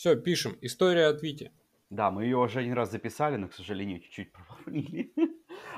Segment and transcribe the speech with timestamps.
[0.00, 0.56] Все, пишем.
[0.62, 1.52] История от Вити.
[1.90, 5.12] Да, мы ее уже один раз записали, но, к сожалению, чуть-чуть пропалили.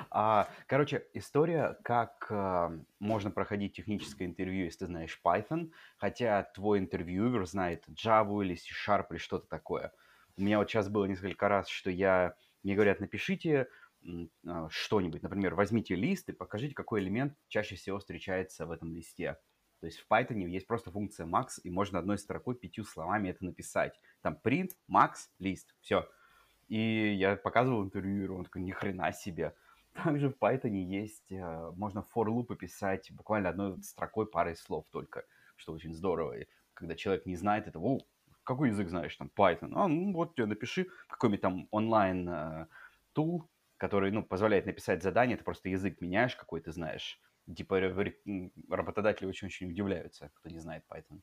[0.09, 6.79] А, короче, история, как а, можно проходить техническое интервью, если ты знаешь Python, хотя твой
[6.79, 9.91] интервьюер знает Java или C-Sharp или что-то такое.
[10.37, 13.67] У меня вот сейчас было несколько раз, что я, мне говорят, напишите
[14.47, 19.35] а, что-нибудь, например, возьмите лист и покажите, какой элемент чаще всего встречается в этом листе.
[19.83, 23.43] То есть в Python есть просто функция max, и можно одной строкой пятью словами это
[23.43, 23.99] написать.
[24.23, 26.09] Там print, max, лист, все.
[26.69, 29.53] И я показывал интервью, он такой, ни хрена себе.
[29.93, 35.25] Также в Python есть, э, можно for loop писать буквально одной строкой парой слов только,
[35.55, 36.39] что очень здорово.
[36.39, 37.99] И когда человек не знает этого,
[38.43, 42.67] какой язык знаешь, там, Python, а, ну вот тебе напиши какой-нибудь там онлайн э,
[43.11, 47.19] тул, который, ну, позволяет написать задание, ты просто язык меняешь, какой ты знаешь.
[47.53, 47.81] Типа
[48.69, 51.19] работодатели очень-очень удивляются, кто не знает Python.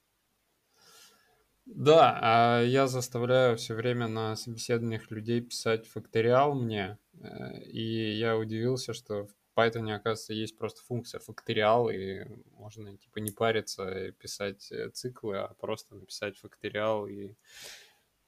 [1.73, 8.37] Да, а я заставляю все время на собеседованиях людей писать факториал мне, э, и я
[8.37, 12.25] удивился, что в Python, оказывается, есть просто функция факториал, и
[12.57, 17.35] можно типа не париться и писать э, циклы, а просто написать факториал и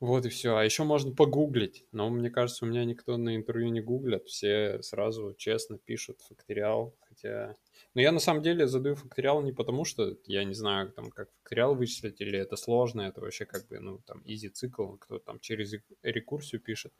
[0.01, 0.57] вот и все.
[0.57, 1.87] А еще можно погуглить.
[1.93, 4.27] Но мне кажется, у меня никто на интервью не гуглят.
[4.27, 6.95] Все сразу честно пишут факториал.
[7.13, 7.55] Хотя...
[7.95, 11.31] Но я на самом деле задаю факториал не потому, что я не знаю, там, как
[11.33, 15.39] факториал вычислить, или это сложно, это вообще как бы, ну, там, easy цикл, кто там
[15.41, 16.93] через рекурсию пишет.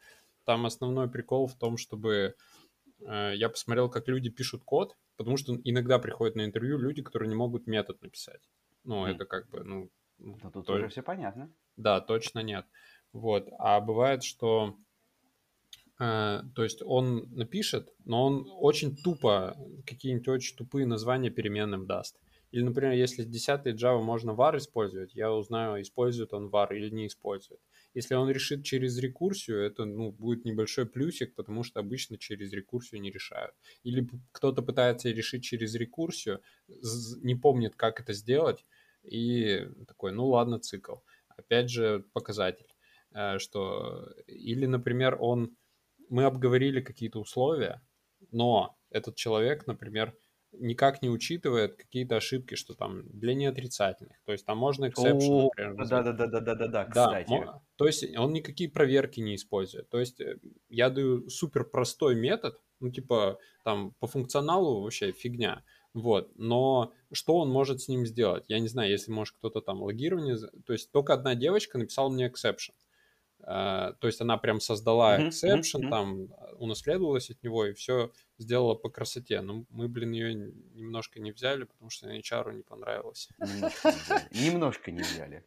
[0.45, 2.35] Там основной прикол в том, чтобы
[3.01, 7.29] э, я посмотрел, как люди пишут код, потому что иногда приходят на интервью люди, которые
[7.29, 8.51] не могут метод написать.
[8.85, 9.15] Ну, mm.
[9.15, 9.91] это как бы, ну...
[10.19, 10.75] Ну, тут то...
[10.75, 11.51] уже все понятно.
[11.77, 12.67] Да, точно нет.
[13.13, 13.49] Вот.
[13.59, 14.77] А бывает, что
[16.03, 22.19] то есть он напишет, но он очень тупо, какие-нибудь очень тупые названия переменным даст.
[22.51, 27.07] Или, например, если 10 Java можно var использовать, я узнаю, использует он var или не
[27.07, 27.61] использует.
[27.95, 33.01] Если он решит через рекурсию, это ну, будет небольшой плюсик, потому что обычно через рекурсию
[33.01, 33.55] не решают.
[33.85, 36.43] Или кто-то пытается решить через рекурсию,
[37.23, 38.67] не помнит, как это сделать,
[39.03, 40.97] и такой, ну ладно, цикл.
[41.37, 42.67] Опять же, показатель.
[43.15, 45.57] Э, что или, например, он
[46.13, 47.81] мы обговорили какие-то условия,
[48.31, 50.15] но этот человек, например,
[50.53, 54.19] никак не учитывает какие-то ошибки, что там для неотрицательных.
[54.27, 55.75] То есть там можно exception, например.
[55.77, 57.31] Да, да, да, да, да, да, да, кстати.
[57.31, 59.89] Да, то есть он никакие проверки не использует.
[59.89, 65.65] То есть э, я даю супер простой метод, ну типа там по функционалу вообще фигня.
[65.95, 68.45] Вот, но что он может с ним сделать?
[68.49, 70.37] Я не знаю, если может кто-то там логирование,
[70.67, 72.75] то есть только одна девочка написала мне exception.
[73.43, 75.91] Uh, то есть она прям создала exception, mm-hmm.
[75.91, 79.41] там унаследовалась от него и все сделала по красоте.
[79.41, 80.35] Но мы, блин, ее
[80.75, 83.29] немножко не взяли, потому что HR не понравилось.
[84.31, 85.45] Немножко не взяли.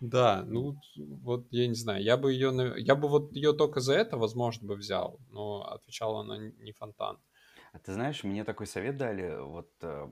[0.00, 3.94] Да, ну вот я не знаю, я бы ее, я бы вот ее только за
[3.94, 7.18] это, возможно, бы взял, но отвечала она не фонтан.
[7.72, 10.06] А ты знаешь, мне такой совет дали вот э,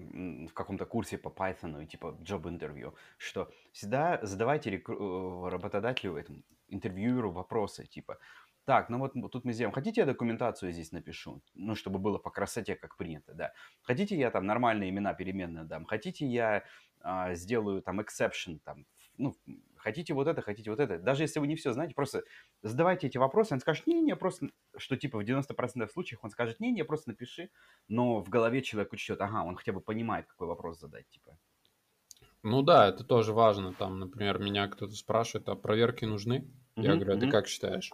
[0.49, 6.43] в каком-то курсе по Python, типа job interview, что всегда задавайте рекру- э, работодателю, этому
[6.75, 8.19] интервьюеру вопросы, типа,
[8.65, 9.75] так, ну вот тут мы сделаем.
[9.75, 11.43] Хотите, я документацию здесь напишу?
[11.55, 13.53] Ну, чтобы было по красоте, как принято, да.
[13.83, 15.85] Хотите, я там нормальные имена переменные дам?
[15.85, 16.65] Хотите, я
[17.01, 18.87] а, сделаю там exception, там,
[19.19, 19.35] ну,
[19.77, 20.99] хотите вот это, хотите вот это.
[20.99, 22.25] Даже если вы не все знаете, просто
[22.63, 24.49] задавайте эти вопросы, он скажет, не-не, просто,
[24.79, 27.51] что типа в 90% случаев он скажет, не-не, просто напиши,
[27.89, 31.39] но в голове человек учтет, ага, он хотя бы понимает, какой вопрос задать, типа.
[32.43, 33.73] Ну да, это тоже важно.
[33.75, 36.47] Там, например, меня кто-то спрашивает, а проверки нужны?
[36.77, 37.93] Я говорю, а ты как считаешь?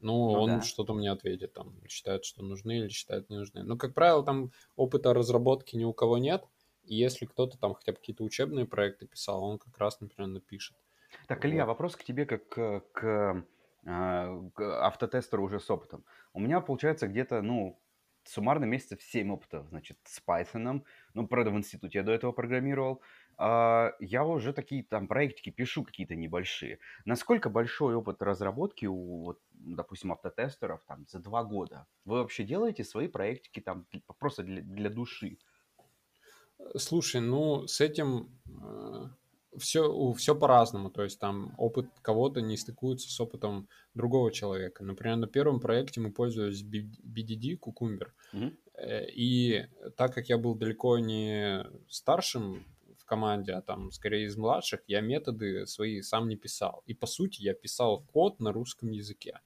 [0.00, 0.62] Ну, ну он да.
[0.62, 3.62] что-то мне ответит, там, считает, что нужны или считает не нужны.
[3.62, 6.44] Но, как правило, там опыта разработки ни у кого нет,
[6.84, 10.76] и если кто-то там хотя бы какие-то учебные проекты писал, он как раз, например, напишет.
[11.26, 11.72] Так, Илья, вот.
[11.72, 13.46] вопрос к тебе как к, к,
[13.86, 16.04] а, к автотестеру уже с опытом.
[16.32, 17.80] У меня получается где-то, ну,
[18.24, 20.82] суммарно месяцев 7 опытов, значит, с Python.
[21.14, 23.00] Ну, правда, в институте я до этого программировал.
[23.36, 26.78] А, я уже такие там проектики пишу какие-то небольшие.
[27.04, 31.86] Насколько большой опыт разработки у, вот, допустим, автотестеров там за два года?
[32.04, 33.86] Вы вообще делаете свои проектики там
[34.18, 35.38] просто для, для души?
[36.76, 38.30] Слушай, ну, с этим
[39.56, 40.90] все, э, все по-разному.
[40.90, 44.84] То есть там опыт кого-то не стыкуется с опытом другого человека.
[44.84, 48.10] Например, на первом проекте мы пользовались BDD, Cucumber.
[48.32, 49.10] Mm-hmm.
[49.14, 49.66] И
[49.96, 52.64] так как я был далеко не старшим
[53.04, 56.82] в команде, а там скорее из младших, я методы свои сам не писал.
[56.86, 59.40] И по сути я писал код на русском языке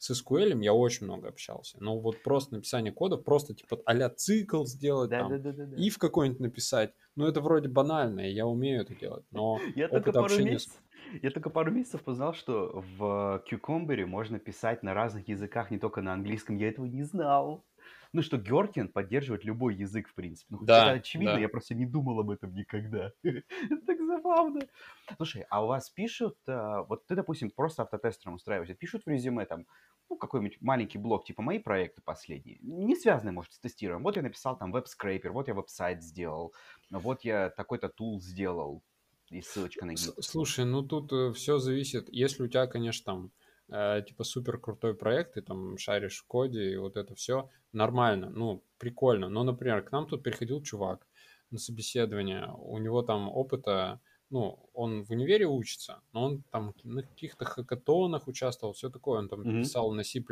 [0.00, 1.76] с SQL я очень много общался.
[1.78, 5.76] Но вот просто написание кода, просто типа а цикл сделать, да, там, да, да, да,
[5.98, 6.94] какой-нибудь написать.
[7.16, 10.70] Ну, это вроде банально, и я умею это делать, но Я только пару, месяц,
[11.20, 16.00] Я только пару месяцев узнал, что в Cucumber можно писать на разных языках, не только
[16.00, 16.56] на английском.
[16.56, 17.62] Я этого не знал.
[18.12, 20.46] Ну, что Георгин поддерживает любой язык, в принципе.
[20.50, 21.40] Ну, хоть это Да, очевидно, да.
[21.40, 23.12] я просто не думал об этом никогда.
[23.22, 23.42] Это
[23.86, 24.60] так забавно.
[25.16, 29.46] Слушай, а у вас пишут, а, вот ты, допустим, просто автотестером устраиваешься, пишут в резюме
[29.46, 29.66] там,
[30.08, 34.02] ну, какой-нибудь маленький блок, типа мои проекты последние, не связанные, может, с тестированием.
[34.04, 36.52] Вот я написал там веб-скрейпер, вот я веб-сайт сделал,
[36.90, 38.82] вот я такой-то тул сделал,
[39.30, 40.16] и ссылочка на гид.
[40.20, 42.08] Слушай, ну тут все зависит.
[42.10, 43.32] Если у тебя, конечно, там
[43.70, 48.30] э, типа супер крутой проект, ты там шаришь в коде и вот это все нормально,
[48.30, 49.28] ну прикольно.
[49.28, 51.06] Но, например, к нам тут приходил чувак
[51.50, 54.00] на собеседование, у него там опыта,
[54.30, 59.28] ну он в универе учится, но он там на каких-то хакатонах участвовал, все такое, он
[59.28, 59.60] там Мгм.
[59.60, 60.22] писал на C++, и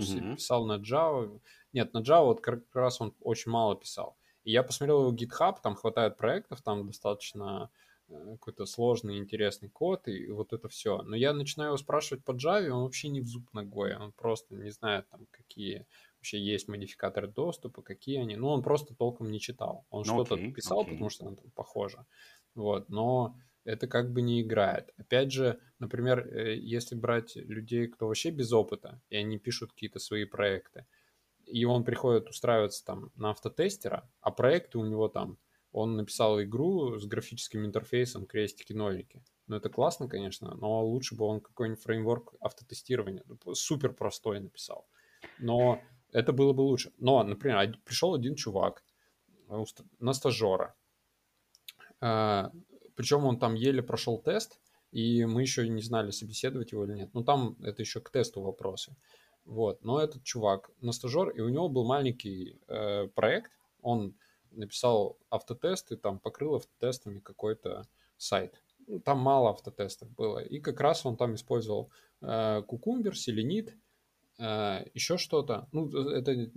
[0.00, 0.36] Мгм.
[0.36, 1.40] писал на Java.
[1.72, 4.18] Нет, на Java вот как раз он очень мало писал.
[4.44, 7.70] И я посмотрел его GitHub, там хватает проектов, там достаточно
[8.08, 11.02] какой-то сложный, интересный код и вот это все.
[11.02, 14.54] Но я начинаю его спрашивать по Java, он вообще не в зуб ногой, он просто
[14.54, 15.86] не знает там, какие
[16.18, 18.36] вообще есть модификаторы доступа, какие они.
[18.36, 19.86] Ну, он просто толком не читал.
[19.90, 20.94] Он Ну, что-то окей, писал, окей.
[20.94, 22.06] потому что он там похоже.
[22.54, 24.92] Вот, но это как бы не играет.
[24.96, 29.98] Опять же, например, э, если брать людей, кто вообще без опыта, и они пишут какие-то
[29.98, 30.86] свои проекты,
[31.44, 35.38] и он приходит устраиваться там на автотестера, а проекты у него там,
[35.76, 39.22] он написал игру с графическим интерфейсом крестики-нолики.
[39.46, 44.88] Ну, это классно, конечно, но лучше бы он какой-нибудь фреймворк автотестирования супер простой написал.
[45.38, 45.82] Но
[46.12, 46.92] это было бы лучше.
[46.96, 48.82] Но, например, пришел один чувак
[49.48, 49.64] э,
[49.98, 50.74] на стажера.
[52.00, 54.58] Причем он там еле прошел тест,
[54.92, 57.10] и мы еще не знали, собеседовать его или нет.
[57.12, 58.96] Ну, там это еще к тесту вопросы.
[59.44, 59.84] Вот.
[59.84, 63.52] Но этот чувак на стажер, и у него был маленький э, проект.
[63.82, 64.14] Он
[64.56, 67.86] написал автотесты, там покрыл автотестами какой-то
[68.16, 68.62] сайт.
[68.86, 70.38] Ну, Там мало автотестов было.
[70.38, 71.90] И как раз он там использовал
[72.22, 73.76] э, кукумбер, селенит,
[74.38, 75.68] э, еще что-то.
[75.72, 76.50] Ну, это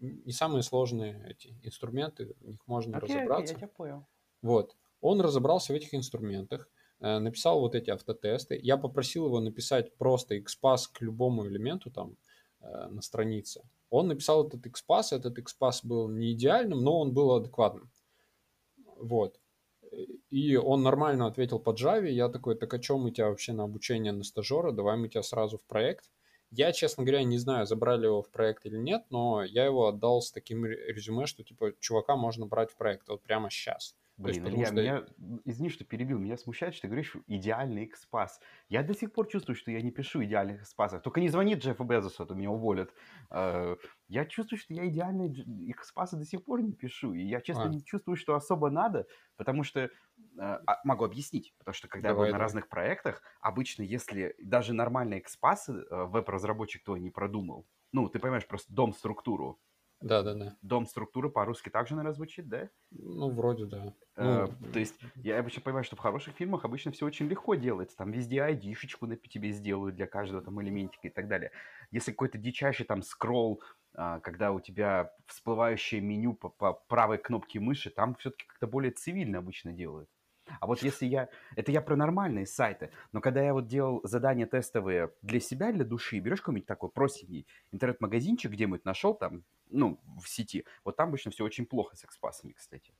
[0.00, 3.54] не самые сложные эти инструменты, в них можно Окей, окей, я разобраться.
[3.54, 4.06] тебя понял.
[4.42, 4.76] Вот.
[5.00, 6.68] Он разобрался в этих инструментах,
[7.00, 8.58] э, написал вот эти автотесты.
[8.60, 12.16] Я попросил его написать просто XPath к любому элементу там
[12.60, 13.62] э, на странице.
[13.90, 17.90] Он написал этот XPath, этот XPath был не идеальным, но он был адекватным.
[18.96, 19.40] Вот.
[20.30, 22.08] И он нормально ответил по Java.
[22.08, 24.72] Я такой, так о чем мы тебя вообще на обучение на стажера?
[24.72, 26.10] Давай мы тебя сразу в проект.
[26.50, 30.22] Я, честно говоря, не знаю, забрали его в проект или нет, но я его отдал
[30.22, 33.94] с таким ре- резюме, что типа чувака можно брать в проект вот прямо сейчас.
[34.20, 37.16] То есть, Блин, потому Илья, что меня, извини, что перебил, меня смущает, что ты говоришь
[37.28, 38.40] идеальный экспас.
[38.68, 41.02] Я до сих пор чувствую, что я не пишу идеальных экспасов.
[41.02, 42.92] Только не звони Джеффу Безосу, а то меня уволят.
[43.30, 43.76] Э,
[44.08, 45.30] Я чувствую, что я идеальные
[45.70, 47.14] экспасы до сих пор не пишу.
[47.14, 47.68] И я, честно, А.
[47.68, 49.06] не чувствую, что особо надо,
[49.36, 49.80] потому что...
[49.80, 49.88] э,
[50.38, 52.44] а, Могу объяснить, потому что когда я был Давай, на давай.
[52.44, 58.46] разных проектах, обычно, если даже нормальные экспасы э, веб-разработчик твой не продумал, ну, ты понимаешь,
[58.46, 59.60] просто дом-структуру.
[60.00, 60.56] Да-да-да.
[60.62, 62.70] Дом-структура по-русски также, наверное, звучит, да?
[62.90, 63.94] Ну, вроде да.
[64.16, 67.54] Э, Ну, То есть я обычно понимаю, что в хороших фильмах обычно все очень легко
[67.54, 67.96] делается.
[67.96, 71.50] Там везде ID-шечку на тебе сделают для каждого там элементика и так далее.
[71.90, 73.62] Если какой-то дичайший там скролл,
[73.94, 78.92] а, когда у тебя всплывающее меню по, по правой кнопке мыши, там все-таки как-то более
[78.92, 80.08] цивильно обычно делают.
[80.60, 81.28] А вот если я...
[81.56, 82.90] Это я про нормальные сайты.
[83.12, 87.46] Но когда я вот делал задания тестовые для себя, для души, берешь какой-нибудь такой простенький
[87.72, 92.52] интернет-магазинчик где-нибудь нашел там, ну, в сети, вот там обычно все очень плохо с экспасами,
[92.52, 92.92] кстати.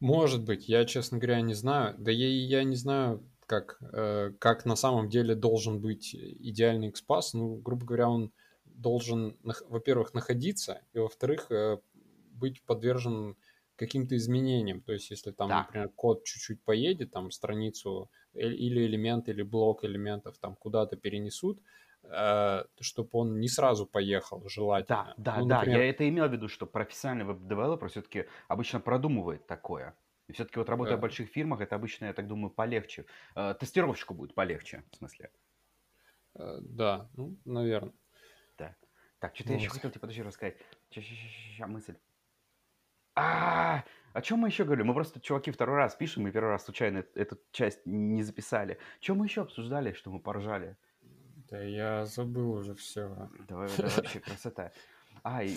[0.00, 1.94] может быть, я, честно говоря, не знаю.
[1.98, 7.30] Да я, я не знаю, как, э, как на самом деле должен быть идеальный XPath.
[7.34, 8.32] Ну, грубо говоря, он
[8.64, 9.36] должен,
[9.68, 11.78] во-первых, находиться, и, во-вторых, э,
[12.32, 13.36] быть подвержен
[13.82, 14.80] каким-то изменениям.
[14.82, 15.58] То есть, если там, Да.
[15.58, 21.62] например, код чуть-чуть поедет, там страницу э- или элемент, или блок элементов там куда-то перенесут,
[22.80, 24.98] чтобы он не сразу поехал, желательно.
[24.98, 28.80] Да, да, Ну, да, например, я это имел в виду, что профессиональный веб-девелопер все-таки обычно
[28.80, 29.96] продумывает такое.
[30.28, 31.00] И все-таки вот работая в Да.
[31.00, 33.06] больших фирмах, это обычно, я так думаю, полегче.
[33.36, 35.30] Э, Тестировщику будет полегче, в смысле.
[36.34, 37.94] э, да, ну, наверное.
[38.56, 38.76] Так,
[39.18, 39.72] так что-то я еще Вот.
[39.72, 40.56] хотел тебе, подожди, рассказать.
[40.90, 41.96] Сейчас мысль.
[43.14, 44.86] А, о чем мы еще говорили?
[44.86, 48.78] Мы просто, чуваки, второй раз пишем, и первый раз случайно эт- эту часть не записали.
[49.00, 50.76] Чем мы еще обсуждали, что мы поржали?
[51.50, 53.30] Да я забыл уже все.
[53.48, 54.72] Давай, это вообще красота.
[55.22, 55.54] А, и...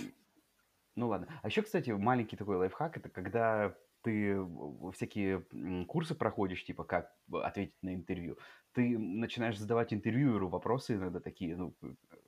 [0.95, 1.27] ну ладно.
[1.41, 4.37] А еще, кстати, маленький такой лайфхак, это когда ты
[4.93, 5.45] всякие
[5.87, 8.37] курсы проходишь, типа как ответить на интервью,
[8.71, 11.75] ты начинаешь задавать интервьюеру вопросы иногда такие, ну,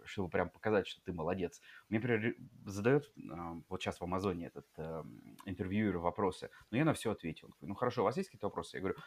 [0.04, 1.62] чтобы прям показать, что ты молодец.
[1.90, 6.94] Мне, например, задает а, вот сейчас в Амазоне этот эм, интервьюер вопросы, но я на
[6.94, 7.48] все ответил.
[7.48, 8.78] Он говорит, ну хорошо, у вас есть какие-то вопросы?
[8.78, 8.98] Я говорю,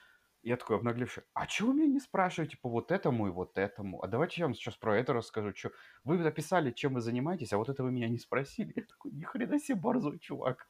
[0.43, 4.03] Я такой обнаглевший, а чего вы меня не спрашиваете по вот этому и вот этому?
[4.03, 5.53] А давайте я вам сейчас про это расскажу.
[5.53, 5.71] Чё?
[6.03, 8.73] Вы написали, чем вы занимаетесь, а вот это вы меня не спросили.
[8.75, 10.67] Я такой, ни хрена себе борзой чувак.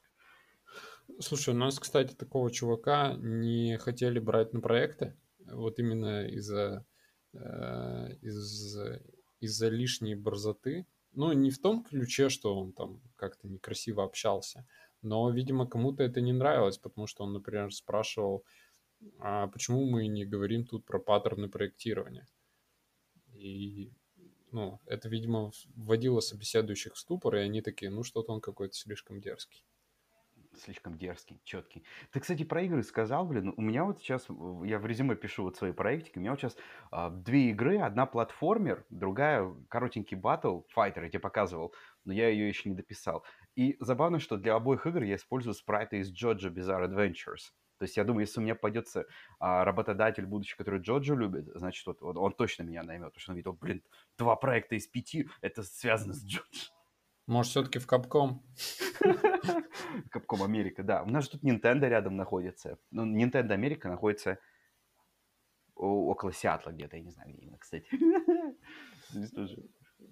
[1.19, 5.15] Слушай, у нас, кстати, такого чувака не хотели брать на проекты.
[5.45, 6.85] Вот именно из-за
[7.33, 8.77] э, из,
[9.39, 10.87] из-за лишней борзоты.
[11.13, 14.65] Ну, не в том ключе, что он там как-то некрасиво общался,
[15.01, 18.45] но, видимо, кому-то это не нравилось, потому что он, например, спрашивал,
[19.19, 22.27] а почему мы не говорим тут про паттерны проектирования?
[23.33, 23.91] И
[24.51, 29.19] ну, это, видимо, вводило собеседующих в ступор, и они такие, ну, что-то он какой-то слишком
[29.19, 29.65] дерзкий.
[30.57, 31.83] Слишком дерзкий, четкий.
[32.11, 33.53] Ты, кстати, про игры сказал, блин.
[33.55, 34.27] У меня вот сейчас,
[34.63, 36.57] я в резюме пишу вот свои проектики, у меня вот сейчас
[36.91, 42.47] а, две игры, одна платформер, другая коротенький батл, файтер, я тебе показывал, но я ее
[42.47, 43.23] еще не дописал.
[43.55, 47.53] И забавно, что для обоих игр я использую спрайты из Jojo Bizarre Adventures.
[47.81, 49.07] То есть я думаю, если у меня пойдется
[49.39, 53.31] а, работодатель будущий, который Джоджо любит, значит, вот, вот он точно меня наймет, потому что
[53.31, 53.83] он видит, блин,
[54.19, 56.71] два проекта из пяти, это связано с Джоджо.
[57.27, 58.43] Может, все-таки в Капком?
[60.11, 61.03] Капком Америка, да.
[61.03, 62.77] У нас же тут Nintendo рядом находится.
[62.91, 64.39] Ну, Nintendo Америка находится
[65.75, 67.87] около Сиатла где-то, я не знаю, где именно, кстати.
[69.09, 69.57] Здесь тоже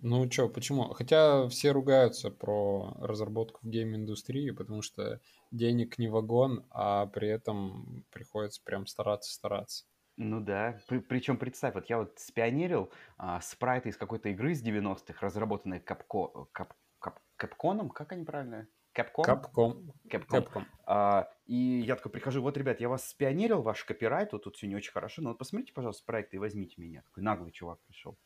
[0.01, 0.94] ну что, почему?
[0.94, 5.20] Хотя все ругаются про разработку в гейм-индустрии, потому что
[5.51, 9.86] денег не вагон, а при этом приходится прям стараться-стараться.
[10.16, 14.63] Ну да, При, причем представь, вот я вот спионерил а, спрайты из какой-то игры из
[14.63, 18.68] 90-х, разработанной Капко, Кап, Кап, Капконом, как они правильно?
[18.91, 19.24] Капком?
[19.24, 19.94] Капком.
[20.10, 20.65] Капком.
[20.86, 24.68] А, и я такой прихожу, вот, ребят, я вас спионерил, ваш копирайт, вот тут все
[24.68, 27.01] не очень хорошо, но вот посмотрите, пожалуйста, проект и возьмите меня.
[27.03, 28.18] Такой наглый чувак пришел.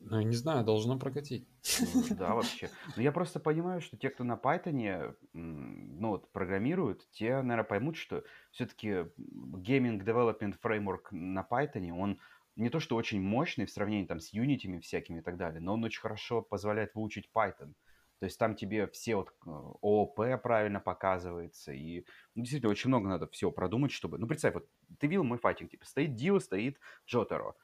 [0.00, 1.48] Ну, не знаю, должно прокатить.
[1.80, 2.70] Ну, да, вообще.
[2.94, 7.96] Но я просто понимаю, что те, кто на Python, ну, вот, программируют, те, наверное, поймут,
[7.96, 12.20] что все-таки Development Framework на Python, он
[12.58, 15.74] не то, что очень мощный в сравнении там с Unity всякими и так далее, но
[15.74, 17.74] он очень хорошо позволяет выучить Python.
[18.18, 19.50] То есть там тебе все вот э,
[19.80, 24.18] ООП правильно показывается, и ну, действительно очень много надо всего продумать, чтобы...
[24.18, 27.54] Ну, представь, вот ты видел мой файтинг, типа, стоит Дио, стоит Джотеро.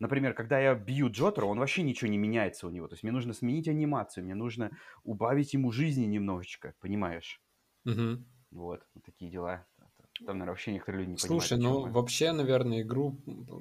[0.00, 2.86] Например, когда я бью Джотера, он вообще ничего не меняется у него.
[2.88, 7.40] То есть мне нужно сменить анимацию, мне нужно убавить ему жизни немножечко, понимаешь?
[7.86, 8.24] Угу.
[8.50, 9.66] Вот, вот такие дела.
[10.18, 11.74] Там, наверное, вообще некоторые люди не Слушай, понимают.
[11.74, 13.16] Слушай, ну вообще, наверное, игру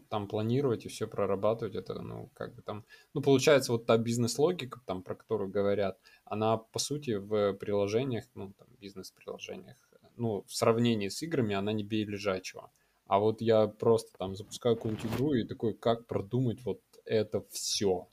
[0.09, 2.85] там планировать и все прорабатывать, это, ну, как бы там...
[3.13, 8.53] Ну, получается, вот та бизнес-логика, там, про которую говорят, она, по сути, в приложениях, ну,
[8.57, 9.77] там, бизнес-приложениях,
[10.15, 12.69] ну, в сравнении с играми, она не бей лежачего.
[13.07, 18.07] А вот я просто там запускаю какую-нибудь игру и такой, как продумать вот это все.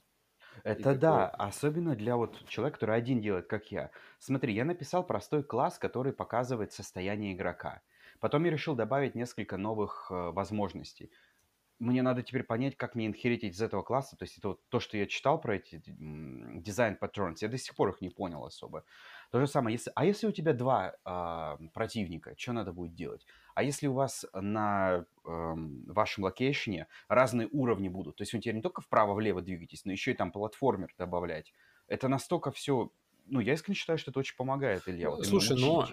[0.63, 3.89] Это да, особенно для вот человека, который один делает, как я.
[4.19, 7.81] Смотри, я написал простой класс, который показывает состояние игрока.
[8.21, 11.11] Потом я решил добавить несколько новых э, возможностей
[11.81, 14.15] мне надо теперь понять, как мне инхеритить из этого класса.
[14.15, 17.75] То есть это вот то, что я читал про эти дизайн patterns, я до сих
[17.75, 18.85] пор их не понял особо.
[19.31, 23.25] То же самое, если, а если у тебя два э, противника, что надо будет делать?
[23.55, 25.53] А если у вас на э,
[25.87, 29.91] вашем location е разные уровни будут, то есть вы теперь не только вправо-влево двигаетесь, но
[29.91, 31.51] еще и там платформер добавлять.
[31.87, 32.91] Это настолько все...
[33.25, 35.09] Ну, я искренне считаю, что это очень помогает, Илья.
[35.09, 35.87] Вот Слушай, но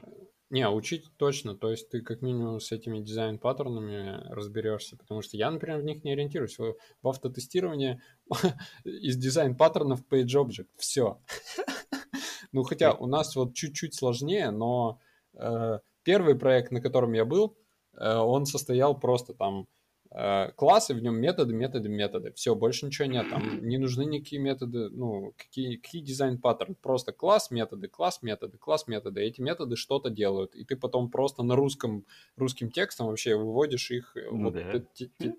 [0.50, 1.54] не, учить точно.
[1.54, 6.04] То есть ты как минимум с этими дизайн-паттернами разберешься, потому что я, например, в них
[6.04, 6.58] не ориентируюсь.
[6.58, 8.00] В автотестировании
[8.84, 10.68] из дизайн-паттернов page object.
[10.76, 11.20] Все.
[12.52, 15.00] ну, хотя у нас вот чуть-чуть сложнее, но
[15.34, 17.56] э, первый проект, на котором я был,
[17.92, 19.68] э, он состоял просто там
[20.10, 22.32] классы, в нем методы, методы, методы.
[22.32, 23.28] Все, больше ничего нет.
[23.30, 26.74] Там не нужны никакие методы, ну, какие, какие дизайн-паттерны.
[26.74, 29.20] Просто класс, методы, класс, методы, класс, методы.
[29.20, 30.54] Эти методы что-то делают.
[30.54, 34.16] И ты потом просто на русском, русским текстом вообще выводишь их.
[34.30, 35.32] Ну, вот, да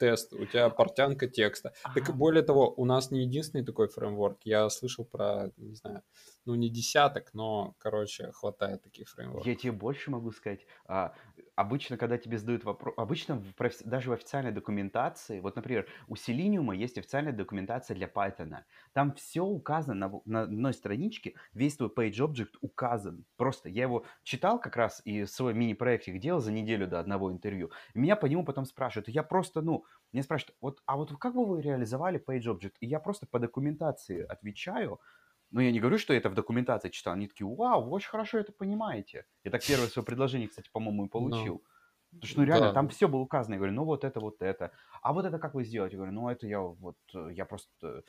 [0.00, 1.72] тест, у тебя портянка текста.
[1.94, 4.38] Так более того, у нас не единственный такой фреймворк.
[4.44, 6.02] Я слышал про, не знаю,
[6.44, 9.46] ну не десяток, но, короче, хватает таких фреймворков.
[9.46, 10.66] Я тебе больше могу сказать.
[10.86, 11.14] А,
[11.54, 13.84] обычно, когда тебе задают вопрос, обычно в профи...
[13.84, 18.56] даже в официальной документации, вот, например, у Selenium есть официальная документация для Python.
[18.92, 23.24] Там все указано на, на одной страничке, весь твой page object указан.
[23.36, 27.70] Просто я его читал как раз и свой мини-проектик делал за неделю до одного интервью.
[27.94, 29.08] И меня по нему потом спрашивают.
[29.08, 32.74] Я просто, ну, мне спрашивают, вот, а вот как бы вы реализовали Page Object?
[32.80, 35.00] И я просто по документации отвечаю,
[35.50, 37.14] но я не говорю, что это в документации читал.
[37.14, 39.26] Они такие, вау, вы очень хорошо это понимаете.
[39.44, 41.56] Я так первое свое предложение, кстати, по-моему, и получил.
[41.56, 41.70] No.
[42.12, 42.72] Потому что, ну, реально, да.
[42.72, 43.54] там все было указано.
[43.54, 44.72] Я говорю, ну, вот это, вот это.
[45.00, 45.94] А вот это как вы сделаете?
[45.94, 46.96] Я говорю, ну, это я вот,
[47.30, 48.02] я просто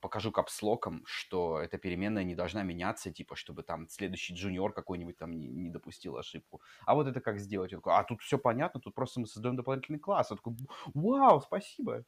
[0.00, 5.32] покажу капслоком, что эта переменная не должна меняться, типа, чтобы там следующий джуниор какой-нибудь там
[5.32, 6.62] не, не допустил ошибку.
[6.86, 7.72] А вот это как сделать?
[7.72, 10.30] Я такой, а тут все понятно, тут просто мы создаем дополнительный класс.
[10.30, 10.56] Я такой,
[10.94, 12.04] вау, спасибо.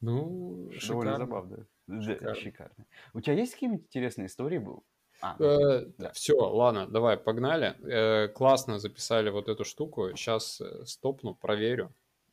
[0.00, 1.16] Ну, Довольно шикарно.
[1.18, 1.66] забавно.
[1.98, 2.34] Да, Шикарно.
[2.34, 2.86] шикарно.
[3.14, 4.58] У тебя есть какие-нибудь интересные истории?
[4.58, 4.84] был?
[5.22, 6.12] А, ну, Э, да.
[6.12, 7.74] Все, ладно, давай, погнали.
[7.82, 10.10] Э, Классно записали вот эту штуку.
[10.16, 11.92] Сейчас стопну, проверю.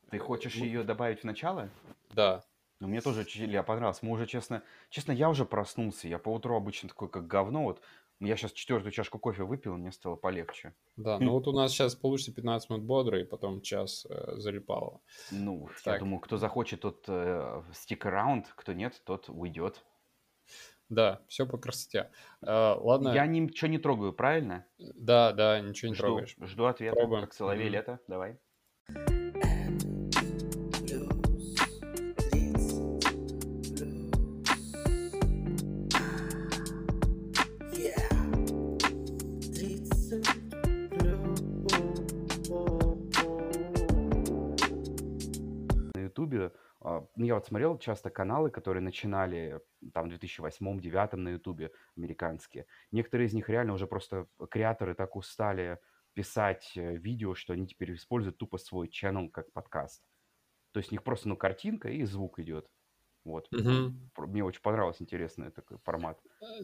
[0.10, 1.70] Ты хочешь ну- ее добавить в начало?
[2.14, 2.44] Да.
[2.80, 4.02] Ну, мне тоже Илья, понравилось.
[4.04, 6.08] Мы уже, честно, честно, я уже проснулся.
[6.08, 7.64] Я по утру обычно такой, как говно.
[7.64, 7.82] Вот
[8.20, 10.74] я сейчас четвертую чашку кофе выпил, мне стало полегче.
[10.96, 15.02] Да, ну вот у нас сейчас получится 15 минут бодро, и потом час э, залипало.
[15.32, 16.00] Ну, я Так.
[16.00, 19.84] думаю, кто захочет, тот э, stick around, кто нет, тот уйдет.
[20.90, 22.10] Да, все по красоте.
[22.42, 24.66] Э, ладно, Я ничего не трогаю, правильно?
[24.78, 26.36] да, да, ничего не жду, трогаешь.
[26.40, 27.22] жду ответа, Пробуем.
[27.22, 27.74] как соловей Мгм.
[27.74, 28.00] лето.
[28.08, 28.38] Давай.
[46.88, 49.60] А, ну, я вот смотрел часто каналы, которые начинали
[49.94, 52.66] там в 2008-2009 на Ютубе, американские.
[52.92, 55.80] Некоторые из них реально уже просто креаторы так устали
[56.14, 60.04] писать э, видео, что они теперь используют тупо свой channel как подкаст.
[60.72, 62.68] То есть у них просто, ну, картинка и звук идет.
[63.26, 63.50] Вот.
[64.14, 66.22] Пр- Мне очень понравился интересный такой формат.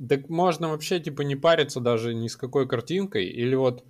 [0.08, 3.86] Так можно вообще, типа, не париться даже ни с какой картинкой, или вот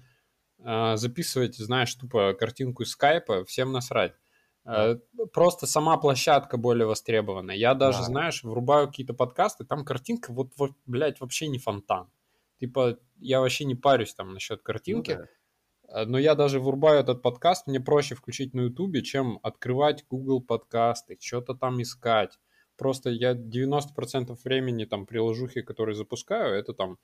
[0.63, 4.15] а, записывать, знаешь, тупо картинку из скайпа, всем насрать.
[4.65, 4.95] А,
[5.33, 7.51] Просто сама площадка более востребована.
[7.51, 8.03] Я даже, Да.
[8.05, 12.09] знаешь, врубаю какие-то подкасты, там картинка, вот, вот, блядь, вообще не фонтан.
[12.59, 15.13] Типа, я вообще не парюсь там насчет Ну картинки.
[15.15, 15.27] да.
[15.89, 20.41] А, Но я даже врубаю этот подкаст, мне проще включить на Ютубе, чем открывать Google
[20.41, 22.39] подкасты, что-то там искать.
[22.77, 26.97] Просто я 90% времени там приложухи, которые запускаю, это там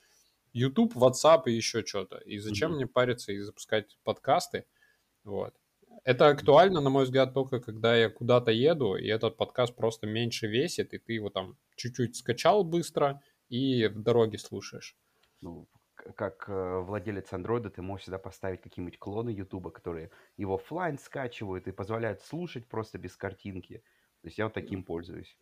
[0.53, 2.17] YouTube, WhatsApp и еще что-то.
[2.19, 2.77] И зачем Мгм.
[2.77, 4.65] мне париться и запускать подкасты?
[5.25, 5.53] Вот.
[6.03, 10.47] Это актуально, на мой взгляд, только когда я куда-то еду, и этот подкаст просто меньше
[10.47, 14.95] весит, и ты его там чуть-чуть скачал быстро и в дороге слушаешь.
[15.41, 15.67] Ну,
[16.15, 21.67] как э, владелец андроида, ты можешь всегда поставить какие-нибудь клоны Ютуба, которые его оффлайн скачивают
[21.67, 23.83] и позволяют слушать просто без картинки.
[24.21, 25.37] То есть я вот таким пользуюсь.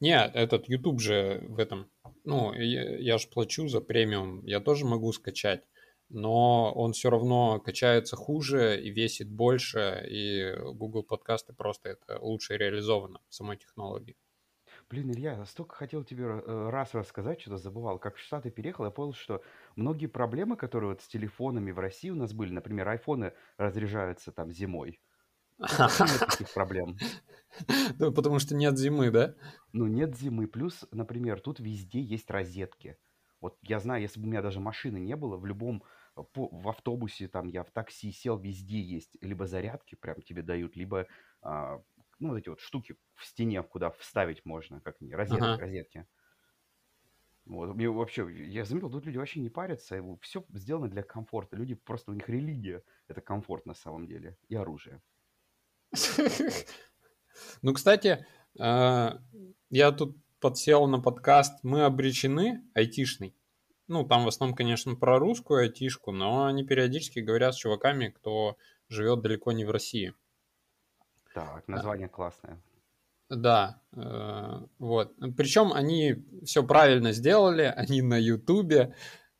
[0.00, 1.90] Не, этот YouTube же в этом,
[2.24, 5.62] ну, я, я же плачу за премиум, я тоже могу скачать,
[6.12, 12.56] но он все равно качается хуже и весит больше, и Google подкасты просто это лучше
[12.56, 14.16] реализовано в самой технологии.
[14.90, 17.98] Блин, Илья, я столько хотел тебе э, раз рассказать, что-то забывал.
[17.98, 19.42] Как в Штаты переехал, я понял, что
[19.74, 24.52] многие проблемы, которые вот с телефонами в России у нас были, например, айфоны разряжаются там
[24.52, 25.00] зимой.
[25.58, 26.96] Нет таких проблем.
[27.98, 29.34] Да, потому что нет зимы, да?
[29.72, 30.46] Ну, нет зимы.
[30.46, 32.96] Плюс, например, тут везде есть розетки.
[33.42, 35.82] Вот я знаю, если бы у меня даже машины не было, в любом,
[36.14, 40.76] по- в автобусе, там, я в такси сел, везде есть либо зарядки прям тебе дают,
[40.76, 41.06] либо,
[41.40, 41.82] а,
[42.18, 45.58] ну, вот эти вот штуки в стене, куда вставить можно, как они, розетки, Ага.
[45.58, 46.06] розетки.
[47.44, 51.56] Вот, мне вообще, я заметил, тут люди вообще не парятся, все сделано для комфорта.
[51.56, 55.02] Люди просто, у них религия, это комфорт на самом деле, и оружие.
[57.62, 58.26] Ну, кстати,
[58.58, 59.10] э,
[59.70, 63.36] я тут подсел на подкаст «Мы обречены» айтишный.
[63.92, 68.56] Ну, там в основном, конечно, про русскую айтишку, но они периодически говорят с чуваками, кто
[68.88, 70.14] живет далеко не в России.
[71.34, 72.58] Так, название классное.
[73.28, 75.14] Да, э, вот.
[75.36, 78.94] Причем они все правильно сделали, они на Ютубе,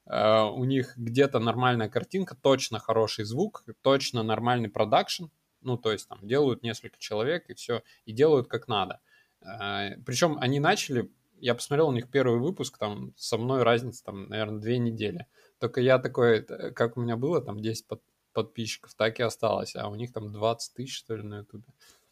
[0.04, 5.28] э, у них где-то нормальная картинка, точно хороший звук, точно нормальный продакшн,
[5.62, 9.00] ну, то есть там делают несколько человек и все, и делают как надо.
[9.40, 11.10] Э, Причем они начали,
[11.42, 15.26] я посмотрел у них первый выпуск, там со мной разница, там, наверное, две недели.
[15.58, 18.02] Только я такой, э, как у меня было, там 10 под-
[18.32, 21.64] подписчиков, так и осталось, а у них там 20 тысяч, что ли, на Ютубе.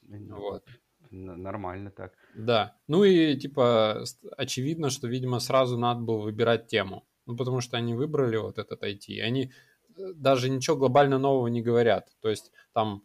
[0.02, 0.64] Ну, Вот.
[1.10, 2.12] Нормально так.
[2.34, 2.76] Да.
[2.86, 4.04] Ну и типа
[4.36, 7.04] очевидно, что, видимо, сразу надо было выбирать тему.
[7.26, 9.06] Ну, потому что они выбрали вот этот IT.
[9.08, 9.52] И они
[9.96, 12.08] э, даже ничего глобально нового не говорят.
[12.20, 13.02] То есть там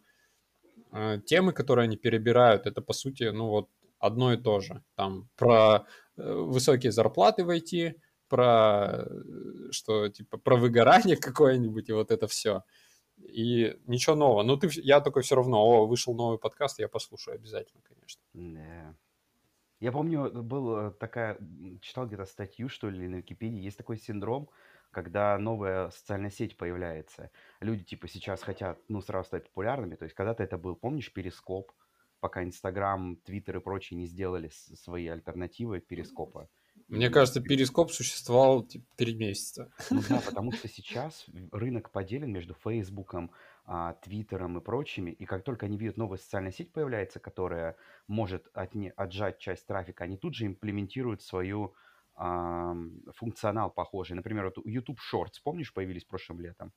[0.92, 4.82] э, темы, которые они перебирают, это по сути, ну вот одно и то же.
[4.94, 5.86] Там про
[6.16, 7.94] высокие зарплаты в IT,
[8.28, 12.62] про э, что типа про выгорание какое-нибудь и вот это все.
[13.18, 14.42] И ничего нового.
[14.42, 18.20] Ну, ты, я такой все равно, о, вышел новый подкаст, я послушаю обязательно, конечно.
[19.80, 24.48] Я помню, был такая, м, читал где-то статью, что ли, на Википедии, есть такой синдром,
[24.90, 27.30] когда новая социальная сеть появляется.
[27.60, 29.94] Люди, типа, сейчас хотят, ну, сразу стать популярными.
[29.96, 31.72] То есть, когда-то это был, помнишь, Перископ?
[32.20, 36.48] Пока Инстаграм, Твиттер и прочие не сделали свои альтернативы Перископа.
[36.88, 39.72] Мне кажется, Перископ существовал типа, три месяца.
[39.90, 43.32] Ну да, потому что сейчас рынок поделен между Фейсбуком,
[43.64, 47.76] а, Твиттером и прочими, и как только они видят новая социальная сеть появляется, которая
[48.06, 51.74] может отне- отжать часть трафика, они тут же имплементируют свою
[52.18, 54.16] функционал похожий.
[54.16, 56.72] Например, вот YouTube Shorts, помнишь, появились прошлым летом?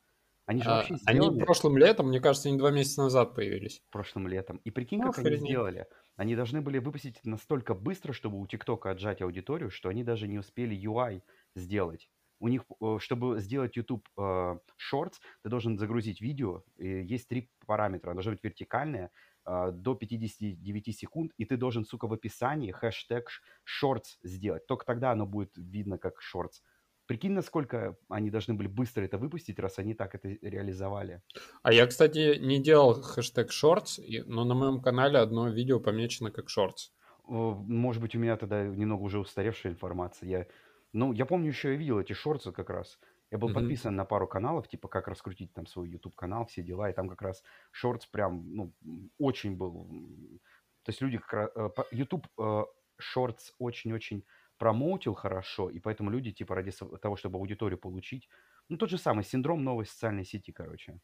[0.49, 1.29] Они же а, вообще сделали...
[1.29, 3.83] Они прошлым летом, мне кажется, они два месяца назад появились.
[3.91, 4.59] Прошлым летом.
[4.63, 5.85] И прикинь, ну, как они сделали.
[6.15, 10.39] Они должны были выпустить настолько быстро, чтобы у ТикТока отжать аудиторию, что они даже не
[10.39, 11.21] успели UI
[11.53, 12.09] сделать.
[12.39, 14.21] У них, э, чтобы сделать YouTube э,
[14.91, 16.63] Shorts, ты должен загрузить видео.
[16.79, 18.13] Есть три параметра.
[18.13, 19.11] Должно быть вертикальное,
[19.45, 23.29] э, до 59 секунд, и ты должен, сука, в описании хэштег
[23.67, 24.65] Shorts сделать.
[24.65, 26.63] Только тогда оно будет видно как Shorts.
[27.09, 31.23] Прикинь, насколько они должны были быстро это выпустить, раз они так это реализовали.
[31.63, 36.45] А я, кстати, не делал хэштег shorts, но на моем канале одно видео помечено как
[36.55, 36.91] shorts.
[37.25, 40.29] Может быть, у меня тогда немного уже устаревшая информация.
[40.29, 40.47] Я,
[40.93, 42.99] ну, я помню, еще я видел эти шорты как раз.
[43.31, 43.53] Я был mm-hmm.
[43.55, 47.09] подписан на пару каналов, типа как раскрутить там свой YouTube канал, все дела, и там
[47.09, 47.41] как раз
[47.71, 48.75] шортс прям, ну,
[49.17, 49.87] очень был.
[50.83, 52.27] То есть люди как раз э, YouTube
[52.99, 54.25] шортс э, очень-очень
[54.59, 58.29] промоутил хорошо, и поэтому люди, типа, ради того, чтобы аудиторию получить,
[58.69, 60.99] ну, тот же самый синдром новой социальной сети, короче.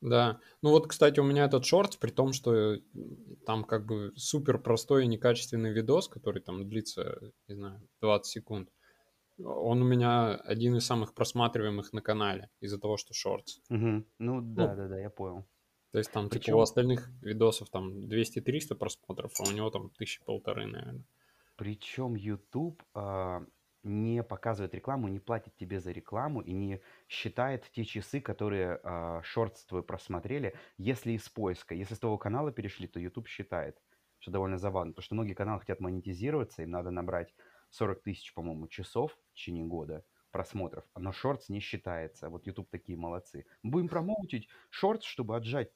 [0.00, 2.76] Да, ну вот, кстати, у меня этот шорт, при том, что
[3.46, 7.18] там как бы супер простой и некачественный видос, который там длится,
[7.48, 8.70] не знаю, 20 секунд,
[9.38, 13.60] он у меня один из самых просматриваемых на канале из-за того, что шортс.
[13.70, 14.04] Угу.
[14.18, 15.44] Ну да, ну, да, да, я понял.
[15.92, 16.44] То есть там Причем...
[16.44, 21.04] типа у остальных видосов там 200-300 просмотров, а у него там тысячи полторы, наверное.
[21.58, 23.44] Причем YouTube а,
[23.82, 29.22] не показывает рекламу, не платит тебе за рекламу и не считает те часы, которые а,
[29.24, 31.74] шортс твой просмотрели, если из поиска.
[31.74, 33.76] Если с того канала перешли, то YouTube считает,
[34.20, 34.92] что довольно забавно.
[34.92, 37.34] Потому что многие каналы хотят монетизироваться, им надо набрать
[37.70, 42.28] 40 тысяч, по-моему, часов в течение года просмотров, но шортс не считается.
[42.28, 43.46] Вот YouTube такие молодцы.
[43.64, 45.72] Будем промоутить шортс, чтобы отжать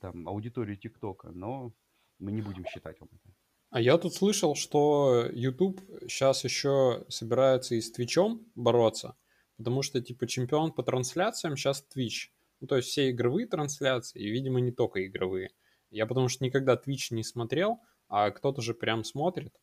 [0.00, 1.74] там аудиторию ТикТока, но
[2.18, 3.37] мы не будем считать вам это.
[3.70, 9.16] А я тут слышал, что YouTube сейчас еще собирается и с Твичом бороться,
[9.58, 12.30] потому что, типа, чемпион по трансляциям сейчас Twitch.
[12.60, 15.50] Ну, то есть все игровые трансляции, и, видимо, не только игровые.
[15.90, 19.54] Я потому что никогда Twitch не смотрел, а кто-то же прям смотрит.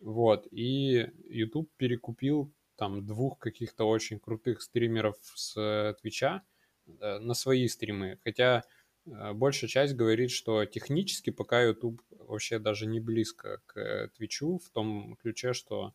[0.00, 6.42] Вот, и YouTube перекупил там двух каких-то очень крутых стримеров с Твича
[6.86, 8.18] э, на свои стримы.
[8.24, 14.58] Хотя Э, большая часть говорит, что технически пока YouTube вообще даже не близко к Твичу
[14.58, 15.94] в том ключе, что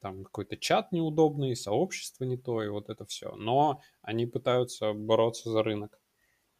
[0.00, 3.34] там какой-то чат неудобный, сообщество не то, и вот это все.
[3.34, 6.00] Но они пытаются бороться за рынок.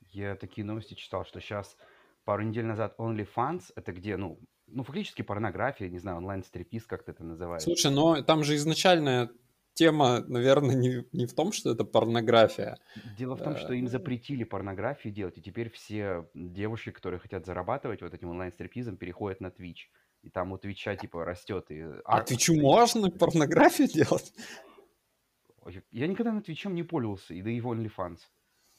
[0.01, 1.77] Я такие новости читал, что сейчас
[2.24, 7.12] пару недель назад OnlyFans, это где, ну, ну, фактически порнография, не знаю, онлайн-стрипиз, как ты
[7.12, 7.62] это называешь.
[7.62, 9.31] Слушай, но там же изначально
[9.79, 12.79] тема, наверное, не, не в том, что это порнография.
[13.17, 17.47] Дело в том, что им э, запретили порнографию делать, и теперь все девушки, которые хотят
[17.47, 19.87] зарабатывать вот этим онлайн-стриптизом, переходят на Twitch.
[20.23, 21.71] И там у Твича, типа, растет.
[21.71, 21.85] И...
[22.05, 24.35] А Твичу можно порнографию делать?
[25.93, 28.19] Я никогда на Твичом не пользовался, и да и в OnlyFans.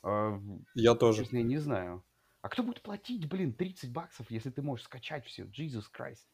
[0.03, 0.37] А,
[0.75, 1.23] я тоже.
[1.23, 2.03] Честно, я не знаю.
[2.41, 5.43] А кто будет платить, блин, 30 баксов, если ты можешь скачать все?
[5.43, 6.27] Jesus Christ.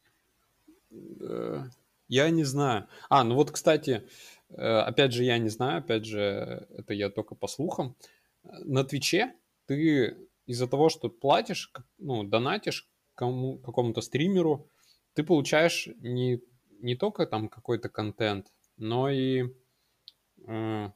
[2.07, 2.87] Я не знаю.
[3.09, 4.03] А, ну вот, кстати,
[4.49, 7.95] Э, опять же, я не знаю, опять же, это я только по слухам.
[8.43, 9.33] На Твиче
[9.65, 14.69] ты из-за того, что платишь, ну, донатишь кому, какому-то стримеру,
[15.13, 16.41] ты получаешь не,
[16.81, 19.45] не только там какой-то контент, но и,
[20.47, 20.89] э,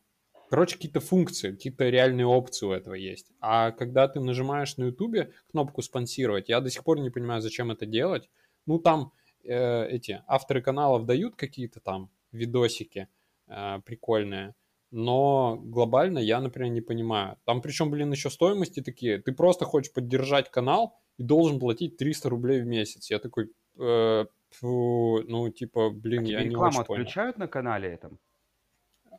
[0.49, 3.31] короче, какие-то функции, какие-то реальные опции у этого есть.
[3.39, 7.71] А когда ты нажимаешь на Ютубе кнопку «Спонсировать», я до сих пор не понимаю, зачем
[7.71, 8.29] это делать.
[8.67, 9.11] Ну, там
[9.49, 13.07] э, эти авторы каналов дают какие-то там видосики–
[13.49, 14.55] э, прикольная.
[14.91, 17.38] Но глобально я, например, не понимаю.
[17.45, 19.19] Там причем, блин, еще стоимости такие.
[19.19, 23.12] Ты просто хочешь поддержать канал и должен платить 300 рублей в месяц.
[23.12, 27.01] Я такой, э, фу, ну, типа, блин, а я не очень понял.
[27.01, 28.19] отключают на канале этом?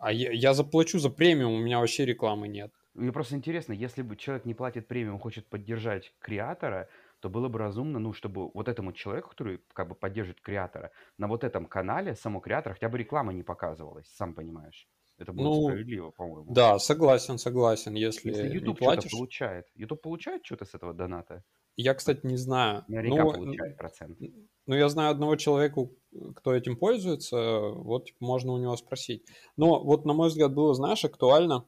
[0.00, 2.72] А я, я заплачу за премиум, у меня вообще рекламы нет.
[2.94, 6.88] Мне просто интересно, если бы человек не платит премиум, хочет поддержать креатора,
[7.20, 11.28] то было бы разумно, ну, чтобы вот этому человеку, который как бы поддерживает креатора, на
[11.28, 14.88] вот этом канале само креатора хотя бы реклама не показывалась, сам понимаешь.
[15.18, 16.50] Это было ну, справедливо, по-моему.
[16.52, 17.94] Да, согласен, согласен.
[17.94, 19.02] Если, если YouTube платишь...
[19.02, 19.66] что-то получает.
[19.74, 21.44] YouTube получает что-то с этого доната?
[21.76, 22.84] Я, кстати, не знаю.
[22.88, 24.18] Наверняка ну, получает процент.
[24.66, 25.88] Ну, я знаю одного человека,
[26.36, 29.26] кто этим пользуется, вот типа, можно у него спросить.
[29.58, 31.66] Но вот, на мой взгляд, было, знаешь, актуально.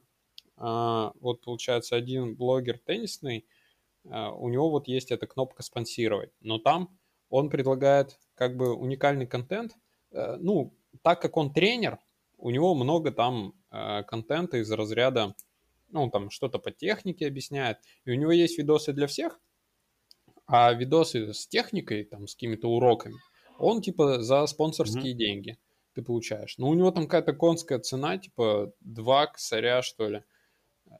[0.57, 3.62] А, вот, получается, один блогер теннисный, Э,
[4.05, 9.73] у него вот есть эта кнопка спонсировать, но там он предлагает как бы уникальный контент.
[10.11, 11.99] Э, ну, так как он тренер,
[12.37, 15.35] у него много там э, контента из разряда,
[15.89, 19.41] ну, там что-то по технике объясняет, и у него есть видосы для всех,
[20.47, 23.17] а видосы с техникой, там, с какими-то уроками,
[23.59, 25.17] он типа за спонсорские mm-hmm.
[25.17, 25.59] деньги
[25.95, 26.59] ты получаешь.
[26.59, 30.25] Но у него там какая-то конская цена, типа 2 косаря, что ли.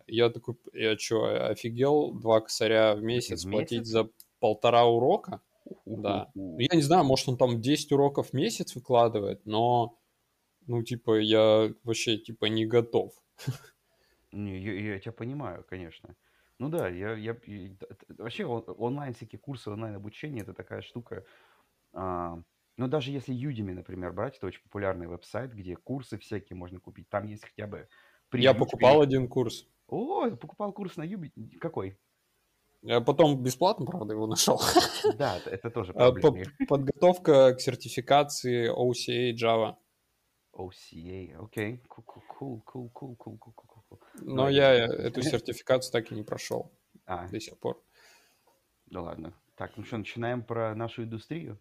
[0.07, 3.69] Я такой, я что, офигел, 2 косаря в месяц, в месяц?
[3.69, 4.09] платить за
[4.41, 5.41] полтора урока?
[5.87, 6.31] Да.
[6.35, 9.99] Ну, я не знаю, может он там 10 уроков в месяц выкладывает, но,
[10.67, 13.13] ну, типа, я вообще, типа, не готов.
[14.33, 16.17] Не, я, я тебя понимаю, конечно.
[16.59, 17.71] Ну да, я, я, я
[18.19, 21.25] вообще он, онлайн всякие курсы, онлайн обучение это такая штука.
[21.93, 22.41] А,
[22.77, 27.09] ну даже если Udemy, например, брать, это очень популярный веб-сайт, где курсы всякие можно купить.
[27.09, 27.89] Там есть хотя бы.
[28.33, 29.09] Я покупал перед...
[29.09, 29.69] один курс.
[29.93, 31.59] О, покупал курс на Udemy.
[31.61, 31.99] Какой?
[32.81, 34.61] Я потом бесплатно, правда, его нашел.
[35.19, 36.51] Да, это тоже а, проблема.
[36.67, 39.77] Подготовка к сертификации OCA Java.
[40.55, 41.83] OCA, окей.
[41.89, 42.05] Cool,
[42.39, 43.99] cool, cool, cool, cool, cool.
[44.23, 46.73] Но я эту сертификацию так и не прошел
[47.05, 47.29] а.
[47.29, 47.83] до сих пор.
[48.87, 49.35] Да ладно.
[49.57, 51.59] Так, ну что, начинаем про нашу индустрию?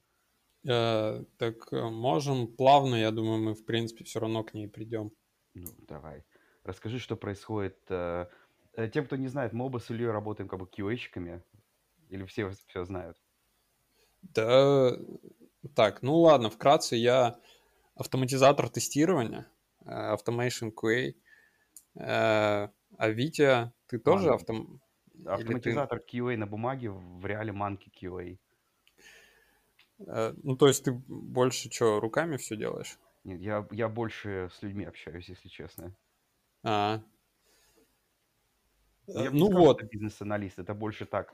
[0.65, 5.12] Э, так э, можем плавно, я думаю, мы, в принципе, все равно к ней придем.
[5.54, 6.24] Ну, давай.
[6.63, 7.78] Расскажи, что происходит.
[7.89, 8.28] Э,
[8.74, 11.41] э тем, кто не знает, мы оба с Ильей работаем как бы QA-щиками.
[12.10, 13.17] Или все все знают?
[14.21, 14.97] Да,
[15.76, 17.39] так, ну ладно, вкратце я
[17.95, 19.47] автоматизатор тестирования,
[19.86, 21.15] Automation QA.
[21.95, 24.36] Э, а Витя, ты тоже Ладно.
[24.36, 24.82] автом...
[25.26, 26.17] Автоматизатор ты...
[26.17, 28.38] QA на бумаге, в реале манки QA.
[30.08, 32.97] Э, ну, то есть ты больше что, руками все делаешь?
[33.24, 35.95] Нет, я, я больше с людьми общаюсь, если честно.
[36.63, 37.02] А.
[39.08, 39.84] Ну, ну сказал, вот.
[39.84, 41.34] бизнес-аналист, это больше так.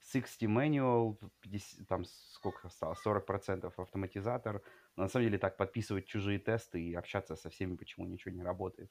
[0.00, 4.62] 60 manual, 50, там сколько осталось, 40% автоматизатор.
[4.96, 8.42] Но на самом деле так подписывать чужие тесты и общаться со всеми, почему ничего не
[8.42, 8.90] работает.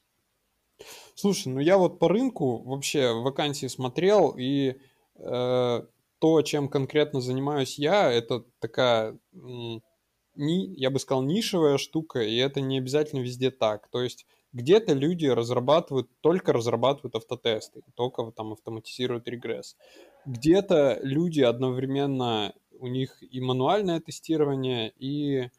[1.15, 4.80] Слушай, ну я вот по рынку вообще вакансии смотрел, и
[5.15, 5.82] э,
[6.19, 12.62] то, чем конкретно занимаюсь я, это такая, ни, я бы сказал, нишевая штука, и это
[12.62, 13.88] не обязательно везде так.
[13.89, 19.76] То есть где-то люди разрабатывают, только разрабатывают автотесты, только там автоматизируют регресс.
[20.26, 25.50] Где-то люди одновременно, у них и мануальное тестирование, и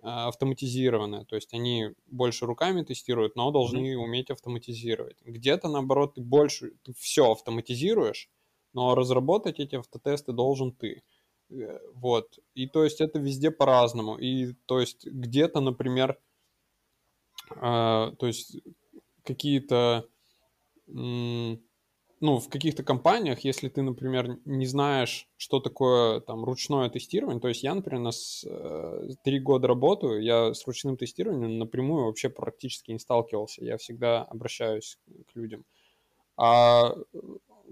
[0.00, 3.96] а, автоматизированное, то есть они больше руками тестируют, но должны mm-hmm.
[3.96, 5.16] уметь автоматизировать.
[5.24, 8.30] Где-то наоборот ты больше ты все автоматизируешь,
[8.72, 11.02] но разработать эти автотесты должен ты.
[11.50, 12.38] Э, вот.
[12.54, 14.16] И то есть это везде по-разному.
[14.16, 16.18] И то есть где-то, например,
[17.48, 18.58] то есть
[19.24, 20.08] какие-то
[22.20, 27.48] ну, в каких-то компаниях, если ты, например, не знаешь, что такое там ручное тестирование, то
[27.48, 32.90] есть я, например, нас э, три года работаю, я с ручным тестированием напрямую вообще практически
[32.90, 34.98] не сталкивался, я всегда обращаюсь
[35.32, 35.64] к людям.
[36.36, 36.94] А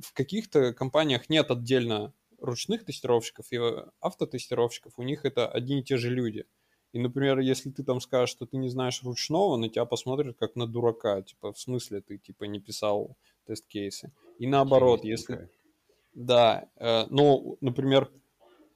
[0.01, 3.59] в каких-то компаниях нет отдельно ручных тестировщиков и
[4.01, 6.47] автотестировщиков, у них это одни и те же люди.
[6.92, 10.57] И, например, если ты там скажешь, что ты не знаешь ручного, на тебя посмотрят как
[10.57, 11.22] на дурака.
[11.22, 14.12] Типа, в смысле ты, типа, не писал тест-кейсы.
[14.38, 15.51] И наоборот, если...
[16.14, 18.11] Да, э, но, например,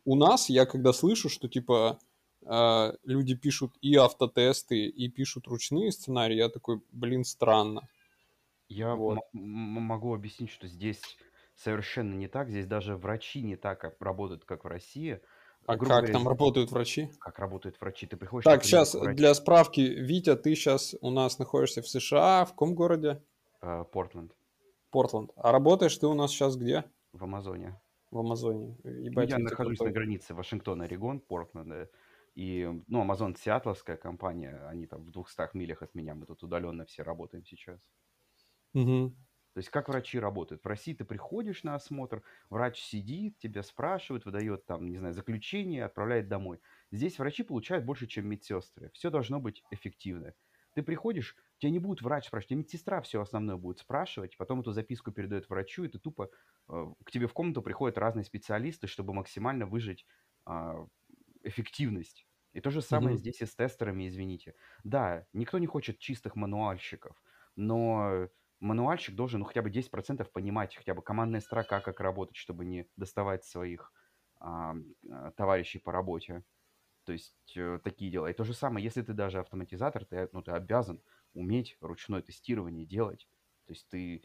[0.05, 1.99] у нас, я когда слышу, что, типа,
[2.45, 7.89] э, люди пишут и автотесты, и пишут ручные сценарии, я такой, блин, странно.
[8.69, 9.19] Я вот.
[9.33, 11.01] могу объяснить, что здесь
[11.57, 12.51] совершенно не так.
[12.51, 15.21] Здесь даже врачи не так работают, как в России.
[15.71, 17.11] А как говоря, там работают врачи?
[17.21, 18.07] Как работают врачи?
[18.07, 18.45] Ты приходишь...
[18.45, 23.23] Так, сейчас для справки, Витя, ты сейчас у нас находишься в США, в каком городе?
[23.63, 24.33] Э, Портленд.
[24.91, 25.31] Портленд.
[25.37, 26.85] А работаешь ты у нас сейчас где?
[27.13, 27.81] В Амазоне.
[28.11, 28.77] В Амазоне.
[28.83, 29.93] Ебать, я нахожусь крутой.
[29.93, 31.89] на границе Вашингтона, Орегон, Портленда.
[32.35, 36.85] И, ну, Амазон Сиатловская компания, они там в 200 милях от меня, мы тут удаленно
[36.85, 37.81] все работаем сейчас.
[38.75, 39.13] Угу.
[39.53, 40.63] То есть как врачи работают?
[40.63, 45.85] В России ты приходишь на осмотр, врач сидит, тебя спрашивает, выдает там, не знаю, заключение,
[45.85, 46.61] отправляет домой.
[46.93, 48.91] Здесь врачи получают больше, чем медсестры.
[48.95, 50.35] Все должно быть эффективно.
[50.75, 54.71] Ты приходишь, тебя не будет врач спрашивать, тебя медсестра все основное будет спрашивать, потом эту
[54.71, 56.31] записку передает врачу, и ты тупо
[56.69, 60.07] э, к тебе в комнату приходят разные специалисты, чтобы максимально выжить
[60.47, 60.87] э,
[61.43, 62.25] эффективность.
[62.53, 63.19] И то же самое mm-hmm.
[63.19, 64.55] здесь и с тестерами, извините.
[64.85, 67.21] Да, никто не хочет чистых мануальщиков,
[67.57, 68.29] но
[68.61, 72.87] мануальщик должен ну, хотя бы 10% понимать, хотя бы командная строка, как работать, чтобы не
[72.97, 73.93] доставать своих
[74.39, 74.75] а,
[75.37, 76.45] товарищей по работе.
[77.05, 78.31] То есть э, такие дела.
[78.31, 82.87] И то же самое, если ты даже автоматизатор, ты, ну, ты обязан уметь ручное тестирование
[82.87, 83.27] делать.
[83.67, 84.23] То есть ты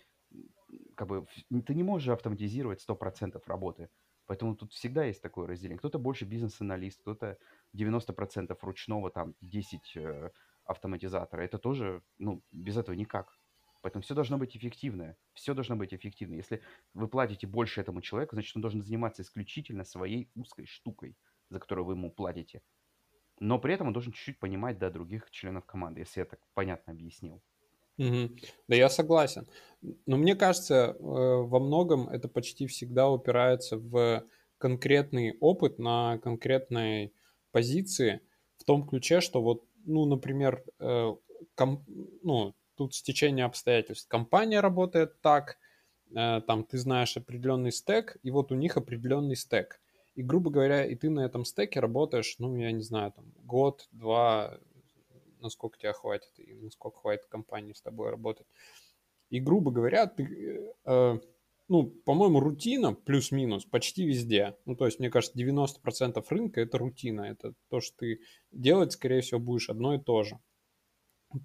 [0.95, 1.25] как бы
[1.65, 3.89] ты не можешь автоматизировать 100% работы.
[4.25, 5.77] Поэтому тут всегда есть такое разделение.
[5.77, 7.37] Кто-то больше бизнес-аналист, кто-то
[7.73, 10.31] 90% ручного, там 10 э,
[10.65, 11.43] автоматизатора.
[11.43, 13.37] Это тоже, ну, без этого никак.
[13.85, 15.15] Поэтому все должно быть эффективное.
[15.35, 16.33] Все должно быть эффективно.
[16.33, 16.63] Если
[16.95, 21.15] вы платите больше этому человеку, значит, он должен заниматься исключительно своей узкой штукой,
[21.51, 22.63] за которую вы ему платите.
[23.39, 26.93] Но при этом он должен чуть-чуть понимать, да, других членов команды, если я так понятно
[26.93, 27.43] объяснил.
[27.99, 28.29] Угу.
[28.67, 29.47] Да, я согласен.
[30.07, 34.23] Но мне кажется, э, во многом это почти всегда упирается в
[34.57, 37.13] конкретный опыт на конкретной
[37.51, 38.21] позиции,
[38.57, 41.15] в том ключе, что вот, ну, например, э,
[41.53, 41.85] ком,
[42.23, 44.07] ну, тут стечение обстоятельств.
[44.07, 45.57] Компания работает так,
[46.15, 49.81] э, там ты знаешь определенный стек, и вот у них определенный стек.
[50.15, 53.87] И, грубо говоря, и ты на этом стеке работаешь, ну, я не знаю, там, год,
[53.91, 54.57] два,
[55.41, 58.47] насколько тебя хватит, и насколько хватит компании с тобой работать.
[59.29, 61.19] И, грубо говоря, ты, э,
[61.67, 64.55] ну, по-моему, рутина плюс-минус почти везде.
[64.65, 67.21] Ну, то есть, мне кажется, 90% рынка это рутина.
[67.21, 68.19] Это то, что ты
[68.51, 70.39] делать, скорее всего, будешь одно и то же.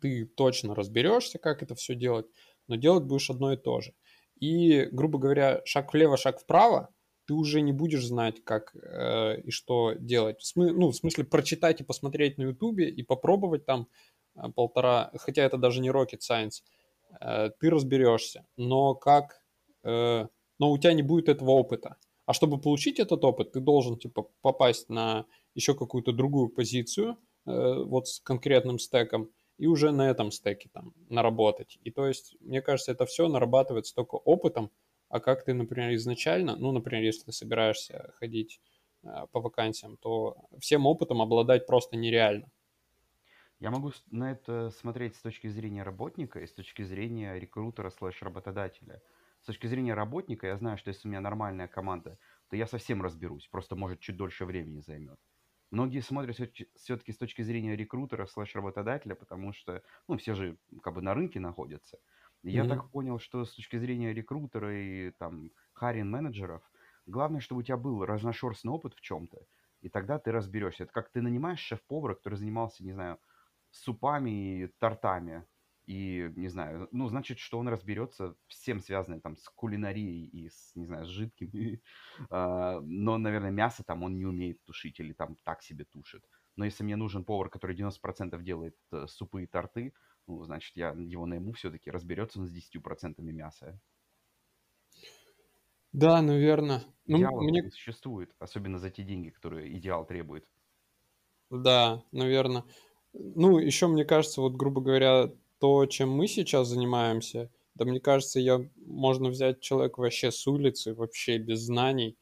[0.00, 2.26] Ты точно разберешься, как это все делать,
[2.68, 3.94] но делать будешь одно и то же.
[4.40, 6.88] И, грубо говоря, шаг влево, шаг вправо,
[7.26, 10.42] ты уже не будешь знать, как э, и что делать.
[10.42, 13.86] Смы- ну, в смысле, прочитать и посмотреть на Ютубе и попробовать там
[14.34, 16.62] э, полтора, хотя это даже не rocket science,
[17.20, 18.46] э, ты разберешься.
[18.56, 19.42] Но как,
[19.84, 20.26] э,
[20.58, 21.96] но у тебя не будет этого опыта.
[22.26, 27.84] А чтобы получить этот опыт, ты должен типа попасть на еще какую-то другую позицию, э,
[27.84, 31.78] вот с конкретным стеком, и уже на этом стеке там наработать.
[31.84, 34.70] И то есть, мне кажется, это все нарабатывается только опытом,
[35.10, 38.62] а как ты, например, изначально, ну, например, если ты собираешься ходить
[39.02, 42.50] э, по вакансиям, то всем опытом обладать просто нереально.
[43.58, 48.22] Я могу на это смотреть с точки зрения работника и с точки зрения рекрутера слэш
[48.22, 49.02] работодателя.
[49.42, 52.18] С точки зрения работника я знаю, что если у меня нормальная команда,
[52.48, 55.20] то я совсем разберусь, просто может чуть дольше времени займет.
[55.70, 56.36] Многие смотрят
[56.74, 61.14] все-таки с точки зрения рекрутера слэш работодателя, потому что, ну, все же как бы на
[61.14, 61.98] рынке находятся.
[62.42, 62.64] Я Мгм.
[62.64, 66.70] так понял, что с точки зрения рекрутера и там харин менеджеров,
[67.06, 69.46] главное, чтобы у тебя был разношерстный опыт в чем-то,
[69.80, 70.84] и тогда ты разберешься.
[70.84, 73.18] Это как ты нанимаешь шеф-повара, который занимался, не знаю,
[73.70, 75.46] супами и тортами,
[75.90, 80.70] и, не знаю, ну, значит, что он разберется всем связанным там с кулинарией и с,
[80.76, 81.82] не знаю, с жидкими.
[82.30, 86.24] А, Но, наверное, мясо там он не умеет тушить или там так себе тушит.
[86.56, 89.92] Но если мне нужен повар, который 90% делает э, супы и торты,
[90.28, 93.80] ну, значит, я его найму все-таки, разберется он с 10% мяса.
[95.92, 96.82] Да, наверное.
[97.06, 100.46] Ну, Идеалов мне, не существует, особенно за те деньги, которые идеал требует.
[101.50, 102.64] да, наверное.
[103.12, 108.40] Ну, еще мне кажется, вот, грубо говоря, то, чем мы сейчас занимаемся, да мне кажется,
[108.40, 112.16] я, можно взять человека вообще с улицы, вообще без знаний,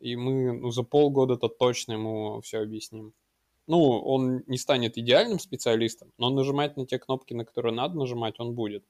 [0.00, 3.14] и мы ну, за полгода-то точно ему все объясним.
[3.66, 8.38] Ну, он не станет идеальным специалистом, но нажимать на те кнопки, на которые надо нажимать,
[8.38, 8.84] он будет.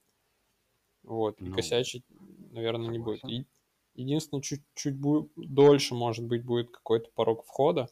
[1.02, 2.04] Вот, и Ну, косячить,
[2.50, 3.20] наверное, не будет.
[3.20, 3.46] согласен.
[3.94, 7.88] И единственное, чуть-чуть будет дольше, может быть, будет какой-то порог входа,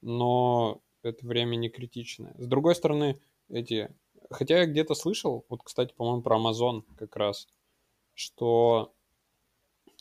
[0.00, 2.34] но это время не критичное.
[2.38, 3.94] С другой стороны, эти...
[4.30, 7.48] Хотя я где-то слышал, вот, кстати, по-моему, про Amazon как раз,
[8.14, 8.94] что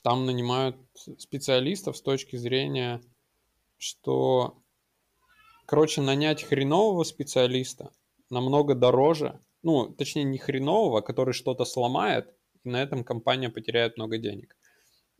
[0.03, 0.75] там нанимают
[1.17, 3.01] специалистов с точки зрения,
[3.77, 4.57] что,
[5.65, 7.91] короче, нанять хренового специалиста
[8.29, 14.17] намного дороже, ну, точнее, не хренового, который что-то сломает, и на этом компания потеряет много
[14.17, 14.55] денег.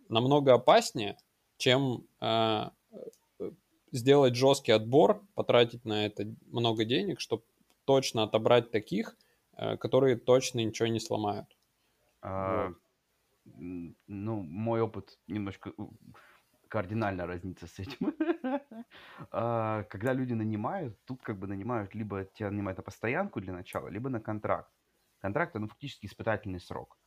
[0.10, 1.18] Намного опаснее,
[1.58, 2.70] чем э,
[3.92, 7.44] сделать жесткий отбор, потратить на это много денег, чтобы
[7.92, 9.18] точно отобрать таких,
[9.58, 11.58] э, которые точно ничего не сломают.
[12.22, 12.76] А, Вот.
[13.46, 15.74] ну, мой опыт немножко
[16.68, 18.14] кардинально разнится с этим.
[19.32, 23.88] А, Когда люди нанимают, тут как бы нанимают, либо тебя нанимают на постоянку для начала,
[23.90, 24.72] либо на контракт.
[25.20, 26.98] Контракт, ну, фактически испытательный срок.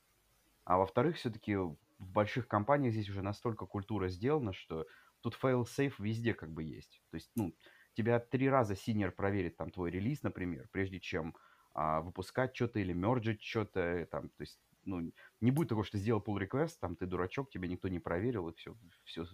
[0.64, 4.87] А во-вторых, все-таки в больших компаниях здесь уже настолько культура сделана, что
[5.20, 7.03] тут fail-safe везде как бы есть.
[7.11, 7.57] То есть, ну,
[7.94, 11.35] тебя три раза синер проверит там твой релиз, например, прежде чем
[11.72, 16.22] а, выпускать что-то или мерджить что-то, там, то есть, ну, не будет такого, что сделал
[16.22, 19.27] pull request, там, ты дурачок, тебя никто не проверил, и все, все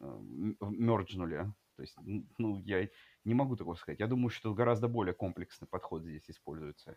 [0.00, 1.52] мерджнули.
[1.76, 1.96] То есть,
[2.38, 2.88] ну, я
[3.24, 4.00] не могу такого сказать.
[4.00, 6.96] Я думаю, что гораздо более комплексный подход здесь используется.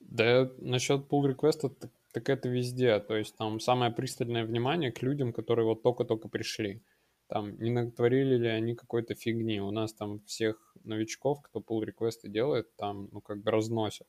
[0.00, 2.98] Да, насчет pull request, так, так это везде.
[3.00, 6.82] То есть там самое пристальное внимание к людям, которые вот только-только пришли.
[7.26, 9.60] Там не натворили ли они какой-то фигни.
[9.60, 14.06] У нас там всех новичков, кто pull реквесты делает, там, ну, как бы разносят.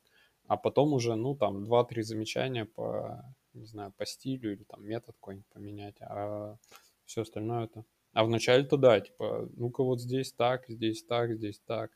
[0.47, 5.15] А потом уже, ну, там, 2-3 замечания по, не знаю, по стилю или там метод
[5.15, 5.95] какой-нибудь поменять.
[6.01, 6.57] А
[7.05, 11.91] все остальное это А вначале-то да, типа, ну-ка вот здесь так, здесь так, здесь так.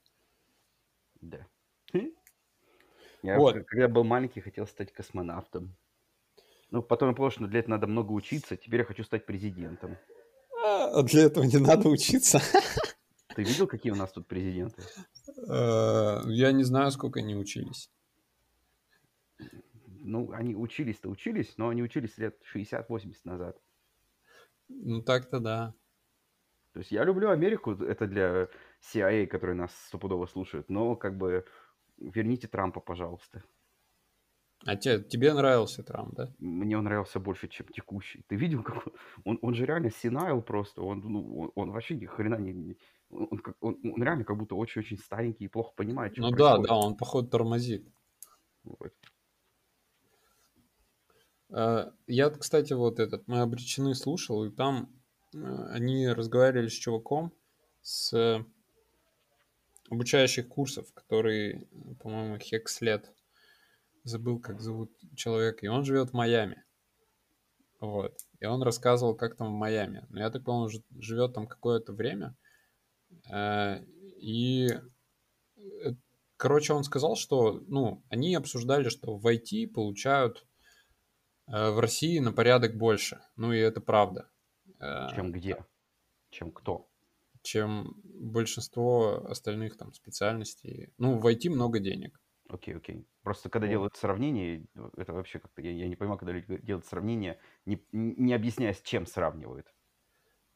[1.21, 1.45] Да.
[3.21, 3.65] Я, Вот.
[3.67, 5.75] когда был маленький, хотел стать космонавтом.
[6.71, 8.55] Ну, потом я понял, что для этого надо много учиться.
[8.55, 9.97] Теперь я хочу стать президентом.
[10.91, 12.41] А для этого не надо учиться.
[13.35, 14.83] Ты видел, какие у нас тут президенты?
[15.47, 17.91] Э, Я не знаю, сколько они учились.
[20.01, 23.57] Ну, они учились-то учились, но они учились лет 60-80 назад.
[24.67, 25.73] Ну так-то да.
[26.73, 28.47] То есть я люблю Америку, это для
[28.81, 31.45] CIA, которые нас стопудово слушают, но как бы
[31.97, 33.43] верните Трампа, пожалуйста.
[34.65, 36.29] А те, тебе нравился Трамп, да?
[36.39, 38.23] Мне он нравился больше, чем текущий.
[38.27, 38.93] Ты видел, как он,
[39.23, 42.77] он, он же реально сенайл просто, он, ну, он, он вообще ни хрена не...
[43.09, 43.27] Он,
[43.61, 46.67] он он- реально как будто очень-очень старенький и плохо понимает, что Ну да, происходит.
[46.69, 47.87] да, он походу тормозит.
[48.63, 48.93] Вот.
[51.49, 54.89] Э, Я, кстати, вот этот, мы обречены слушал, и там
[55.33, 55.37] э,
[55.71, 57.31] они разговаривали с чуваком
[57.81, 58.45] с
[59.89, 63.13] обучающих курсов, который, э, по-моему, Хекслет.
[64.03, 65.65] Забыл, как зовут человека.
[65.65, 66.63] И он живет в Майами.
[67.79, 68.17] Вот.
[68.39, 70.05] И он рассказывал, как там в Майами.
[70.09, 72.35] Но я так понял, он живет там какое-то время.
[73.31, 73.83] Э,
[74.21, 74.67] И,
[75.57, 75.93] э,
[76.37, 80.45] короче, он сказал, что, ну, они обсуждали, что в IT получают
[81.47, 83.21] э, в России на порядок больше.
[83.37, 84.29] Ну, и это правда.
[85.15, 85.65] Чем где?
[86.29, 86.87] Чем кто?
[87.41, 90.93] Чем большинство остальных там специальностей.
[90.97, 92.19] Ну, в IT много денег.
[92.49, 93.07] Окей, окей.
[93.21, 93.71] Просто когда Вот.
[93.73, 95.61] делают сравнение, это вообще как-то...
[95.61, 99.73] Я, я не понимаю, когда люди делают сравнение, не, не объясняя, с чем сравнивают.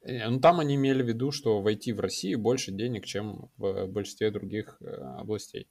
[0.02, 3.52] Э, Ну, там они имели в виду, что в IT в России больше денег, чем
[3.58, 5.68] в большинстве других э, областей.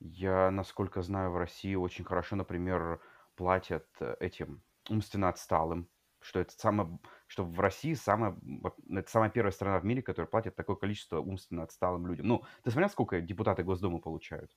[0.00, 3.00] Я, насколько знаю, в России очень хорошо, например,
[3.36, 5.90] платят э, этим умственно отсталым,
[6.20, 10.28] что это самое, что в России самая, во- это самая первая страна в мире, которая
[10.28, 12.26] платит такое количество умственно отсталым людям.
[12.26, 14.50] Ну, ты смотрел, сколько депутаты Госдумы получают?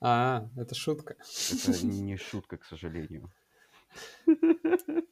[0.00, 1.16] А, это шутка.
[1.52, 3.30] Это не шутка, к сожалению.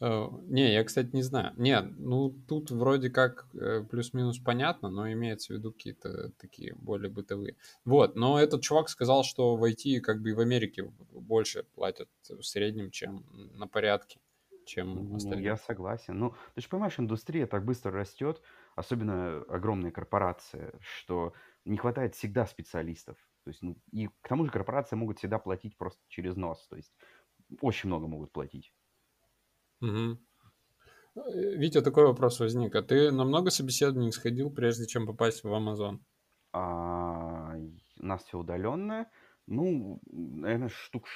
[0.00, 1.52] Э, Не, я, кстати, не знаю.
[1.56, 7.10] Нет, ну тут вроде как э, плюс-минус понятно, но имеется в виду какие-то такие более
[7.10, 7.56] бытовые.
[7.84, 12.08] Вот, но этот чувак сказал, что в IT как бы и в Америке больше платят
[12.28, 13.24] в среднем, чем
[13.54, 14.20] на порядке,
[14.64, 15.44] чем остальные.
[15.44, 16.18] я согласен.
[16.18, 18.40] Ну, ты же понимаешь, индустрия так быстро растет,
[18.74, 21.32] особенно огромные корпорации, что
[21.64, 23.16] не хватает всегда специалистов.
[23.44, 26.66] То есть, ну, и к тому же корпорации могут всегда платить просто через нос.
[26.68, 26.92] То есть,
[27.60, 28.72] очень много могут платить.
[31.16, 32.74] Э, Витя, такой вопрос возник.
[32.74, 36.00] А ты на много собеседований сходил, прежде чем попасть в Amazon?
[36.52, 37.54] А,
[38.00, 39.10] у нас все удаленное.
[39.46, 41.06] Ну, наверное, штук...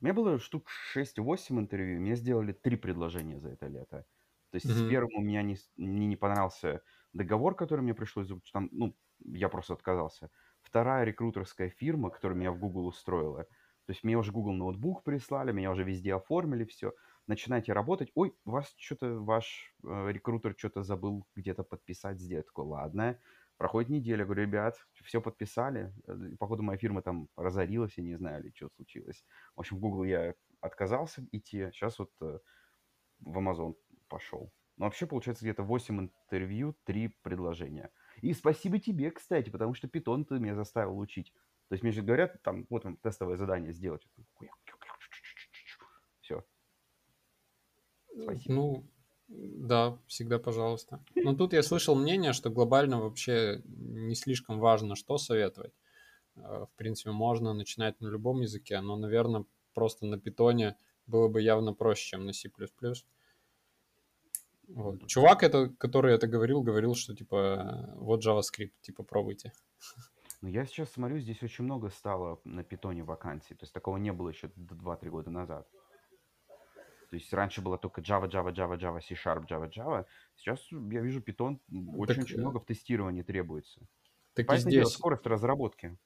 [0.00, 2.00] У меня было штук 6-8 интервью.
[2.00, 4.04] Мне сделали три предложения за это лето.
[4.52, 4.84] То есть с Мгм.
[4.84, 6.82] первым у меня не, с- мне не понравился
[7.12, 8.28] договор, который мне пришлось.
[8.52, 10.30] Там, ну, я просто отказался.
[10.62, 13.44] Вторая рекрутерская фирма, которая меня в Google устроила.
[13.86, 16.92] То есть мне уже Google ноутбук прислали, меня уже везде оформили, все.
[17.26, 18.12] Начинайте работать.
[18.14, 22.46] Ой, вас что-то, ваш э, рекрутер что-то забыл где-то подписать, сделать.
[22.46, 23.18] Такой, ладно.
[23.56, 25.92] Проходит неделя, говорю, ребят, все подписали.
[26.06, 29.24] Э, Походу, моя фирма там разорилась, я не знаю, или что случилось.
[29.56, 31.70] В общем, в Google я отказался идти.
[31.72, 32.38] Сейчас вот э,
[33.20, 33.74] в Amazon
[34.12, 34.52] пошел.
[34.76, 37.90] Но вообще, получается, где-то 8 интервью, 3 предложения.
[38.20, 41.32] И спасибо тебе, кстати, потому что питон ты меня заставил учить.
[41.68, 44.06] То есть мне же говорят, там, вот вам тестовое задание сделать.
[46.20, 46.44] Все.
[48.22, 48.54] Спасибо.
[48.54, 48.84] Ну,
[49.28, 51.02] да, всегда пожалуйста.
[51.14, 55.72] Но тут я слышал мнение, что глобально вообще не слишком важно, что советовать.
[56.36, 61.40] Э, В принципе, можно начинать на любом языке, но, наверное, просто на питоне было бы
[61.40, 62.50] явно проще, чем на C++.
[64.68, 65.06] Вот.
[65.06, 69.52] Чувак, это, который это говорил, говорил, что типа вот JavaScript, типа пробуйте.
[70.40, 73.54] Но я сейчас смотрю, здесь очень много стало на питоне вакансий.
[73.54, 75.68] То есть такого не было еще 2-3 года назад.
[77.10, 80.06] То есть раньше было только Java, Java, Java, Java, C-Sharp, Java, Java.
[80.34, 81.60] Сейчас я вижу питон
[81.94, 83.82] очень-очень э, много в тестировании требуется.
[84.32, 84.96] Так и Понятное дело, здесь.
[84.96, 85.98] скорость разработки.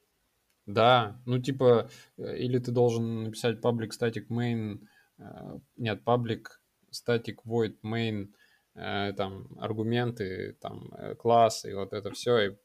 [0.66, 1.88] Да, ну типа,
[2.18, 4.84] э, или ты должен написать public static main,
[5.18, 6.46] э, нет, public
[6.90, 8.34] static void main,
[8.76, 12.56] там, аргументы, там, э, классы, вот это все, и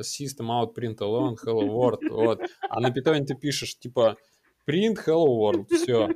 [0.00, 2.40] system out print alone, hello world, вот.
[2.68, 4.16] А на питоне ты пишешь, типа,
[4.68, 6.08] print hello world, все.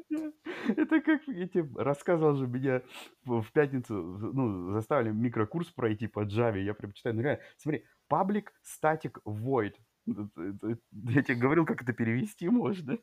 [0.77, 2.83] Это как я тебе рассказывал же, меня
[3.25, 6.59] в пятницу ну, заставили микрокурс пройти по Java.
[6.63, 9.75] Я прям читаю, ну реально, смотри, public static void.
[10.07, 12.97] Это- Я тебе говорил, как это перевести можно.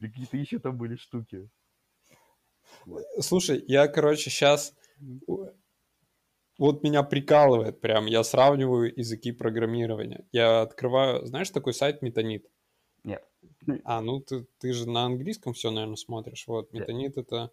[0.00, 1.50] Какие-то еще там были штуки.
[3.20, 4.74] Слушай, я, короче, сейчас
[6.58, 8.06] вот меня прикалывает прям.
[8.06, 10.26] Я сравниваю языки программирования.
[10.32, 12.46] Я открываю, знаешь, такой сайт Метанит?
[13.02, 13.24] Нет.
[13.84, 16.44] А, ну ты, ты же на английском все, наверное, смотришь.
[16.46, 17.50] Вот, Метанит это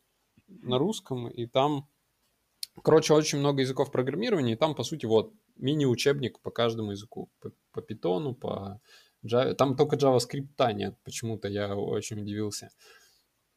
[0.48, 1.90] на русском, и там,
[2.84, 7.30] короче, очень много языков программирования, и там, по сути, вот мини-учебник по каждому языку.
[7.40, 8.82] По, по Python, по
[9.26, 9.54] Java.
[9.54, 12.70] Там только JavaScript нет, почему-то я очень удивился.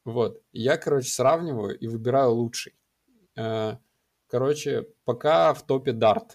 [0.05, 0.41] Вот.
[0.51, 2.73] Я, короче, сравниваю и выбираю лучший.
[3.35, 3.77] Э,
[4.27, 6.31] короче, пока в топе Dart.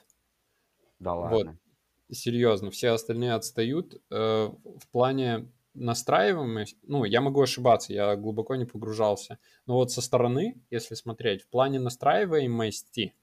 [0.99, 1.37] Да ладно.
[1.37, 2.17] Вот.
[2.17, 4.01] Серьезно, все остальные отстают.
[4.11, 9.39] Э, в плане настраиваемости, ну, я могу ошибаться, я глубоко не погружался.
[9.67, 13.15] Но вот со стороны, если смотреть, в плане настраиваемости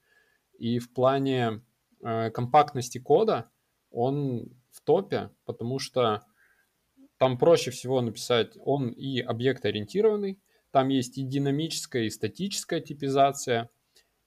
[0.58, 1.62] и в плане
[2.02, 3.50] э, компактности кода,
[3.90, 6.24] он в топе, потому что
[7.18, 10.38] там проще всего написать, он и объект-ориентированный,
[10.70, 13.70] там есть и динамическая, и статическая типизация,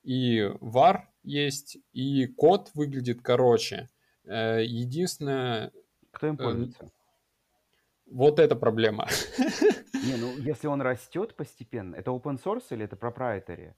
[0.03, 3.89] и var есть, и код выглядит короче.
[4.25, 5.71] Э, единственное...
[6.11, 6.91] Кто им э, пользуется?
[8.07, 9.07] Вот эта проблема.
[9.93, 13.73] Не, ну если он растет постепенно, это open source или это proprietary?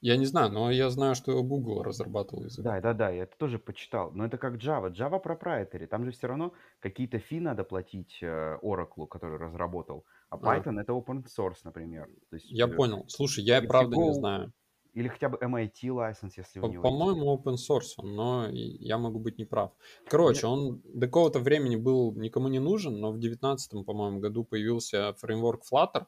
[0.00, 2.64] Я не знаю, но я знаю, что Google разрабатывал язык.
[2.64, 4.10] Да, да, да, я это тоже почитал.
[4.12, 4.90] Но это как Java.
[4.90, 5.86] Java proprietary.
[5.86, 10.06] Там же все равно какие-то фи надо платить э, Oracle, который разработал.
[10.30, 10.82] А Python а.
[10.82, 12.08] это open source, например.
[12.30, 13.04] То есть, я э, понял.
[13.08, 14.52] Слушай, я правда не знаю.
[14.94, 19.20] Или хотя бы MIT license, если По- у него По-моему, open source, но я могу
[19.20, 19.72] быть неправ.
[20.08, 25.12] Короче, он до какого-то времени был никому не нужен, но в 2019, по-моему, году появился
[25.18, 26.06] фреймворк Flutter.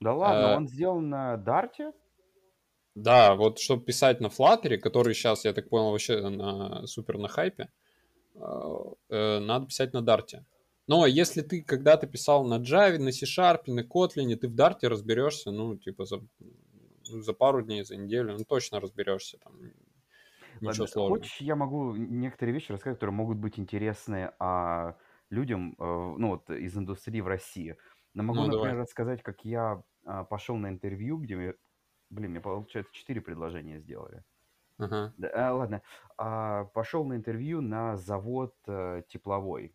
[0.00, 1.92] Да ладно, э, он сделан на Dart?
[2.96, 7.28] Да, вот чтобы писать на Flutter, который сейчас, я так понял, вообще на супер на
[7.28, 7.68] хайпе,
[8.34, 10.42] э, надо писать на Dart.
[10.86, 15.50] Но если ты когда-то писал на Java, на C-Sharp, на Kotlin, ты в Dart разберешься,
[15.50, 19.36] ну, типа, за, ну, за пару дней, за неделю, ну, точно разберешься.
[19.44, 21.18] Там, ничего Ладно, сложного.
[21.18, 24.96] Хочешь, я могу некоторые вещи рассказать, которые могут быть интересны а,
[25.28, 27.76] людям, а, ну, вот, из индустрии в России.
[28.14, 28.82] Но могу, ну, например, давай.
[28.84, 31.56] рассказать, как я а, пошел на интервью, где
[32.10, 34.24] Блин, мне, получается, четыре предложения сделали.
[34.78, 35.14] Ага.
[35.16, 35.82] Да, а, ладно.
[36.18, 39.74] А, пошел на интервью на завод а, тепловой.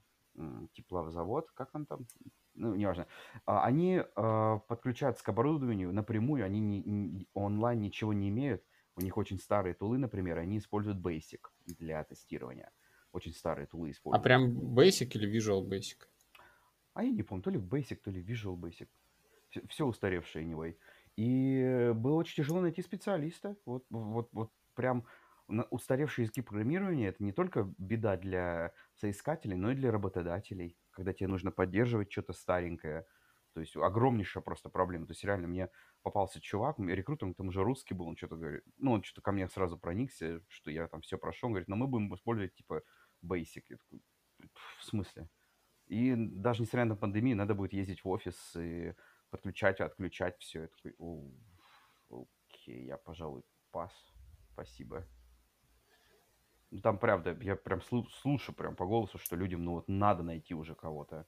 [0.73, 2.05] Тепловзавод, как он там?
[2.53, 3.07] Ну, неважно.
[3.45, 8.63] А, они а, подключаются к оборудованию напрямую, они не, не, онлайн ничего не имеют.
[8.95, 12.71] У них очень старые тулы, например, они используют Basic для тестирования.
[13.13, 14.21] Очень старые тулы а используют.
[14.21, 16.07] А прям Basic или Visual Basic?
[16.93, 18.87] А я не помню, то ли Basic, то ли Visual Basic.
[19.49, 20.77] Все, все устаревшее, anyway.
[21.17, 23.55] И было очень тяжело найти специалиста.
[23.65, 25.05] Вот, вот, вот прям
[25.69, 31.27] устаревшие языки программирования это не только беда для соискателей, но и для работодателей, когда тебе
[31.27, 33.05] нужно поддерживать что-то старенькое.
[33.53, 35.07] То есть огромнейшая просто проблема.
[35.07, 35.69] То есть реально мне
[36.03, 39.33] попался чувак, рекрутер, он там уже русский был, он что-то говорит, ну, он что-то ко
[39.33, 42.81] мне сразу проникся, что я там все прошел, он говорит, но мы будем использовать типа
[43.25, 43.63] basic.
[43.67, 44.01] Я такой,
[44.79, 45.29] в смысле?
[45.87, 48.95] И даже несмотря на пандемию, надо будет ездить в офис и
[49.31, 50.61] подключать, отключать все.
[50.61, 50.93] Я такой,
[52.09, 53.91] окей, я, пожалуй, пас.
[54.53, 55.07] Спасибо.
[56.69, 60.53] Ну, там, правда, я прям слушаю прям по голосу, что людям, ну, вот надо найти
[60.53, 61.25] уже кого-то.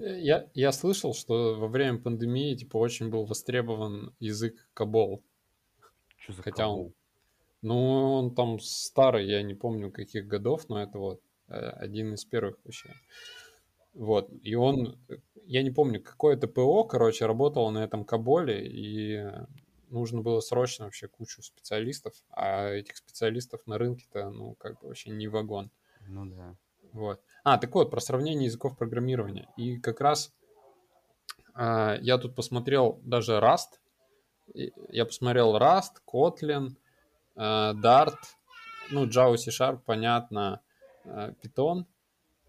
[0.00, 5.24] Э, я, я слышал, что во время пандемии, типа, очень был востребован язык Кабол.
[6.16, 6.86] Что за Хотя Кабол?
[6.86, 6.94] он,
[7.62, 12.24] ну, он там старый, я не помню каких годов, но это вот э, один из
[12.24, 12.94] первых вообще.
[13.98, 14.96] Вот, и он,
[15.44, 19.28] я не помню, какое это ПО, короче, работало на этом Каболе, и
[19.90, 25.10] нужно было срочно вообще кучу специалистов, а этих специалистов на рынке-то, ну, как бы вообще
[25.10, 25.72] не вагон.
[26.06, 26.54] Ну да.
[26.92, 27.20] Вот.
[27.42, 29.48] А, так вот, про сравнение языков программирования.
[29.56, 30.32] И как раз
[31.56, 33.80] э, я тут посмотрел даже Rust,
[34.54, 36.76] я посмотрел Rust, Kotlin,
[37.34, 38.14] э, Dart,
[38.92, 40.60] ну, Java, C-Sharp, понятно,
[41.04, 41.84] э, Python,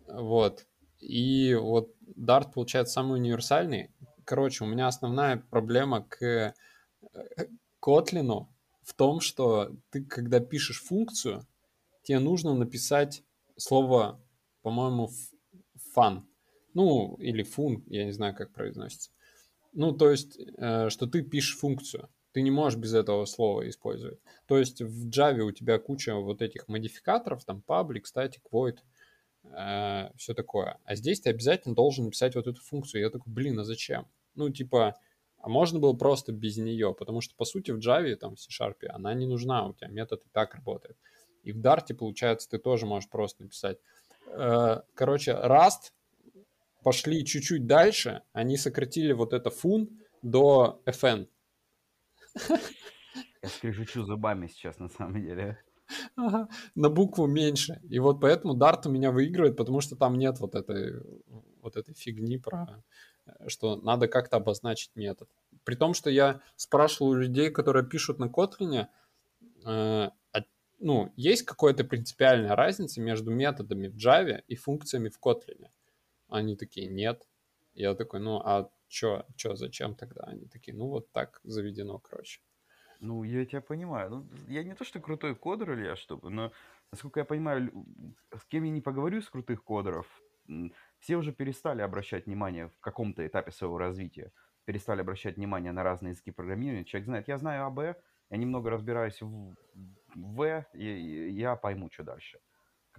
[0.06, 0.68] вот.
[1.00, 3.92] И вот Dart получается самый универсальный.
[4.26, 6.54] Короче, у меня основная проблема к э,
[7.82, 8.48] Kotlin
[8.84, 11.48] в том, что ты, когда пишешь функцию,
[12.04, 13.24] тебе нужно написать
[13.56, 14.20] слово,
[14.62, 15.10] по-моему,
[15.96, 16.24] fun.
[16.74, 19.12] Ну, или fun, я не знаю, как произносится.
[19.74, 22.10] Ну, то есть, э, что ты пишешь функцию.
[22.32, 24.20] Ты не можешь без этого слова использовать.
[24.46, 28.78] То есть в Java у тебя куча вот этих модификаторов, там public, static, void,
[29.44, 30.80] э, все такое.
[30.86, 33.02] А здесь ты обязательно должен написать вот эту функцию.
[33.02, 34.08] Я такой, блин, а зачем?
[34.36, 34.96] Ну, типа,
[35.38, 38.86] а можно было просто без нее, потому что, по сути, в Java, там, в C-Sharp,
[38.90, 40.98] она не нужна, у тебя метод и так работает.
[41.44, 43.78] И в Dart, получается, ты тоже можешь просто написать.
[44.28, 45.92] Э, короче, Rust
[46.84, 49.88] пошли чуть-чуть дальше, они сократили вот это fun
[50.22, 51.28] до fn.
[53.42, 55.58] Я скрежещу зубами сейчас, на самом деле.
[56.76, 57.82] На букву меньше.
[57.90, 61.02] И вот поэтому Dart у меня выигрывает, потому что там нет вот этой,
[61.62, 62.84] вот этой фигни про,
[63.28, 65.30] э, что надо как-то обозначить метод.
[65.64, 68.88] При том, что я спрашивал у людей, которые пишут на Kotlin,
[69.66, 70.10] э,
[70.80, 75.68] ну, есть какая-то принципиальная разница между методами в Java и функциями в Kotlin?
[76.30, 77.28] Они такие, нет.
[77.76, 80.24] Я такой, ну, а чё, чё, зачем тогда?
[80.24, 82.42] Они такие, ну, вот так заведено, короче.
[83.00, 84.10] Ну, я тебя понимаю.
[84.10, 86.52] Ну, я не то, что крутой кодер или я чтобы, но,
[86.92, 87.72] насколько я понимаю,
[88.36, 90.22] с кем я не поговорю с крутых кодеров,
[91.00, 94.34] все уже перестали обращать внимание в каком-то этапе своего развития,
[94.66, 96.84] перестали обращать внимание на разные языки программирования.
[96.86, 97.80] Человек знает, я знаю АБ,
[98.32, 99.56] я немного разбираюсь в
[100.16, 102.40] В, и я пойму, что дальше.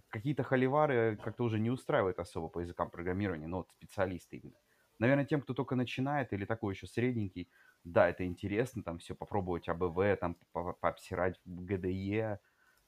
[0.09, 4.57] Какие-то холивары как-то уже не устраивают особо по языкам программирования, но вот специалисты именно.
[4.98, 7.51] Наверное, тем, кто только начинает или такой еще средненький,
[7.84, 12.38] да, это интересно, там все попробовать АБВ, там пообсирать в GDE,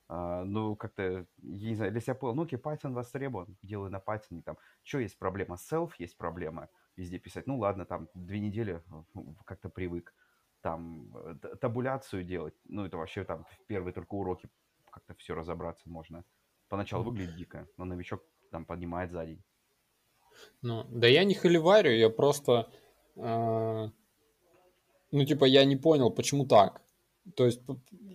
[0.08, 3.96] а, ну, как-то, я не знаю, для себя понял, ну, окей, Python востребован, делаю на
[3.96, 8.82] Python, там, что есть проблема, self есть проблема, везде писать, ну, ладно, там, две недели
[9.46, 10.14] как-то привык,
[10.60, 14.50] там, э, табуляцию делать, ну, это вообще там в первые только уроки
[14.90, 16.24] как-то все разобраться можно.
[16.68, 19.42] Поначалу выглядит дико, но новичок там поднимает за день.
[20.60, 22.70] Ну, да я не холиварю, я просто,
[23.16, 23.88] э,
[25.12, 26.82] ну, типа, я не понял, почему так.
[27.36, 27.60] То есть,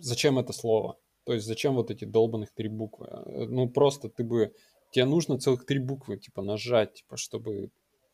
[0.00, 0.98] зачем это слово?
[1.24, 3.06] То есть, зачем вот эти долбанных три буквы?
[3.06, 4.54] Э, ну, просто ты бы,
[4.90, 7.70] тебе нужно целых три буквы, типа, нажать, типа, чтобы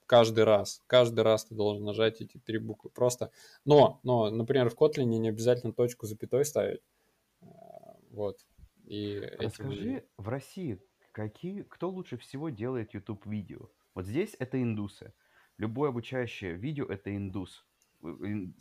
[0.06, 2.90] каждый раз, каждый раз ты должен нажать эти три буквы.
[2.90, 3.30] Просто,
[3.64, 6.80] но, но, например, в Kotlin не обязательно точку запятой ставить.
[7.40, 7.46] Э,
[8.10, 8.38] вот.
[8.84, 10.02] И Расскажи, этим...
[10.18, 10.78] в России
[11.12, 13.70] какие, кто лучше всего делает YouTube видео?
[13.94, 15.14] Вот здесь это индусы.
[15.56, 17.64] Любое обучающее видео это индус.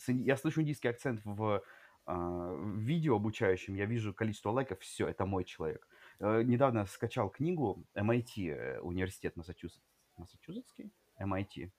[0.07, 1.63] Я слышу индийский акцент в
[2.05, 5.87] Uh, видео обучающем, я вижу количество лайков, все, это мой человек.
[6.19, 9.85] Uh, недавно скачал книгу MIT, э, университет Массачусетс,
[10.17, 10.91] Массачусетский?
[11.17, 11.71] MIT.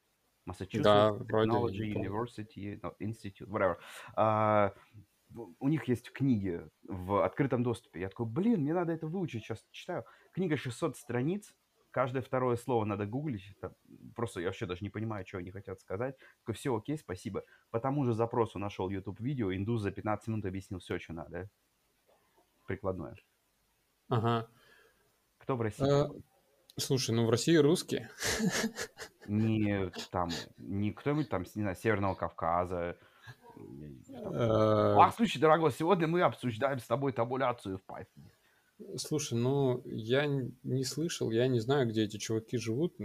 [0.46, 3.76] Massachusetts да, Technology University, no, Institute, whatever.
[4.16, 4.72] Uh,
[5.58, 8.00] у них есть книги в открытом доступе.
[8.00, 10.04] Я такой, блин, мне надо это выучить, сейчас читаю.
[10.32, 11.54] Книга 600 страниц,
[11.94, 13.54] каждое второе слово надо гуглить.
[13.56, 13.72] Это
[14.16, 16.16] просто я вообще даже не понимаю, что они хотят сказать.
[16.40, 17.44] Такой, все, окей, спасибо.
[17.70, 21.48] По тому же запросу нашел YouTube-видео, индус за 15 минут объяснил все, что надо.
[22.66, 23.14] Прикладное.
[24.08, 24.48] Ага.
[25.38, 25.88] Кто в России?
[25.88, 26.10] А,
[26.76, 28.10] слушай, ну в России русские.
[29.28, 32.98] Не там, не кто-нибудь там, не знаю, Северного Кавказа.
[33.56, 38.28] Э, а, слушай, дорогой, сегодня мы обсуждаем с тобой табуляцию в Python.
[38.96, 42.96] Слушай, ну, я не слышал, я не знаю, где эти чуваки живут.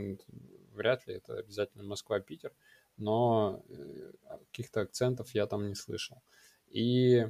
[0.74, 2.54] Вряд ли это обязательно Москва-Питер,
[2.98, 4.12] но э,
[4.52, 6.22] каких-то акцентов я там не слышал.
[6.70, 7.26] И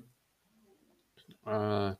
[1.44, 1.98] а,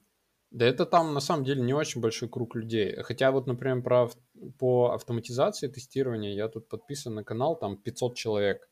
[0.52, 2.96] да это там на самом деле не очень большой круг людей.
[3.04, 4.10] Хотя вот, например, про,
[4.58, 8.70] по автоматизации тестирования я тут подписан на канал, там 500 человек.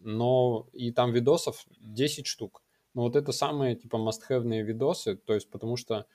[0.00, 2.62] Но и там видосов 10 штук.
[2.94, 6.06] Но вот это самые типа must-have видосы, то есть потому что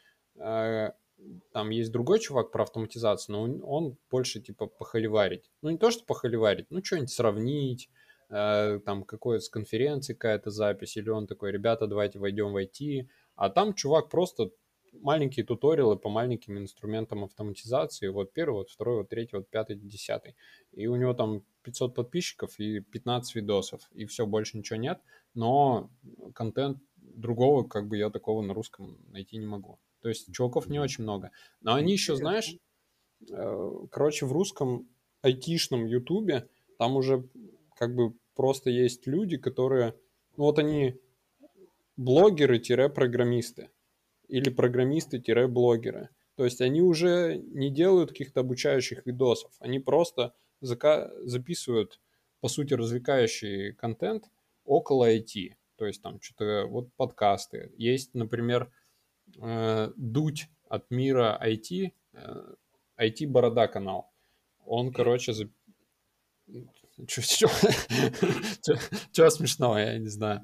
[1.51, 5.51] там есть другой чувак про автоматизацию, но он, он больше типа похоливарить.
[5.61, 7.89] Ну, не то, что похоливарить, ну, что-нибудь сравнить,
[8.29, 13.07] э, там какой-то с конференции какая-то запись, или он такой, ребята, давайте войдем в IT.
[13.35, 14.51] А там чувак просто
[14.93, 18.07] маленькие туториалы по маленьким инструментам автоматизации.
[18.07, 20.35] Вот первый, вот второй, вот третий, вот пятый, десятый.
[20.73, 23.81] И у него там 500 подписчиков и 15 видосов.
[23.93, 24.99] И все, больше ничего нет.
[25.33, 25.89] Но
[26.33, 29.79] контент другого, как бы я такого на русском найти не могу.
[30.01, 31.31] То есть чуваков не очень много.
[31.61, 32.55] Но они еще, знаешь,
[33.29, 34.89] э, короче, в русском
[35.21, 37.27] айтишном ютубе там уже
[37.75, 39.95] как бы просто есть люди, которые,
[40.37, 40.99] ну вот они
[41.97, 43.69] блогеры-программисты
[44.27, 46.09] или программисты-блогеры.
[46.35, 51.99] То есть они уже не делают каких-то обучающих видосов, они просто зака- записывают,
[52.39, 54.25] по сути, развлекающий контент
[54.65, 55.53] около IT.
[55.75, 57.71] То есть там что-то, вот подкасты.
[57.77, 58.71] Есть, например,
[59.39, 62.53] э, Дудь от мира IT, э,
[62.97, 64.11] IT-борода канал.
[64.65, 65.49] Он, короче, за...
[67.07, 67.47] Чё,
[69.29, 70.41] смешного, я не знаю.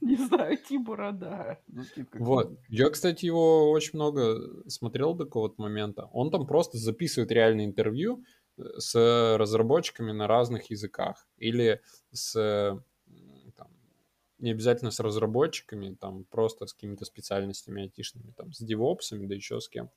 [0.00, 1.58] Не знаю, IT-борода.
[1.66, 2.58] Ну, вот.
[2.68, 6.08] Я, кстати, его очень много смотрел до какого-то момента.
[6.12, 8.24] Он там просто записывает реальное интервью
[8.58, 11.26] э, с разработчиками на разных языках.
[11.38, 11.80] Или
[12.12, 12.82] с
[14.44, 19.60] не обязательно с разработчиками, там просто с какими-то специальностями айтишными, там с девопсами, да еще
[19.60, 19.90] с кем.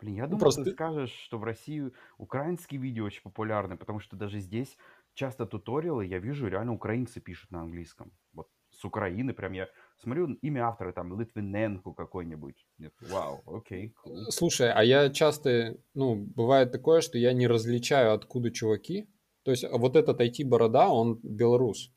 [0.00, 0.64] Блин, я ну, думаю, просто...
[0.64, 4.76] ты скажешь, что в России украинские видео очень популярны, потому что даже здесь
[5.14, 8.10] часто туториалы, я вижу, реально украинцы пишут на английском.
[8.32, 9.68] Вот с Украины прям я
[9.98, 12.66] смотрю имя автора, там, Литвиненко какой-нибудь.
[13.00, 14.30] Вау, окей, cool.
[14.30, 19.06] Слушай, а я часто, ну, бывает такое, что я не различаю, откуда чуваки.
[19.44, 21.92] То есть вот этот IT-борода, он белорус.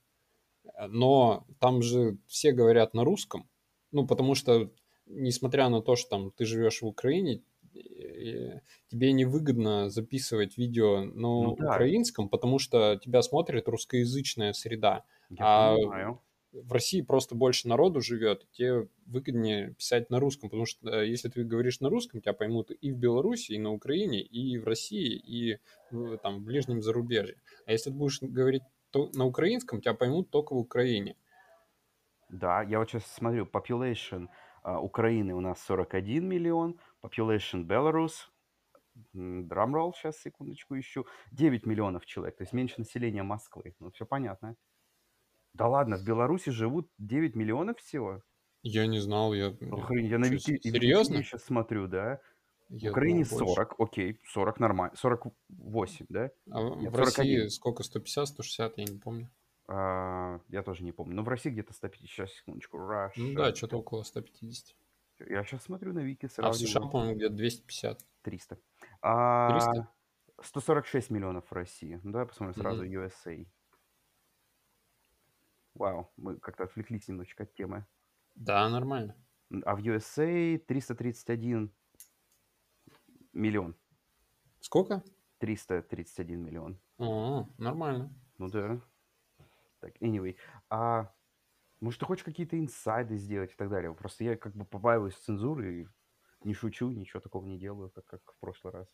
[0.88, 3.50] Но там же все говорят на русском.
[3.92, 4.72] Ну, потому что,
[5.06, 7.42] несмотря на то, что там ты живешь в Украине,
[8.90, 12.30] тебе невыгодно записывать видео на ну, украинском, да.
[12.30, 15.04] потому что тебя смотрит русскоязычная среда.
[15.30, 16.22] Я а понимаю.
[16.52, 21.30] в России просто больше народу живет, тебе выгоднее писать на русском, потому что э, если
[21.30, 25.16] ты говоришь на русском, тебя поймут и в Беларуси, и на Украине, и в России,
[25.16, 25.60] и
[25.92, 27.36] в, там, в ближнем зарубежье.
[27.66, 28.64] А если ты будешь говорить
[28.98, 31.16] то, на украинском, тебя поймут только в Украине.
[32.30, 34.28] Да, я вот сейчас смотрю, population
[34.64, 38.14] uh, Украины у нас 41 миллион, population Belarus,
[39.14, 43.76] драмролл, сейчас, секундочку, ищу, 9 миллионов человек, то есть меньше населения Москвы.
[43.80, 44.56] Ну, все понятно.
[45.54, 48.24] Да ладно, в Беларуси живут 9 миллионов всего?
[48.64, 49.48] Я не знал, я...
[49.48, 50.60] Охренеть, я на Вики...
[50.60, 51.24] Серьезно?
[51.24, 52.20] сейчас смотрю, да.
[52.70, 56.32] Я в Украине думал, 40, окей, 40 нормально, 48, да?
[56.52, 57.50] А в- Нет, в России 41.
[57.50, 57.84] сколько?
[57.84, 59.30] 150, 160, я не помню.
[59.70, 61.16] А, я тоже не помню.
[61.16, 63.12] Но в России где-то 150, сейчас, секундочку, Russia.
[63.18, 64.76] Ну да, что-то около 150.
[65.20, 66.56] Я сейчас смотрю на Вики, А в.
[66.56, 68.06] США, по-моему, где-то 250.
[68.22, 68.58] 300.
[69.02, 69.88] А, 300?
[70.42, 72.00] 146 миллионов в России.
[72.04, 72.92] Ну, давай посмотрим сразу Мгм.
[72.92, 73.48] USA.
[75.74, 77.86] Вау, мы как-то отвлеклись немножечко от темы.
[78.36, 79.16] Да, нормально.
[79.64, 81.72] А в USA 331
[83.38, 83.76] миллион.
[84.60, 85.04] Сколько?
[85.40, 86.80] 331 миллион.
[86.98, 88.14] О, нормально.
[88.38, 88.82] Ну да.
[89.80, 90.36] Так, anyway.
[90.70, 91.14] А
[91.80, 93.94] может, ты хочешь какие-то инсайды сделать и так далее?
[93.94, 95.88] Просто я как бы побаиваюсь цензуры и
[96.44, 98.88] не шучу, ничего такого не делаю, как, как в прошлый раз.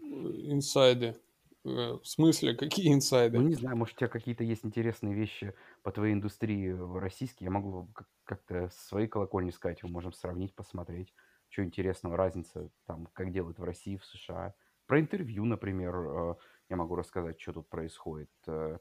[0.00, 1.16] Инсайды.
[1.64, 3.38] Э, В смысле, какие Ну, инсайды?
[3.38, 7.44] не знаю, может, у тебя какие-то есть интересные вещи по твоей индустрии в российской.
[7.44, 11.12] Я могу как- как-то с своей колокольни сказать, мы можем сравнить, посмотреть,
[11.48, 14.54] что интересного, разница там, как делают в России, в США.
[14.86, 16.34] Про интервью, например, э,
[16.68, 18.30] я могу рассказать, что тут происходит.
[18.46, 18.78] Э,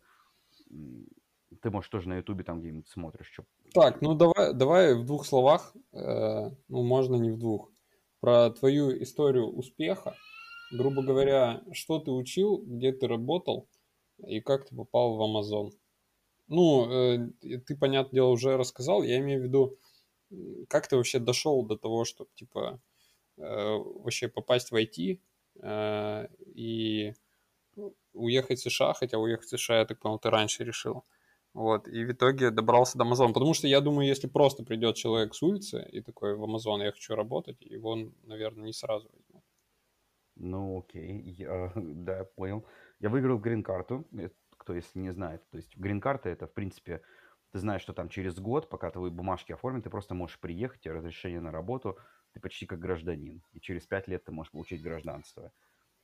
[1.61, 3.45] Ты, может, тоже на Ютубе там где-нибудь смотришь, что...
[3.73, 7.71] Так, ну давай, давай в двух словах, э, ну можно не в двух,
[8.19, 10.15] про твою историю успеха.
[10.71, 13.69] Грубо говоря, что ты учил, где ты работал
[14.17, 15.71] и как ты попал в Amazon.
[16.47, 17.29] Ну, э,
[17.65, 19.03] ты, понятное дело, уже рассказал.
[19.03, 19.77] Я имею в виду,
[20.69, 22.79] как ты вообще дошел до того, чтобы, типа,
[23.37, 25.19] э, вообще попасть в IT
[25.61, 27.13] э, и
[28.13, 31.05] уехать в США, хотя уехать в США, я так понял, ты раньше решил.
[31.53, 33.33] Вот, и в итоге добрался до Amazon.
[33.33, 36.91] Потому что я думаю, если просто придет человек с улицы и такой в Amazon, я
[36.91, 39.43] хочу работать, его, наверное, не сразу возьмут.
[40.35, 42.65] Ну, окей, я, да, понял.
[42.99, 45.41] Я выиграл грин-карту, э, кто если не знает.
[45.49, 47.01] То есть грин-карта это, в принципе,
[47.57, 50.93] ты знаешь, что там через год, пока твои бумажки оформят, ты просто можешь приехать, тебе
[50.93, 51.97] разрешение на работу,
[52.33, 53.41] ты почти как гражданин.
[53.51, 55.51] И через пять лет ты можешь получить гражданство.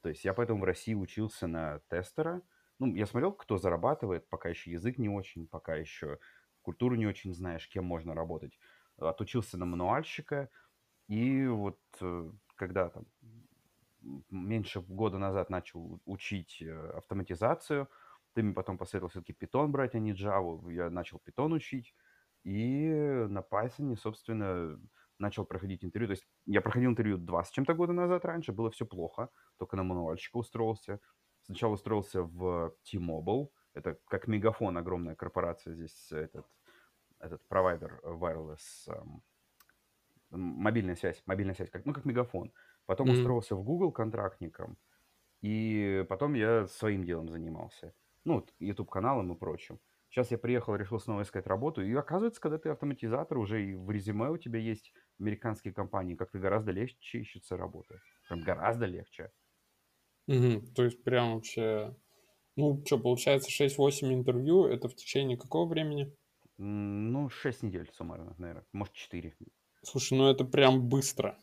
[0.02, 2.42] То есть я поэтому в России учился на тестера.
[2.80, 6.18] Ну, я смотрел, кто зарабатывает, пока еще язык не очень, пока еще
[6.64, 8.58] культуру не очень знаешь, кем можно работать.
[8.98, 10.50] Отучился на мануальщика,
[11.08, 13.06] и вот э, когда там
[14.32, 17.88] меньше года назад начал учить э, автоматизацию,
[18.34, 20.72] ты мне потом посоветовал все-таки Python брать, а не Java.
[20.72, 21.94] Я начал Python учить,
[22.44, 22.90] и
[23.30, 24.80] на Python, собственно,
[25.20, 26.08] начал проходить интервью.
[26.08, 29.76] То есть я проходил интервью два с чем-то года назад раньше, было все плохо, только
[29.78, 31.00] на мануальщика устроился.
[31.42, 36.48] Сначала устроился в T-Mobile, это как Мегафон, огромная корпорация здесь, этот,
[37.20, 39.24] этот провайдер wireless, эм,
[40.30, 42.54] мобильная связь, мобильная связь, как, ну как Мегафон.
[42.86, 43.12] Потом Мгм.
[43.12, 44.78] устроился в Google контрактником,
[45.42, 47.96] и потом я своим делом занимался.
[48.26, 49.80] Ну, вот YouTube-каналом и прочим.
[50.10, 51.82] Сейчас я приехал, решил снова искать работу.
[51.82, 56.40] И оказывается, когда ты автоматизатор, уже и в резюме у тебя есть американские компании, как-то
[56.40, 58.00] гораздо легче ищется работа.
[58.28, 59.32] Прям гораздо легче.
[60.28, 60.74] Мгм.
[60.74, 61.96] То есть прям вообще...
[62.56, 66.16] Ну, что, получается 6-8 интервью, это в течение какого времени?
[66.58, 68.66] Ну, 6 недель суммарно, наверное.
[68.74, 69.36] Может, 4.
[69.84, 71.38] Слушай, ну это прям быстро.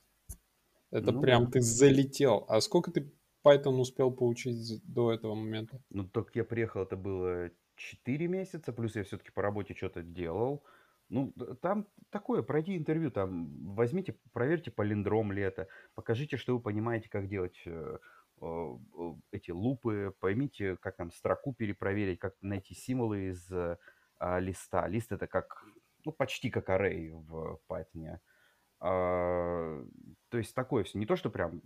[0.90, 1.52] Это Ну прям да.
[1.52, 2.44] ты залетел.
[2.48, 3.12] А сколько ты
[3.44, 5.78] Python успел поучить з- до этого момента?
[5.90, 10.64] Ну, только я приехал, это было 4 месяца, плюс я все-таки по работе что-то делал.
[11.08, 17.08] Ну, там такое, пройди интервью, там, возьмите, проверьте полиндром ли это, покажите, что вы понимаете,
[17.08, 17.98] как делать э,
[18.40, 18.76] э,
[19.32, 23.76] эти лупы, поймите, как там строку перепроверить, как найти символы из э,
[24.38, 24.86] листа.
[24.86, 25.64] Лист это как,
[26.04, 28.18] ну, почти как array в Python.
[28.80, 29.84] А,
[30.30, 30.98] то есть такое все.
[30.98, 31.62] Не то, что прям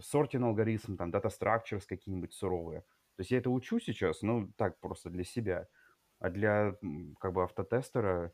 [0.00, 2.82] сортин алгоритм, там, data structures какие-нибудь суровые.
[3.16, 5.68] То есть я это учу сейчас, ну, так, просто для себя.
[6.18, 6.76] А для
[7.20, 8.32] как бы автотестера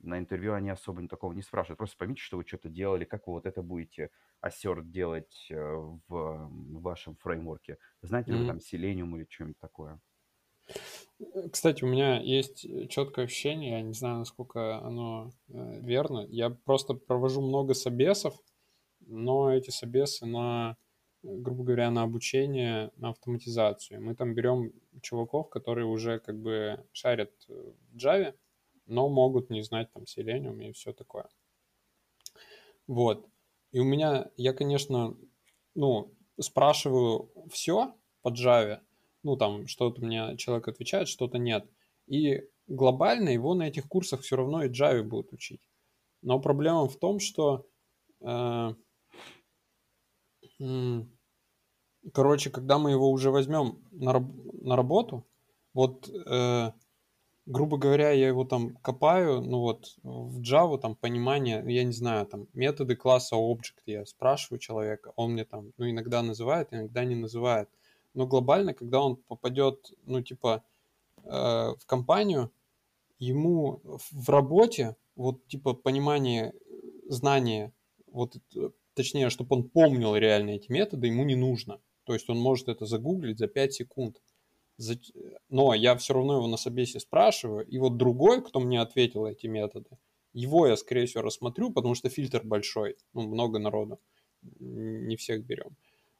[0.00, 1.78] на интервью они особо такого не спрашивают.
[1.78, 4.10] Просто поймите, что вы что-то делали, как вы вот это будете
[4.40, 6.00] ассерт делать э, в,
[6.80, 7.78] вашем фреймворке.
[8.02, 10.00] Знаете ли вы там Selenium или что-нибудь такое?
[11.52, 16.26] Кстати, у меня есть четкое ощущение, я не знаю, насколько оно э, верно.
[16.28, 18.38] Я просто провожу много собесов,
[19.00, 20.76] но эти собесы на,
[21.22, 24.00] грубо говоря, на обучение, на автоматизацию.
[24.00, 28.34] Мы там берем чуваков, которые уже как бы шарят в Java,
[28.86, 31.28] но могут не знать там Selenium и все такое.
[32.86, 33.28] Вот.
[33.72, 35.16] И у меня, я, конечно,
[35.74, 38.80] ну, спрашиваю все по Java,
[39.22, 41.68] ну, там, что-то мне человек отвечает, что-то нет.
[42.06, 45.68] И глобально его на этих курсах все равно и Java будут учить.
[46.22, 47.66] Но проблема в том, что,
[48.20, 48.74] э,
[52.12, 54.18] короче, когда мы его уже возьмем на,
[54.62, 55.26] на работу,
[55.74, 56.72] вот э,
[57.48, 62.26] грубо говоря, я его там копаю, ну вот в Java там понимание, я не знаю,
[62.26, 67.14] там методы класса Object, я спрашиваю человека, он мне там, ну иногда называет, иногда не
[67.14, 67.68] называет.
[68.14, 70.64] Но глобально, когда он попадет, ну типа
[71.24, 72.50] э, в компанию,
[73.18, 76.52] ему в работе вот типа понимание,
[77.08, 77.72] знание,
[78.06, 78.36] вот
[78.94, 81.80] точнее, чтобы он помнил реально эти методы, ему не нужно.
[82.04, 84.20] То есть он может это загуглить за 5 секунд
[85.48, 89.46] но я все равно его на собесе спрашиваю, и вот другой, кто мне ответил эти
[89.46, 89.90] методы,
[90.32, 93.98] его я, скорее всего, рассмотрю, потому что фильтр большой, ну, много народу,
[94.60, 95.76] не всех берем.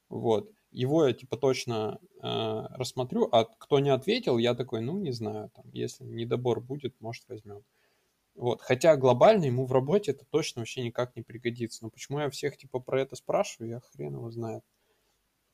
[0.08, 0.50] Вот.
[0.70, 5.50] Его я, типа, точно э, рассмотрю, а кто не ответил, я такой, ну, не знаю,
[5.54, 7.64] там, если недобор будет, может, возьмем.
[8.34, 8.60] Вот.
[8.62, 11.82] Хотя глобально ему в работе это точно вообще никак не пригодится.
[11.84, 14.62] Но почему я всех, типа, про это спрашиваю, я хрен его знает.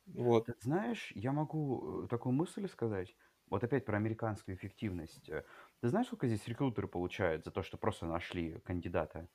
[0.07, 0.47] Вот.
[0.47, 3.17] Ты знаешь, я могу э, такую мысль сказать.
[3.49, 5.29] Вот опять про американскую эффективность.
[5.31, 5.45] Э.
[5.81, 9.29] Ты знаешь, сколько здесь рекрутеры получают за то, что просто нашли кандидата?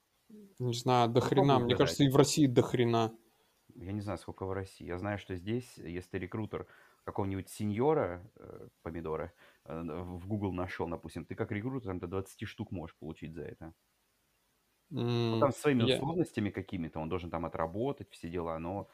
[0.60, 1.60] Не знаю, до хрена.
[1.60, 3.16] Мне кажется, и в России до хрена.
[3.76, 4.86] Я не знаю, сколько в России.
[4.86, 6.68] Я знаю, что здесь, если рекрутер
[7.04, 9.34] какого-нибудь сеньора, э, помидора,
[9.66, 13.44] э, в Google нашел, допустим, ты как рекрутер там до 20 штук можешь получить за
[13.44, 13.74] это.
[14.92, 15.96] Ну, там своими я...
[15.96, 18.90] условностями какими-то, он должен там отработать все дела, но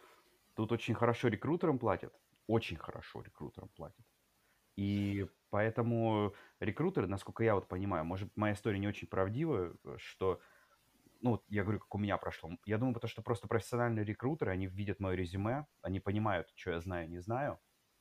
[0.55, 2.13] Тут очень хорошо рекрутерам платят,
[2.47, 4.05] очень хорошо рекрутерам платят.
[4.77, 10.39] И поэтому рекрутеры, насколько я вот понимаю, может, моя история не очень правдивая, что,
[11.21, 12.49] ну, я говорю, как у меня прошло.
[12.65, 16.79] Я думаю, потому что просто профессиональные рекрутеры, они видят мое резюме, они понимают, что я
[16.79, 17.59] знаю, не знаю,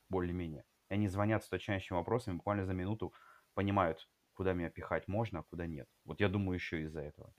[0.09, 0.65] более-менее.
[0.91, 3.13] И они звонят с уточняющими вопросами, буквально за минуту
[3.55, 5.89] понимают, куда меня пихать можно, а куда нет.
[6.05, 7.33] Вот я думаю еще из-за этого.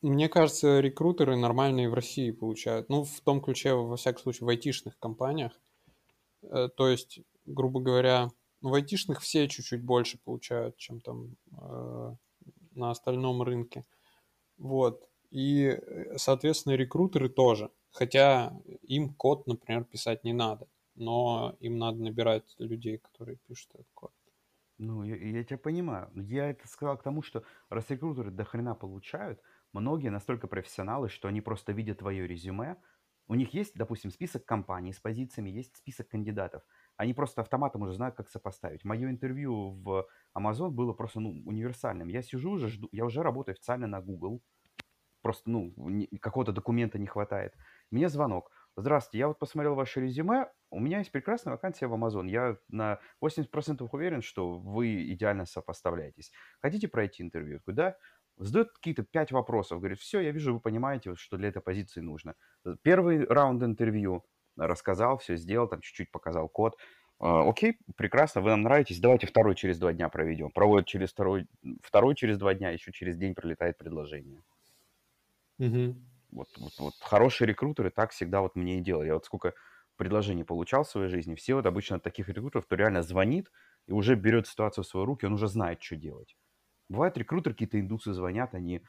[0.00, 2.88] Мне кажется, рекрутеры нормальные в России получают.
[2.88, 5.52] Ну, в том ключе, во всяком случае, в айтишных компаниях.
[6.42, 8.30] Э, то есть, грубо говоря,
[8.62, 12.16] в айтишных все чуть-чуть больше получают, чем там э,
[12.72, 13.84] на остальном рынке.
[14.58, 15.08] Вот.
[15.30, 15.78] И,
[16.16, 17.70] соответственно, рекрутеры тоже.
[17.90, 18.52] Хотя
[18.82, 20.68] им код, например, писать не надо.
[20.94, 24.12] Но им надо набирать людей, которые пишут этот код.
[24.78, 26.10] Ну, я, я тебя понимаю.
[26.14, 29.40] Я это сказал к тому, что раз рекрутеры до хрена получают,
[29.72, 32.76] многие настолько профессионалы, что они просто видят твое резюме.
[33.28, 36.62] У них есть, допустим, список компаний с позициями, есть список кандидатов.
[36.96, 38.82] Они просто автоматом уже знают, как сопоставить.
[38.84, 42.08] Мое интервью в Amazon было просто ну, универсальным.
[42.08, 44.42] Я сижу уже, жду, я уже работаю официально на Google.
[45.22, 45.74] Просто, ну,
[46.20, 47.54] какого-то документа не хватает.
[47.90, 48.50] Мне звонок.
[48.76, 52.28] Здравствуйте, я вот посмотрел ваше резюме, у меня есть прекрасная вакансия в Amazon.
[52.28, 56.30] Я на 80% уверен, что вы идеально сопоставляетесь.
[56.60, 57.60] Хотите пройти интервью?
[57.66, 57.96] Я да.
[58.36, 59.80] Задает какие-то пять вопросов.
[59.80, 62.36] Говорит, все, я вижу, вы понимаете, что для этой позиции нужно.
[62.82, 64.24] Первый раунд интервью
[64.56, 66.78] рассказал, все сделал, там чуть-чуть показал код.
[67.20, 70.50] А, окей, прекрасно, вы нам нравитесь, давайте второй через два дня проведем.
[70.50, 71.46] Проводят через второй,
[71.82, 74.42] второй через два дня, еще через день прилетает предложение.
[75.58, 75.96] Угу.
[76.32, 79.08] Вот, вот, вот хорошие рекрутеры так всегда вот мне и делали.
[79.08, 79.52] Я вот сколько
[79.96, 83.50] предложений получал в своей жизни, все вот обычно от таких рекрутеров, кто реально звонит
[83.86, 86.36] и уже берет ситуацию в свои руки, он уже знает, что делать.
[86.88, 88.80] Бывают рекрутеры, какие-то индусы звонят, они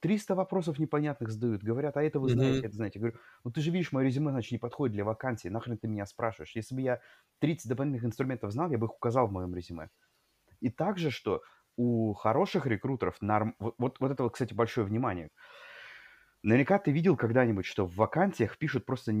[0.00, 2.66] 300 вопросов непонятных задают, говорят, а это вы знаете, mm-hmm.
[2.66, 2.98] это знаете.
[2.98, 5.88] Я говорю, ну ты же видишь, мое резюме, значит, не подходит для вакансии, нахрен ты
[5.88, 6.52] меня спрашиваешь?
[6.54, 7.00] Если бы я
[7.40, 9.90] 30 дополнительных инструментов знал, я бы их указал в моем резюме.
[10.60, 11.42] И также, что
[11.76, 13.54] у хороших рекрутеров, норм...
[13.58, 15.30] вот, вот, вот это вот, кстати, большое внимание–
[16.42, 19.12] Наверняка ты видел когда-нибудь, что в вакансиях пишут просто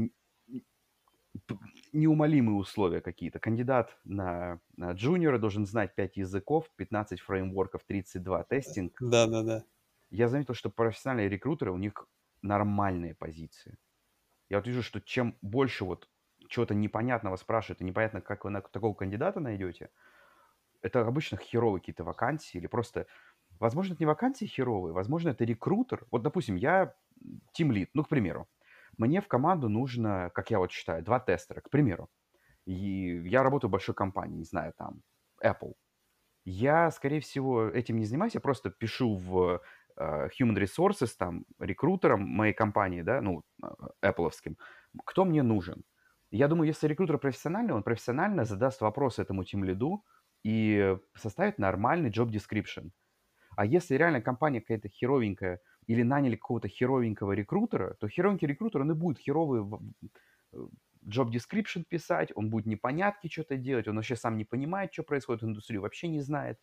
[1.92, 3.38] неумолимые условия какие-то.
[3.38, 8.96] Кандидат на, на джуниора должен знать 5 языков, 15 фреймворков, 32 тестинг.
[9.00, 9.64] Да, да, да.
[10.10, 12.06] Я заметил, что профессиональные рекрутеры, у них
[12.42, 13.78] нормальные позиции.
[14.48, 16.08] Я вот вижу, что чем больше вот
[16.48, 19.90] чего-то непонятного спрашивают, и непонятно, как вы на такого кандидата найдете,
[20.82, 23.06] это обычно херовые какие-то вакансии или просто...
[23.58, 26.06] Возможно, это не вакансии херовые, возможно, это рекрутер.
[26.10, 26.94] Вот, допустим, я
[27.52, 28.48] тимлит, ну, к примеру.
[28.96, 32.08] Мне в команду нужно, как я вот считаю, два тестера, к примеру.
[32.64, 35.02] И я работаю в большой компании, не знаю, там,
[35.44, 35.74] Apple.
[36.44, 39.60] Я, скорее всего, этим не занимаюсь, я просто пишу в
[40.00, 43.42] Human Resources, там, рекрутерам моей компании, да, ну,
[44.02, 44.30] Apple,
[45.04, 45.84] кто мне нужен.
[46.30, 50.04] Я думаю, если рекрутер профессиональный, он профессионально задаст вопрос этому тим лиду
[50.44, 52.90] и составит нормальный job description.
[53.56, 58.92] А если реально компания какая-то херовенькая или наняли какого-то херовенького рекрутера, то херовенький рекрутер, он
[58.92, 59.62] и будет херовый
[61.04, 65.42] job description писать, он будет непонятки что-то делать, он вообще сам не понимает, что происходит
[65.42, 66.58] в индустрии, вообще не знает.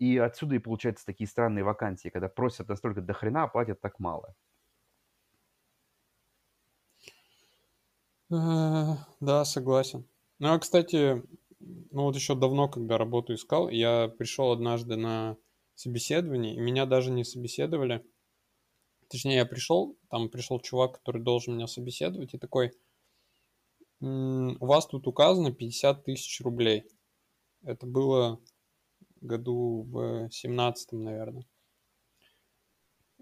[0.00, 4.00] И отсюда и получаются такие странные вакансии, когда просят настолько до хрена, а платят так
[4.00, 4.34] мало.
[8.28, 10.06] Да, согласен.
[10.38, 11.22] Ну, а, кстати,
[11.58, 15.36] ну вот еще давно, когда работу искал, я пришел однажды на
[15.74, 18.04] собеседование, и меня даже не собеседовали.
[19.08, 22.72] Точнее, я пришел, там пришел чувак, который должен меня собеседовать, и такой,
[24.00, 26.84] у вас тут указано 50 тысяч рублей.
[27.62, 28.40] Это было
[29.20, 31.44] году в 17 наверное.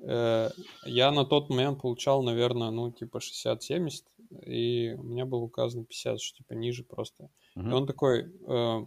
[0.02, 0.50] Э,
[0.84, 4.04] я на тот момент получал, наверное, ну, типа 60-70,
[4.44, 7.30] и у меня было указано 50, что типа ниже просто.
[7.56, 7.68] Uh-huh.
[7.68, 8.84] И он такой, э,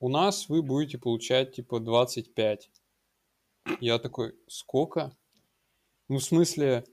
[0.00, 2.70] у нас вы будете получать типа 25.
[3.80, 5.16] Я такой, сколько?
[6.08, 6.84] Ну, в смысле,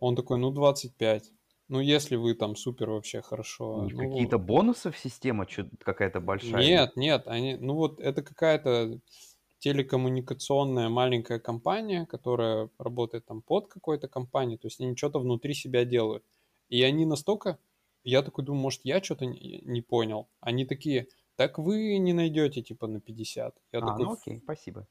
[0.00, 1.32] он такой, ну, 25.
[1.68, 3.88] Ну, если вы там супер вообще хорошо.
[3.90, 5.46] Ну, Какие-то бонусы в система
[5.78, 6.62] какая-то большая?
[6.62, 9.00] Нет, нет, они, ну вот это какая-то
[9.60, 15.86] телекоммуникационная маленькая компания, которая работает там под какой-то компанией, то есть они что-то внутри себя
[15.86, 16.22] делают.
[16.68, 17.58] И они настолько,
[18.02, 20.28] я такой думаю, может, я что-то не, не понял.
[20.40, 21.06] Они такие,
[21.36, 23.54] так вы не найдете типа на 50.
[23.72, 24.86] Я а, такой, ну окей, спасибо.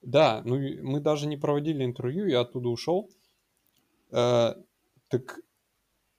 [0.00, 3.10] Да, ну мы даже не проводили интервью, я оттуда ушел.
[4.12, 4.54] Э,
[5.08, 5.40] так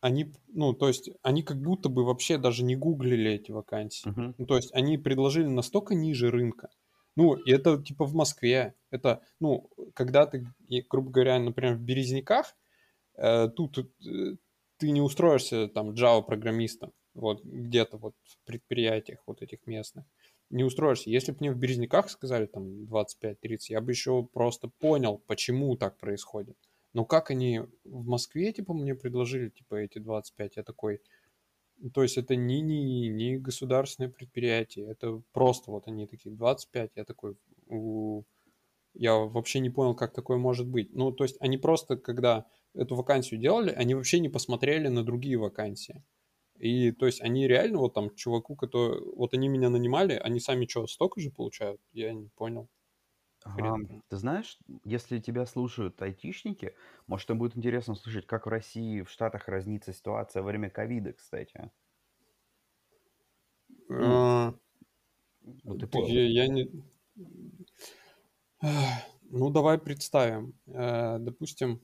[0.02, 4.10] они, ну, то есть, они как будто бы вообще даже не гуглили эти вакансии.
[4.10, 4.36] Uh-huh.
[4.38, 6.70] Ну, то есть, они предложили настолько ниже рынка,
[7.16, 8.74] ну, и это типа в Москве.
[8.90, 10.46] Это, ну, когда ты,
[10.90, 12.56] грубо говоря, например, в Березняках,
[13.18, 13.84] э, тут э,
[14.78, 20.06] ты не устроишься там Java-программистом, вот где-то вот в предприятиях вот этих местных.
[20.50, 21.10] Не устроишься.
[21.10, 23.36] Если бы мне в Березняках сказали там 25-30,
[23.70, 26.58] я бы еще просто понял, почему так происходит.
[26.94, 31.02] Но как они в Москве, типа, мне предложили, типа, эти 25, я такой,
[31.94, 37.06] то есть это не, не, не государственное предприятие, это просто вот они такие 25, я
[37.06, 37.38] такой,
[37.68, 38.24] у...
[38.94, 40.94] я вообще не понял, как такое может быть.
[40.94, 45.38] Ну, то есть они просто, когда эту вакансию делали, они вообще не посмотрели на другие
[45.38, 46.04] вакансии.
[46.60, 49.02] И то есть они реально вот там чуваку, который...
[49.16, 51.82] Вот они меня нанимали, они сами что, столько же получают?
[51.92, 52.70] Я не понял.
[53.44, 53.76] А,
[54.10, 56.76] ты знаешь, если тебя слушают айтишники,
[57.08, 61.14] может, им будет интересно слушать, как в России, в Штатах разнится ситуация во время ковида,
[61.14, 61.72] кстати.
[63.90, 64.60] Ну,
[65.64, 66.70] вот ты я, я не...
[69.34, 70.54] Ну, давай представим.
[70.68, 71.82] Э, допустим,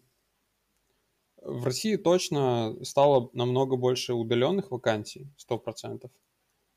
[1.38, 6.12] в России точно стало намного больше удаленных вакансий, 100%.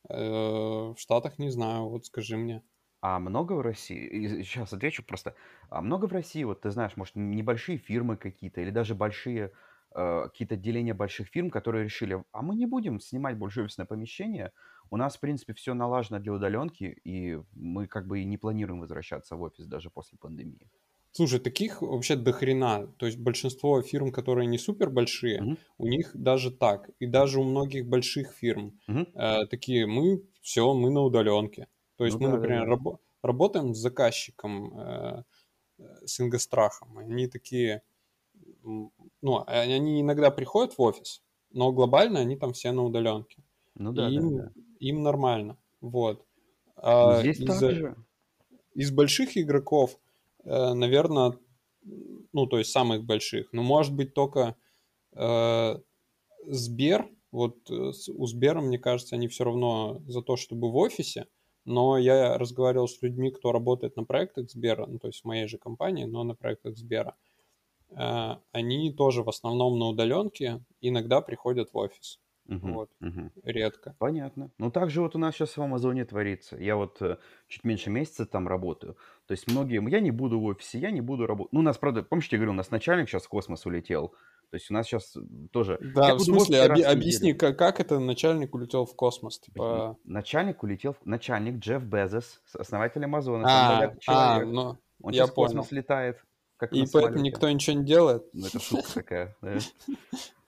[0.09, 2.63] Э, в Штатах не знаю, вот скажи мне.
[3.03, 5.35] А много в России, сейчас отвечу просто,
[5.71, 9.53] а много в России, вот ты знаешь, может, небольшие фирмы какие-то или даже большие,
[9.95, 14.53] э, какие-то отделения больших фирм, которые решили, а мы не будем снимать больше офисное помещение,
[14.91, 18.81] у нас, в принципе, все налажено для удаленки, и мы как бы и не планируем
[18.81, 20.71] возвращаться в офис даже после пандемии.
[21.13, 22.87] Слушай, таких вообще до хрена.
[22.99, 25.57] То есть большинство фирм, которые не супер большие, Мгм.
[25.79, 26.91] у них даже так.
[27.01, 29.05] И даже у многих больших фирм Мгм.
[29.15, 31.69] э, такие, мы все, мы на удаленке.
[32.01, 32.73] То есть Ну мы, да, да, например, да.
[32.73, 35.23] рабо- работаем с заказчиком, э,
[35.77, 36.97] э, с Ингострахом.
[36.97, 37.83] Они такие,
[38.63, 43.43] ну, а они иногда приходят в офис, но глобально они там все на удаленке.
[43.75, 44.53] Ну да, да, им, да.
[44.79, 45.59] им нормально.
[45.83, 46.25] Вот.
[46.77, 47.97] Ну, А здесь из, так же.
[48.73, 49.99] из больших игроков,
[50.43, 51.35] наверное,
[52.33, 54.57] ну, то есть самых больших, ну, может быть, только
[55.13, 55.79] э,
[56.47, 57.11] Сбер.
[57.31, 61.27] Вот э, у Сбера, мне кажется, они все равно за то, чтобы в офисе,
[61.65, 65.47] но я разговаривал с людьми, кто работает на проектах Сбера, ну, то есть в моей
[65.49, 67.17] же компании, но на проектах Сбера.
[67.91, 72.21] Э, Они тоже в основном на удаленке, иногда приходят в офис.
[72.47, 73.33] Мгм, Вот, мгм.
[73.43, 73.97] редко.
[73.99, 74.51] Понятно.
[74.59, 76.57] Ну, так же вот у нас сейчас в Амазоне творится.
[76.57, 78.97] Я вот э, чуть меньше месяца там работаю.
[79.27, 79.87] То есть многие...
[79.91, 81.53] Я не буду в офисе, я не буду работать.
[81.53, 84.15] Ну, у нас, правда, помнишь, я говорю, у нас начальник сейчас в космос улетел.
[84.51, 85.17] То есть у нас сейчас
[85.53, 85.79] тоже...
[85.81, 89.39] Я Да, в буду в смысле, в объясни, как, как это начальник улетел в космос?
[89.39, 90.95] Типа, Начальник улетел...
[90.95, 94.49] в- Начальник Джефф Безос, основатель Амазона, а, а, человек.
[94.49, 95.81] ну, Он я сейчас в космос понял.
[95.81, 96.25] летает,
[96.57, 98.25] как И поэтому никто ничего не делает?
[98.33, 99.59] Ну, это шутка такая, да.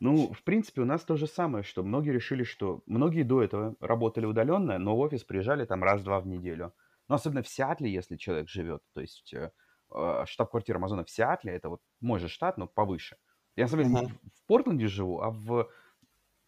[0.01, 2.83] Ну, в принципе, у нас то же самое, что многие решили, что...
[2.87, 6.75] Многие до этого работали удаленно, но в офис приезжали там раз-два в неделю.
[7.07, 8.83] Но особенно в Сиатле, если человек живет.
[8.95, 9.53] То есть э,
[9.95, 13.17] э, штаб-квартира Амазона в Сиатле, это вот мой же штат, но повыше.
[13.57, 14.15] Я, на самом деле, Ага.
[14.35, 15.69] в Портленде живу, а в...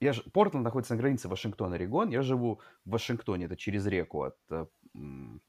[0.01, 0.23] Я ж...
[0.33, 2.11] Портленд находится на границе Вашингтон-Орегон.
[2.11, 5.41] Я живу в Вашингтоне, это через реку от э, м,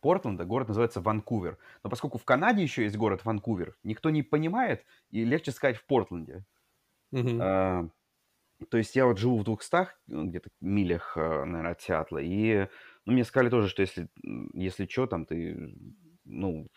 [0.00, 0.44] Портленда.
[0.44, 1.58] Город называется Ванкувер.
[1.84, 5.86] Но поскольку в Канаде еще есть город Ванкувер, никто не понимает, и легче сказать в
[5.86, 6.44] Портленде.
[7.12, 7.38] Мгм.
[7.42, 7.88] А,
[8.70, 12.68] то есть я вот живу в 200 ну, где-то милях, э, наверное, от Сиатла, и
[13.06, 15.74] ну, мне сказали тоже, что если, м, если что, там ты,
[16.24, 16.68] ну,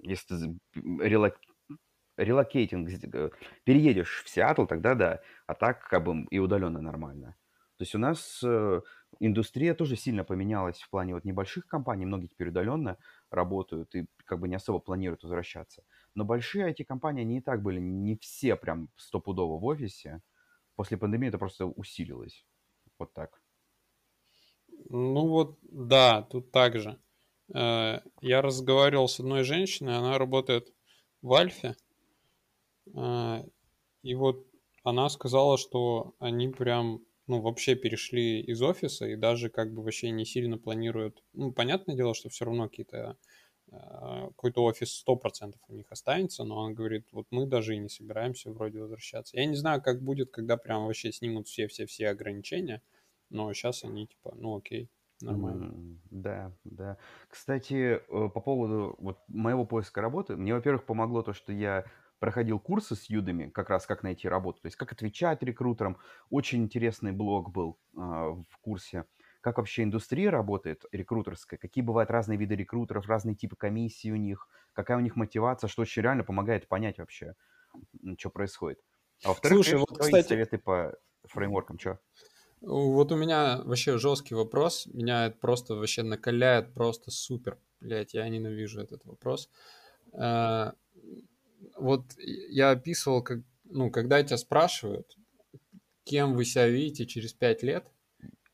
[0.00, 0.58] если ты з-
[1.00, 1.40] релок-
[2.16, 3.30] релокейтинг, э,
[3.64, 7.36] переедешь в Сиэтл, тогда да, а так как бы и удаленно нормально.
[7.76, 8.80] То есть у нас э,
[9.20, 12.98] индустрия тоже сильно поменялась в плане вот небольших компаний, многие теперь удаленно
[13.30, 15.84] работают и как бы не особо планируют возвращаться.
[16.14, 20.22] Но большие IT-компании, они и так были не все прям стопудово в офисе.
[20.76, 22.46] После пандемии это просто усилилось.
[22.98, 23.40] Вот так.
[24.88, 26.98] Ну вот, да, тут так же.
[27.54, 30.72] Э, Я разговаривал с одной женщиной, она работает
[31.22, 31.76] в Альфе,
[34.02, 34.46] и вот
[34.84, 40.10] она сказала, что они прям, ну, вообще перешли из офиса и даже как бы вообще
[40.10, 41.24] не сильно планируют.
[41.32, 43.18] Ну, понятное дело, что все равно какие-то
[43.72, 43.76] э,
[44.28, 48.50] какой-то офис 100% у них останется, но он говорит, вот мы даже и не собираемся
[48.52, 49.36] вроде возвращаться.
[49.38, 52.82] Я не знаю, как будет, когда прям вообще снимут все-все-все ограничения,
[53.30, 55.66] но сейчас они типа, ну окей, нормально.
[55.68, 56.98] М, Да, да.
[57.28, 61.84] Кстати, э, по поводу вот моего поиска работы, мне, во-первых, помогло то, что я
[62.18, 65.98] проходил курсы с Юдами, как раз как найти работу, то есть как отвечать рекрутерам.
[66.30, 69.04] Очень интересный блог был а, в курсе,
[69.40, 74.48] как вообще индустрия работает, рекрутерская, какие бывают разные виды рекрутеров, разные типы комиссий у них,
[74.72, 77.34] какая у них мотивация, что очень реально помогает понять вообще,
[78.18, 78.80] что происходит.
[79.22, 80.94] А во-вторых, Слушай, конечно, вот, кстати, советы по
[81.24, 82.00] фреймворкам, что?
[82.60, 88.28] вот у меня вообще жесткий вопрос, меня это просто вообще накаляет, просто супер, блять, я
[88.28, 89.50] ненавижу этот вопрос.
[91.76, 95.16] Вот я описывал, как, ну, когда тебя спрашивают,
[96.04, 97.90] кем вы себя видите через пять лет,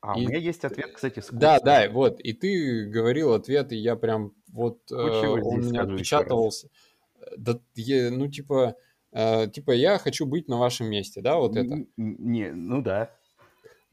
[0.01, 1.65] А, у и меня есть ответ, кстати, с Да, курса.
[1.65, 5.83] да, вот, и ты говорил ответ, и я прям вот э, его он у меня
[5.83, 6.69] отпечатывался.
[7.37, 8.75] Да, е- ну типа,
[9.11, 11.85] э, типа я хочу быть на вашем месте, да, вот это.
[11.97, 13.11] Не, ну да.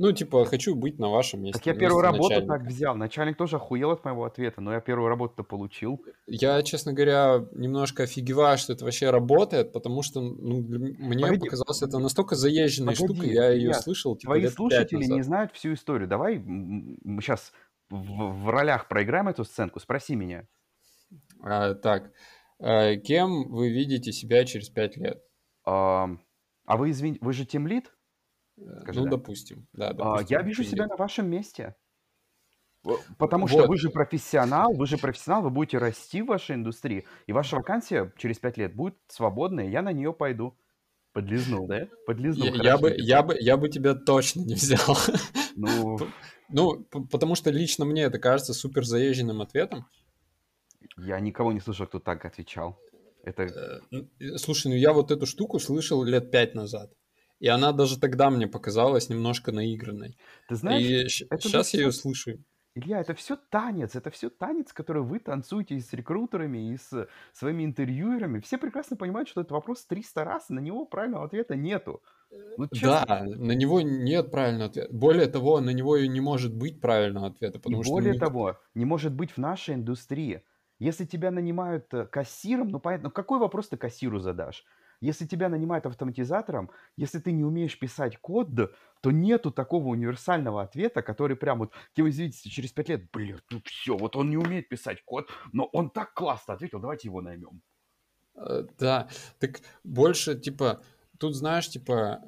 [0.00, 2.70] Ну типа хочу быть на вашем месте, Так я первую месте работу так начальника.
[2.70, 2.96] взял.
[2.96, 6.02] Начальник тоже охуел от моего ответа, но я первую работу-то получил.
[6.26, 11.82] Я, честно говоря, немножко офигеваю, что это вообще работает, потому что ну, мне Погоди, показалось
[11.82, 15.74] это настолько заезженной штукой, погоди, я ее Илья, слышал типа твои слушатели не знают всю
[15.74, 16.08] историю.
[16.08, 17.52] Давай мы сейчас
[17.90, 19.80] в, в ролях проиграем эту сценку.
[19.80, 20.48] Спроси меня.
[21.42, 22.10] А, так,
[22.58, 25.22] э, кем вы видите себя через пять лет?
[25.66, 26.22] Ам,
[26.64, 27.88] А вы, извините, вы же тимлит?
[27.88, 27.99] Э,
[28.82, 29.10] Скажи Ну, да.
[29.10, 31.74] допустим, да, А, Я допустим, вижу себя на вашем месте.
[33.18, 37.06] Потому что вы Вот, же профессионал, вы же профессионал, вы будете расти в вашей индустрии,
[37.26, 40.56] и ваша вакансия через пять лет будет свободная, я на нее пойду.
[41.12, 41.88] Подлизнул, да?
[42.06, 44.96] Подлизнул, я, я бы, я бы, я бы тебя точно не взял.
[45.56, 45.98] Ну,
[46.52, 49.86] Ну, потому что лично мне это кажется супер заезженным ответом.
[50.96, 52.78] я никого не слышал, кто так отвечал.
[53.22, 53.44] Это...
[53.92, 56.92] Э, э, Слушай, ну я вот эту штуку слышал лет пять назад.
[57.40, 60.16] И она даже тогда мне показалась немножко наигранной.
[60.48, 61.08] Ты знаешь, И
[61.40, 62.44] сейчас я ее все слышу.
[62.74, 67.08] Илья, это все танец, это все танец, который вы танцуете и с рекрутерами, и с
[67.32, 68.38] своими интервьюерами.
[68.38, 72.02] Все прекрасно понимают, что этот вопрос 300 раз, и на него правильного ответа нету.
[72.56, 73.06] Ну, честно.
[73.06, 74.92] Да, на него нет правильного ответа.
[74.92, 78.20] Более того, на него и не может быть правильного ответа, И потому что более ник-
[78.20, 80.44] того, не может быть в нашей индустрии.
[80.78, 84.64] Если тебя нанимают э, кассиром, ну понятно, ну какой вопрос ты кассиру задашь?
[85.00, 88.48] Если тебя нанимают автоматизатором, если ты не умеешь писать код,
[89.00, 93.40] то нету такого универсального ответа, который прям вот, кем вы видите, через пять лет, блин,
[93.50, 97.20] ну все, вот он не умеет писать код, но он так классно ответил, давайте его
[97.22, 97.62] наймем.
[98.36, 99.08] Э, Да,
[99.38, 100.82] так больше, типа,
[101.18, 102.22] тут, знаешь, типа,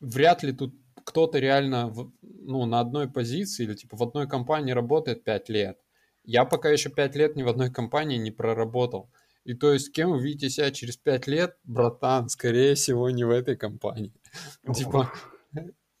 [0.00, 4.72] вряд ли тут кто-то реально, в- ну, на одной позиции или, типа, в одной компании
[4.72, 5.80] работает 5 лет.
[6.24, 9.10] Я пока еще 5 лет ни в одной компании не проработал.
[9.44, 13.30] И то есть, кем вы видите себя через 5 лет, братан, скорее всего, не в
[13.30, 14.12] этой компании.
[14.74, 15.12] Типа,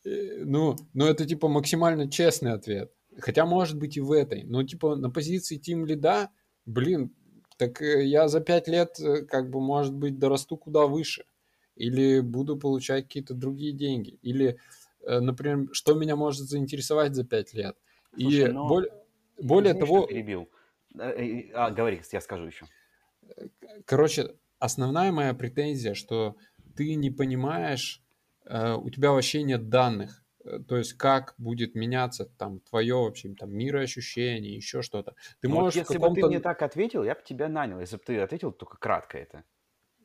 [0.04, 2.92] Э, ну, ну, это типа максимально честный ответ.
[3.18, 4.44] Хотя, может быть, и в этой.
[4.44, 6.30] Но, типа, на позиции тим лида,
[6.66, 7.14] блин,
[7.56, 11.24] так э, я за пять лет, э, как бы, может быть, дорасту куда выше.
[11.76, 14.18] Или буду получать какие-то другие деньги.
[14.22, 14.58] Или,
[15.04, 17.76] например, что меня может заинтересовать за пять лет.
[18.16, 18.68] Слушай, и но...
[18.68, 18.92] более,
[19.42, 20.06] более Извини, того...
[20.06, 20.48] перебил.
[20.96, 22.66] А, говори, я скажу еще.
[23.84, 26.36] Короче, основная моя претензия, что
[26.76, 28.02] ты не понимаешь,
[28.46, 33.50] у тебя вообще нет данных Э, то есть как будет меняться там твое вообще там
[33.52, 35.14] мироощущение, еще что-то.
[35.40, 37.80] Ты ну, можешь вот если бы ты мне так ответил, я бы тебя нанял.
[37.80, 39.44] Если бы ты ответил только кратко это.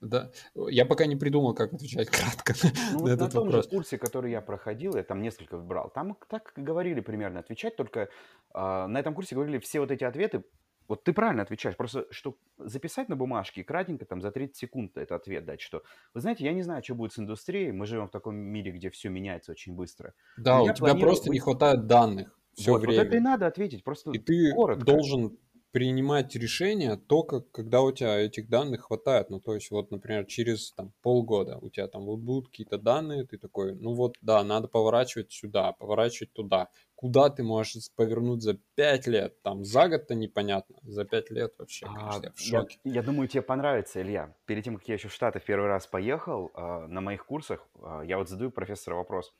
[0.02, 2.54] Да, я пока не придумал, как отвечать кратко
[2.94, 3.66] ну, на вот этот на том вопрос.
[3.66, 8.00] же курсе, который я проходил, я там несколько выбрал, там так говорили примерно отвечать, только
[8.02, 8.08] э,
[8.54, 10.46] на этом курсе говорили все вот эти ответы
[10.90, 15.16] вот ты правильно отвечаешь, просто что записать на бумажке кратенько там за 30 секунд это
[15.16, 15.84] ответ дать, что,
[16.14, 18.90] вы знаете, я не знаю, что будет с индустрией, мы живем в таком мире, где
[18.90, 20.14] все меняется очень быстро.
[20.36, 21.36] Да, Но у тебя просто быть...
[21.36, 22.98] не хватает данных все вот, время.
[22.98, 24.84] Вот это и надо ответить, просто И ты коротко.
[24.84, 25.38] должен
[25.72, 29.30] принимать решения только когда у тебя этих данных хватает.
[29.30, 33.26] Ну, то есть, вот, например, через там, полгода у тебя там вот будут какие-то данные,
[33.26, 36.70] ты такой, ну вот, да, надо поворачивать сюда, поворачивать туда.
[36.96, 39.42] Куда ты можешь повернуть за 5 лет?
[39.42, 42.80] Там за год-то непонятно, за 5 лет вообще, а, конечно, я в шоке.
[42.84, 44.36] Я, я думаю, тебе понравится, Илья.
[44.46, 47.68] Перед тем, как я еще в Штаты в первый раз поехал, э, на моих курсах,
[47.76, 49.34] э, я вот задаю профессору вопрос.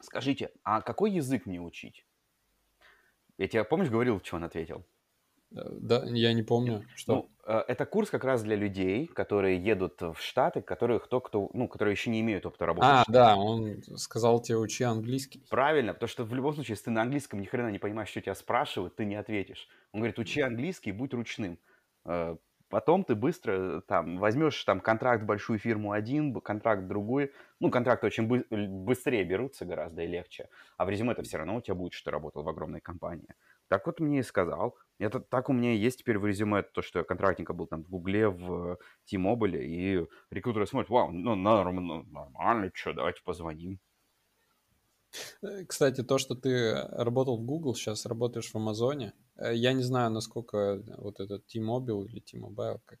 [0.00, 2.04] Скажите, а какой язык мне учить?
[3.38, 4.84] Я тебе, помнишь, говорил, что он ответил?
[5.50, 7.12] Да, я не помню, что.
[7.14, 11.50] Ну, э, это курс как раз для людей, которые едут в Штаты, которые кто кто,
[11.52, 12.86] ну, которые еще не имеют опыта работы.
[12.86, 15.44] А, да, он сказал тебе учи английский.
[15.48, 18.20] Правильно, потому что в любом случае, если ты на английском ни хрена не понимаешь, что
[18.20, 19.68] тебя спрашивают, ты не ответишь.
[19.92, 21.58] Он говорит, учи английский, будь ручным.
[22.04, 22.36] Э,
[22.68, 27.32] потом ты быстро э, там возьмешь там контракт в большую фирму один, контракт в другой.
[27.60, 30.48] Ну, контракты очень бы- быстрее берутся гораздо и легче.
[30.76, 33.34] А в резюме это все равно у тебя будет, что ты работал в огромной компании.
[33.68, 34.76] Так вот мне и сказал.
[34.98, 37.88] Это так у меня есть теперь в резюме, то, что я контрактника был там в
[37.88, 38.78] Гугле, в
[39.10, 43.78] T-Mobile, и рекрутеры смотрят, вау, ну, норм, ну нормально, что, давайте позвоним.
[45.42, 49.82] Э, кстати, то, что ты работал в Google, сейчас работаешь в Амазоне, э, я не
[49.82, 52.98] знаю, насколько вот этот T-Mobile или T-Mobile, как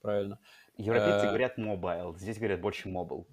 [0.00, 0.38] правильно.
[0.76, 1.28] Европейцы э...
[1.28, 3.26] говорят mobile, здесь говорят больше mobile.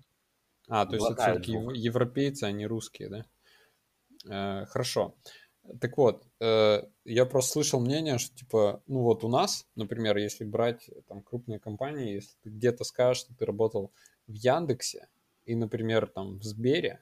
[0.69, 3.25] А, то есть это все-таки европейцы, а не русские, да?
[4.29, 5.15] Э, хорошо.
[5.79, 10.43] Так вот, э, я просто слышал мнение, что типа, ну вот у нас, например, если
[10.43, 13.93] брать там крупные компании, если ты где-то скажешь, что ты работал
[14.27, 15.07] в Яндексе
[15.45, 17.01] и, например, там в Сбере,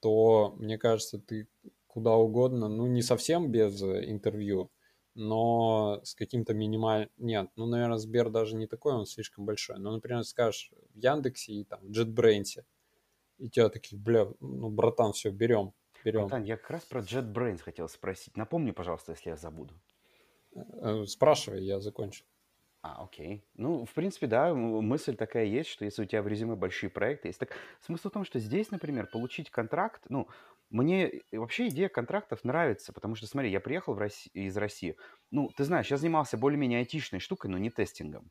[0.00, 1.48] то мне кажется, ты
[1.86, 4.70] куда угодно, ну не совсем без интервью,
[5.14, 7.08] но с каким-то минимальным...
[7.16, 9.78] Нет, ну, наверное, Сбер даже не такой, он слишком большой.
[9.78, 12.62] Но, например, скажешь в Яндексе и там в JetBrains,
[13.38, 15.72] и тебя такие, бля, ну, братан, все, берем
[16.04, 16.22] берем.
[16.22, 18.36] Братан, я как раз про JetBrains хотел спросить.
[18.36, 19.74] Напомни, пожалуйста, если я забуду.
[20.54, 22.24] Э, спрашивай, я закончил.
[22.82, 23.44] А, окей.
[23.54, 27.28] Ну, в принципе, да, мысль такая есть, что если у тебя в резюме большие проекты
[27.28, 27.40] есть.
[27.40, 27.50] Так
[27.80, 30.28] смысл в том, что здесь, например, получить контракт, ну,
[30.70, 34.30] мне вообще идея контрактов нравится, потому что, смотри, я приехал в Росси...
[34.32, 34.96] из России.
[35.30, 38.30] Ну, ты знаешь, я занимался более-менее айтишной штукой, но не тестингом.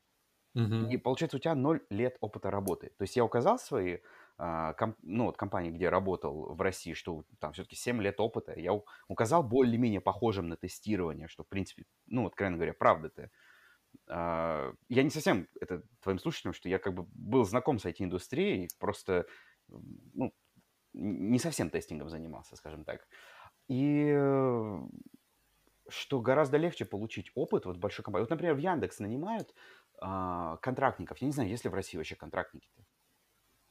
[0.53, 0.89] Угу.
[0.89, 2.91] И получается, у тебя ноль лет опыта работы.
[2.97, 3.97] То есть я указал свои
[4.37, 8.73] комп, ну, вот компании, где работал в России, что там все-таки 7 лет опыта, я
[9.07, 13.29] указал более-менее похожим на тестирование, что, в принципе, ну, вот, откровенно говоря, правда-то.
[14.09, 18.69] А, я не совсем, это твоим слушателям, что я как бы был знаком с IT-индустрией,
[18.79, 19.25] просто,
[19.67, 20.33] ну,
[20.93, 23.07] не совсем тестингом занимался, скажем так.
[23.67, 24.13] И
[25.87, 28.23] что гораздо легче получить опыт вот большой компании.
[28.23, 29.53] Вот, например, в Яндекс нанимают
[29.99, 31.19] а, контрактников.
[31.19, 32.83] Я не знаю, есть ли в России вообще контрактники-то.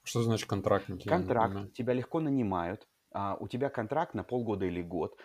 [0.04, 1.08] Что значит контрактники?
[1.08, 1.72] Контракт.
[1.72, 2.86] Тебя легко нанимают.
[3.12, 5.18] А, у тебя контракт на полгода или год.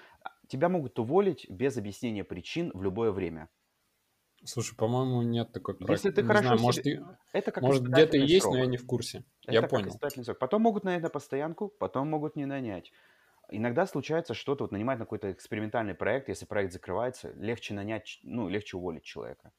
[0.48, 3.50] Тебя могут уволить без объяснения причин в любое время.
[4.46, 5.92] Слушай, по-моему, нет такой практики.
[5.92, 7.02] Если ты не хорошо знаю, может, и...
[7.34, 9.26] это как может где-то и есть, но я не в курсе.
[9.44, 9.92] Это я понял.
[10.24, 10.40] Срок.
[10.40, 12.92] Потом могут нанять на постоянку, потом могут не нанять.
[13.52, 18.48] Иногда случается что-то, вот нанимать на какой-то экспериментальный проект, если проект закрывается, легче нанять, ну,
[18.48, 19.52] легче уволить человека.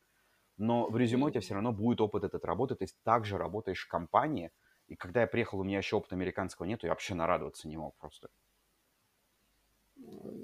[0.57, 3.89] Но в резюме у тебя все равно будет опыт этот работы, ты также работаешь в
[3.89, 4.51] компании,
[4.91, 7.97] и когда я приехал, у меня еще опыта американского нету, я вообще нарадоваться не мог
[7.97, 8.29] просто.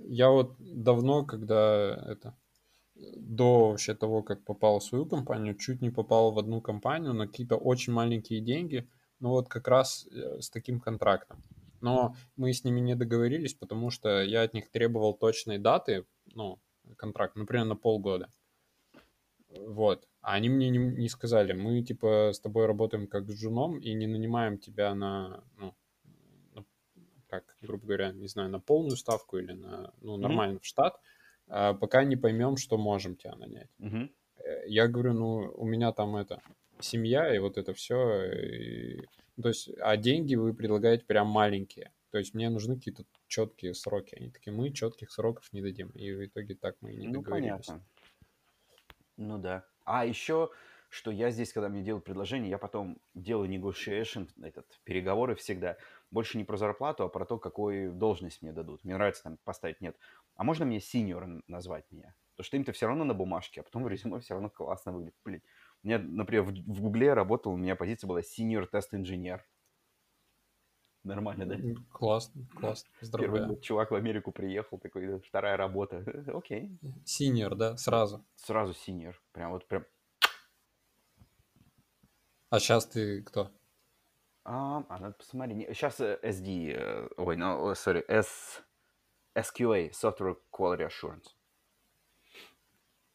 [0.05, 2.39] Я вот давно, когда это
[2.95, 7.27] до вообще того, как попал в свою компанию, чуть не попал в одну компанию на
[7.27, 11.43] какие-то очень маленькие деньги, ну вот как раз э, с таким контрактом.
[11.81, 16.61] Но мы с ними не договорились, потому что я от них требовал точной даты, ну,
[16.97, 18.33] контракт, например, на полгода.
[19.59, 20.07] Вот.
[20.21, 23.93] А они мне не, не сказали, мы типа с тобой работаем как с джуном и
[23.95, 25.75] не нанимаем тебя на, ну,
[26.55, 26.65] на
[27.29, 30.63] как, грубо говоря, не знаю, на полную ставку или на, ну, нормально mm-hmm.
[30.63, 31.01] в штат,
[31.49, 33.71] а, пока не поймем, что можем тебя нанять.
[33.81, 34.11] Mm-hmm.
[34.67, 36.43] Я говорю, ну, у меня там это,
[36.81, 39.07] семья и вот это все, и,
[39.41, 41.93] то есть, а деньги вы предлагаете прям маленькие.
[42.11, 44.15] То есть мне нужны какие-то четкие сроки.
[44.15, 45.91] Они такие, мы четких сроков не дадим.
[45.91, 47.67] И в итоге так мы и не ну, договорились.
[47.67, 47.85] Понятно.
[49.17, 49.67] Ну да.
[49.85, 50.51] А еще,
[50.89, 55.77] что я здесь, когда мне делают предложение, я потом делаю negotiation, этот, переговоры всегда.
[56.11, 58.85] Больше не про зарплату, а про то, какую должность мне дадут.
[58.85, 59.97] Мне нравится там поставить нет.
[60.35, 62.15] А можно мне senior назвать меня?
[62.35, 65.17] Потому что им-то все равно на бумажке, а потом в резюме все равно классно выглядит.
[65.25, 65.43] Блин.
[65.83, 69.45] У меня, например, в, в Гугле работал, у меня позиция была senior тест инженер.
[71.07, 71.57] Нормально, да?
[71.93, 72.91] Классно, классно.
[73.01, 73.39] Здорово.
[73.39, 76.05] Первый чувак в Америку приехал, такой, вторая работа.
[76.35, 76.77] Окей.
[77.05, 78.25] Синьор, да, сразу.
[78.35, 79.21] Сразу синьор.
[79.33, 79.87] Прям вот прям.
[82.51, 83.53] А сейчас ты кто?
[84.45, 85.69] А, а надо посмотреть.
[85.77, 88.63] Сейчас SD, э, ой, ну, sorry, S,
[89.37, 91.35] SQA, Software Quality Assurance.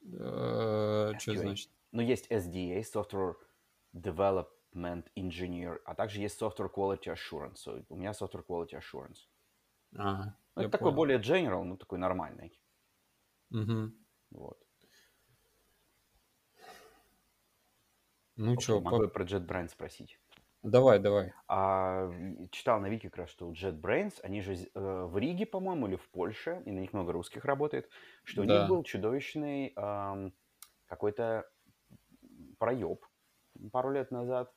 [0.03, 1.69] Uh, что значит?
[1.91, 3.35] Ну, есть SDA, Software
[3.93, 7.85] Develop Engineer, а также есть Software Quality Assurance.
[7.89, 9.27] У меня Software Quality Assurance.
[9.95, 10.95] Ага, ну, это такой понял.
[10.95, 12.57] более general, ну такой нормальный.
[13.51, 13.91] Угу.
[14.31, 14.59] Вот.
[18.37, 19.07] Ну что, могу по...
[19.07, 20.19] про JetBrains спросить?
[20.63, 21.33] Давай, давай.
[21.47, 22.11] А,
[22.51, 25.95] читал на Вики как раз, что у JetBrains, они же э, в Риге, по-моему, или
[25.95, 27.89] в Польше, и на них много русских работает,
[28.23, 28.55] что да.
[28.55, 30.31] у них был чудовищный э,
[30.85, 31.49] какой-то
[32.59, 33.03] проеб
[33.71, 34.53] пару лет назад,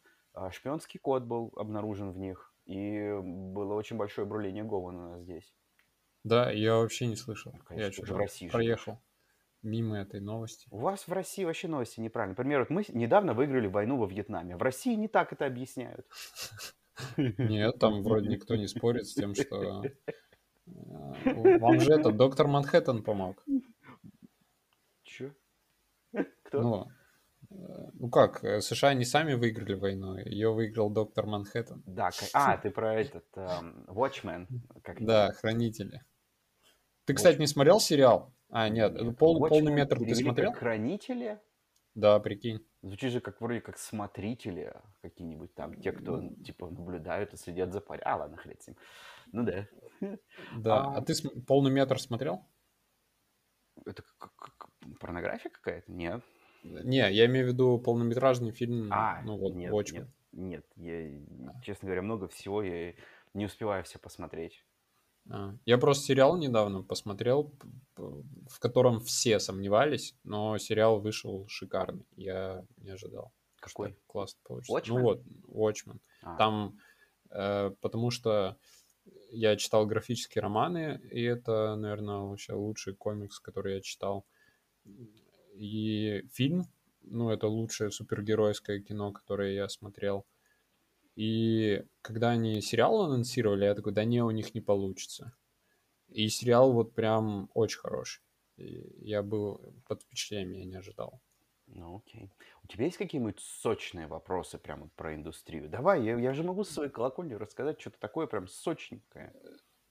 [0.51, 5.55] шпионский код был обнаружен в них, и было очень большое бруление Гована здесь.
[6.24, 7.52] Да, я вообще не слышал.
[7.52, 8.98] Ну, конечно, я что в России проехал
[9.65, 10.69] мимо этой новости.
[10.70, 12.32] У вас в России вообще новости неправильно.
[12.32, 14.56] Например, вот мы недавно выиграли войну во Вьетнаме.
[14.56, 16.06] В России не так это объясняют.
[17.16, 19.82] Нет, там вроде никто не спорит с тем, что...
[20.66, 23.44] Э, вам же это доктор Манхэттен помог.
[25.02, 25.31] Чё?
[26.44, 26.62] Кто?
[26.62, 26.89] Ну,
[27.94, 31.82] ну как, э, США не сами выиграли войну, ее выиграл доктор Манхэттен.
[31.86, 34.47] Да, а, ты про этот um, Watchmen.
[34.82, 36.02] Как да, Хранители.
[37.05, 38.35] Ты, кстати, не смотрел сериал?
[38.51, 39.18] А, нет, нет.
[39.18, 40.52] Пол, Watchmen полный метр ты смотрел?
[40.52, 41.40] Хранители?
[41.94, 42.66] Да, прикинь.
[42.82, 47.81] Звучит же как вроде как смотрители какие-нибудь там, те, кто типа наблюдают и следят за
[47.81, 48.12] порядком.
[48.12, 48.76] А, ладно, хрен с ним.
[49.32, 49.66] Ну да.
[50.56, 51.14] Да, а, а ты
[51.47, 52.47] полный метр смотрел?
[53.86, 54.68] Это как
[55.01, 55.90] порнография какая-то?
[55.93, 56.22] Нет.
[56.65, 60.07] Не, я имею в виду полнометражный фильм, А, ну вот, нет, Watchmen.
[60.32, 61.12] нет, нет,
[61.47, 62.95] я, честно говоря, много всего я
[63.35, 64.65] не успеваю все посмотреть.
[65.31, 67.53] А, Я просто сериал недавно посмотрел,
[67.97, 72.07] в котором все сомневались, но сериал вышел шикарный.
[72.16, 73.32] Я не ожидал.
[73.61, 73.91] Какой?
[73.91, 74.73] Что классно получится.
[74.74, 74.99] Watchmen?
[74.99, 75.99] Ну вот, Watchmen.
[76.23, 76.78] А, Там,
[77.31, 78.57] э, потому что
[79.31, 84.27] я читал графические романы, и это, наверное, вообще лучший комикс, который я читал.
[85.55, 86.64] И фильм,
[87.02, 90.26] ну, это лучшее супергеройское кино, которое я смотрел.
[91.16, 95.32] И когда они сериал анонсировали, я такой, да не, у них не получится.
[96.09, 98.22] И сериал вот прям очень хороший.
[98.56, 101.20] И я был под впечатлением, я не ожидал.
[101.66, 102.31] Ну, окей.
[102.62, 105.68] У тебя есть какие-нибудь сочные вопросы прямо про индустрию?
[105.68, 109.32] Давай, я, я же могу с своей колокольни рассказать что-то такое прям сочненькое.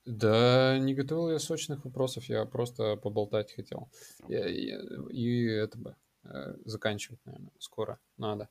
[0.06, 3.90] Да, не готовил я сочных вопросов, я просто поболтать хотел.
[4.28, 4.74] И, и,
[5.12, 8.50] и это бы э, заканчивать, наверное, скоро надо.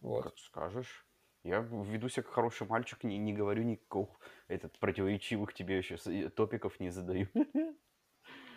[0.00, 0.24] Вот.
[0.24, 1.06] Как скажешь.
[1.44, 4.08] Я веду себя как хороший мальчик, не, не говорю никаких
[4.46, 5.96] этот, противоречивых тебе еще
[6.30, 7.28] топиков не задаю.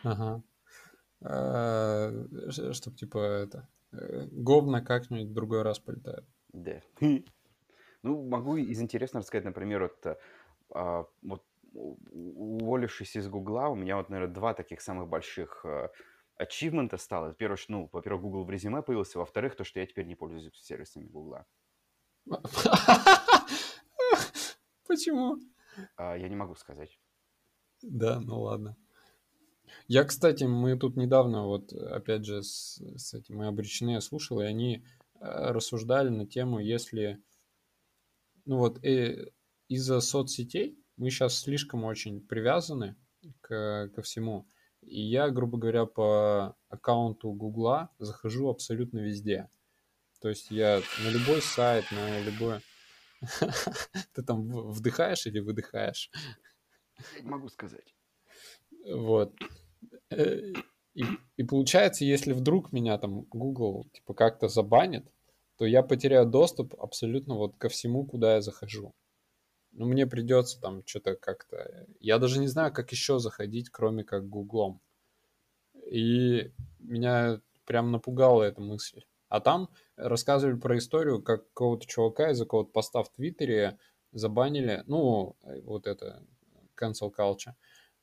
[0.04, 0.44] Ага.
[1.24, 2.12] А,
[2.74, 6.26] Чтоб типа это э, говно как-нибудь в другой раз полетает.
[6.50, 6.82] Да.
[8.04, 10.20] Ну, могу из интересного рассказать, например, вот,
[10.76, 11.44] а, вот
[11.76, 15.90] уволившись из Гугла, у меня вот, наверное, два таких самых больших э,
[16.38, 17.34] ачивмента стало.
[17.34, 20.50] Первое, что, ну, во-первых, Google в резюме появился, во-вторых, то, что я теперь не пользуюсь
[20.56, 21.46] сервисами Гугла.
[24.88, 25.38] Почему?
[25.98, 27.00] А, я не могу сказать.
[27.82, 28.78] Да, ну ладно.
[29.88, 34.40] Я, кстати, мы тут недавно, вот, опять же, с, с этим мы обречены, я слушал,
[34.42, 34.82] и они э,
[35.20, 37.22] рассуждали на тему, если,
[38.46, 39.32] ну вот, э,
[39.68, 42.96] из-за соцсетей мы сейчас слишком очень привязаны
[43.42, 44.48] к, ко всему.
[44.82, 49.50] И я, грубо говоря, по аккаунту Гугла захожу абсолютно везде.
[50.22, 52.60] То есть я на любой сайт, на любой...
[54.14, 56.12] Ты там вдыхаешь или выдыхаешь?
[57.24, 57.96] Могу сказать.
[58.92, 59.34] Вот.
[60.12, 60.54] Э,
[60.94, 61.04] и,
[61.38, 65.06] и получается, если вдруг меня там Google типа как-то забанит,
[65.58, 68.94] то я потеряю доступ абсолютно вот ко всему, куда я захожу.
[69.76, 71.86] Ну, мне придется там что-то как-то...
[72.00, 74.82] Я даже не знаю, как еще заходить, кроме как гуглом.
[75.86, 79.04] И меня прям напугала эта мысль.
[79.28, 83.78] А там рассказывали про историю, как какого-то чувака из-за какого-то поста в Твиттере
[84.14, 86.24] забанили, ну, вот это,
[86.80, 87.54] cancel culture,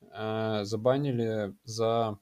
[0.01, 2.19] э, забанили за,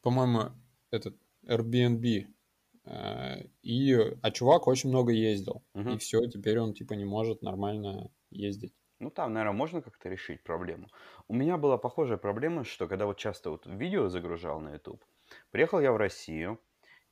[0.00, 0.52] по-моему,
[0.90, 1.16] этот
[1.46, 2.28] Airbnb.
[2.88, 5.64] Э, и, а чувак очень много ездил.
[5.74, 5.94] Мгм.
[5.94, 8.74] И все, теперь он типа не может нормально ездить.
[9.00, 10.88] Ну, там, наверное, можно как-то решить проблему.
[11.28, 15.04] У меня была похожая проблема, что когда вот часто вот видео загружал на YouTube,
[15.50, 16.60] приехал я в Россию,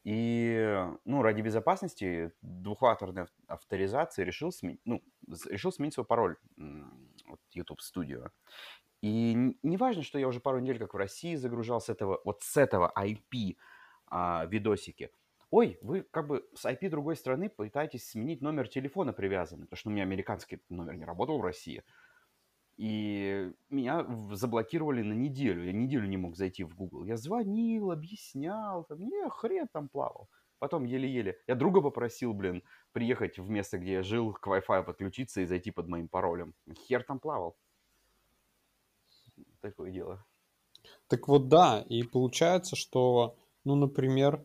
[0.04, 5.02] и, ну, ради безопасности двухфакторной ав- авторизации решил сменить, ну,
[5.50, 8.30] решил сменить свой пароль м, вот YouTube Studio.
[9.02, 12.42] И не важно, что я уже пару недель как в России загружал с этого, вот
[12.42, 13.58] с этого IP
[14.06, 15.10] а, видосики.
[15.50, 19.90] Ой, вы как бы с IP другой страны пытаетесь сменить номер телефона привязанный, потому что
[19.90, 21.84] у меня американский номер не работал в России.
[22.76, 25.64] И меня заблокировали на неделю.
[25.64, 27.04] Я неделю не мог зайти в Google.
[27.04, 28.84] Я звонил, объяснял.
[28.84, 30.28] Там, не, хрен там плавал.
[30.58, 31.38] Потом еле-еле.
[31.46, 32.62] Я друга попросил, блин,
[32.92, 36.54] приехать в место, где я жил, к Wi-Fi подключиться и зайти под моим паролем.
[36.86, 37.56] Хер там плавал.
[39.60, 40.24] Такое дело.
[41.08, 44.44] Так вот да, и получается, что, ну, например,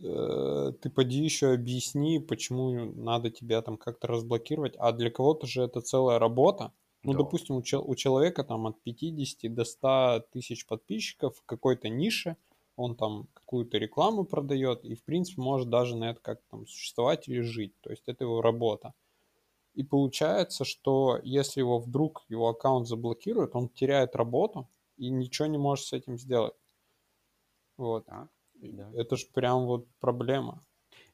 [0.00, 5.80] ты поди еще объясни, почему надо тебя там как-то разблокировать, а для кого-то же это
[5.80, 6.72] целая работа.
[7.04, 7.14] Ну, Да.
[7.14, 12.36] допустим, у, чел- у человека там от 50 до 100 тысяч подписчиков в какой-то нише,
[12.76, 17.28] он там какую-то рекламу продает и, в принципе, может даже на это как там существовать
[17.28, 17.74] или жить.
[17.80, 18.94] То есть это его работа.
[19.74, 25.58] И получается, что если его вдруг его аккаунт заблокируют, он теряет работу и ничего не
[25.58, 26.54] может с этим сделать.
[27.78, 28.06] Вот.
[28.06, 28.28] Да,
[28.60, 28.90] да.
[28.94, 30.60] Это же прям вот проблема.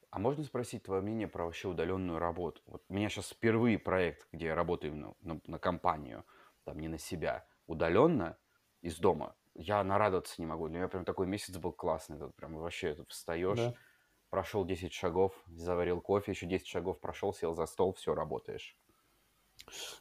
[0.09, 2.61] А можно спросить твое мнение про вообще удаленную работу?
[2.67, 6.25] Вот у меня сейчас впервые проект, где я работаю именно на, на компанию,
[6.63, 8.37] там не на себя, удаленно
[8.81, 9.35] из дома.
[9.55, 10.67] Я нарадоваться не могу.
[10.69, 12.17] Для меня прям такой месяц был классный.
[12.17, 13.73] Тут прям вообще тут встаешь, Да.
[14.29, 18.77] прошел 10 шагов, заварил кофе, еще 10 шагов прошел, сел за стол, все, работаешь.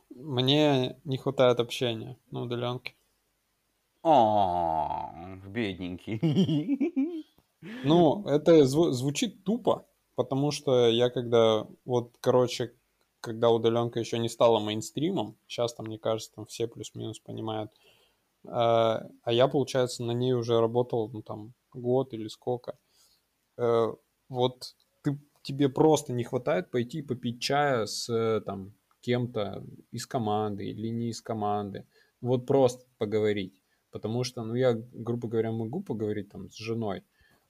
[0.09, 2.95] Мне не хватает общения на удаленке.
[4.03, 5.11] О,
[5.47, 6.21] бедненький.
[7.83, 12.73] Ну, это зву- звучит тупо, потому что я когда, вот, короче,
[13.21, 17.71] когда удаленка еще не стала мейнстримом, сейчас там, мне кажется, там все плюс-минус понимают,
[18.45, 22.79] э, а я, получается, на ней уже работал, ну, там, год или сколько.
[23.59, 23.93] Э,
[24.29, 30.67] Вот ты, тебе просто не хватает пойти попить чая с, э, там, кем-то из команды
[30.67, 31.87] или не из команды.
[32.21, 33.63] Вот просто поговорить.
[33.91, 37.05] Потому что, ну, я, грубо говоря, могу поговорить там с женой,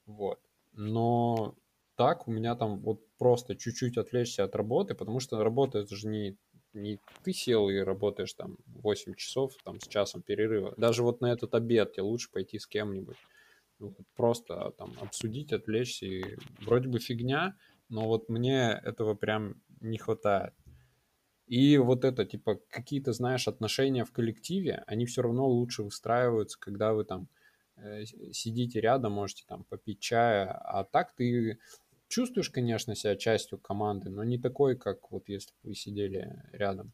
[0.07, 0.41] вот.
[0.73, 1.57] Но
[1.97, 6.09] так у меня там вот просто чуть-чуть отвлечься от работы, потому что работа это же
[6.09, 6.37] не,
[6.73, 10.75] не ты сел и работаешь там 8 часов там с часом перерыва.
[10.77, 13.17] Даже вот на этот обед тебе лучше пойти с кем-нибудь.
[13.79, 16.07] Ну, вот просто там обсудить, отвлечься.
[16.07, 17.57] И вроде бы фигня,
[17.89, 20.55] но вот мне этого прям не хватает.
[21.47, 26.95] И вот это, типа, какие-то, знаешь, отношения в коллективе, они все равно лучше выстраиваются, когда
[26.95, 27.29] вы там
[28.33, 31.59] сидите рядом, можете там попить чая, а так ты
[32.09, 36.93] чувствуешь, конечно, себя частью команды, но не такой, как вот если бы вы сидели рядом.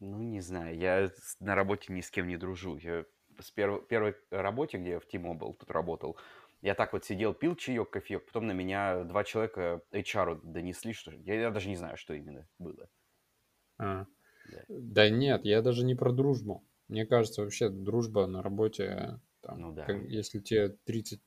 [0.00, 1.10] Ну, не знаю, я
[1.40, 2.76] на работе ни с кем не дружу.
[2.76, 3.04] Я
[3.38, 6.18] с перв- первой работе, где я в T-Mobile тут работал,
[6.60, 11.12] я так вот сидел, пил чаек, кофеек, потом на меня два человека HR донесли, что
[11.12, 12.88] я, я даже не знаю, что именно было.
[13.78, 14.06] А.
[14.44, 14.64] Да.
[14.68, 16.64] Да нет, я даже не про дружбу.
[16.88, 19.86] Мне кажется, вообще дружба на работе, там, Ну да.
[20.08, 21.20] если тебе 30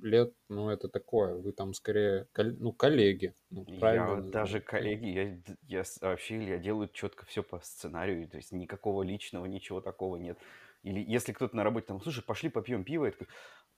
[0.00, 3.34] лет, ну это такое, вы там скорее, ну, коллеги.
[3.50, 4.30] Ну, Я правильно вот назвать.
[4.30, 9.46] даже коллеги, я, я вообще я делаю четко все по сценарию, то есть никакого личного,
[9.46, 10.38] ничего такого нет.
[10.82, 13.28] Или если кто-то на работе там, слушай, пошли попьем пиво, я такой,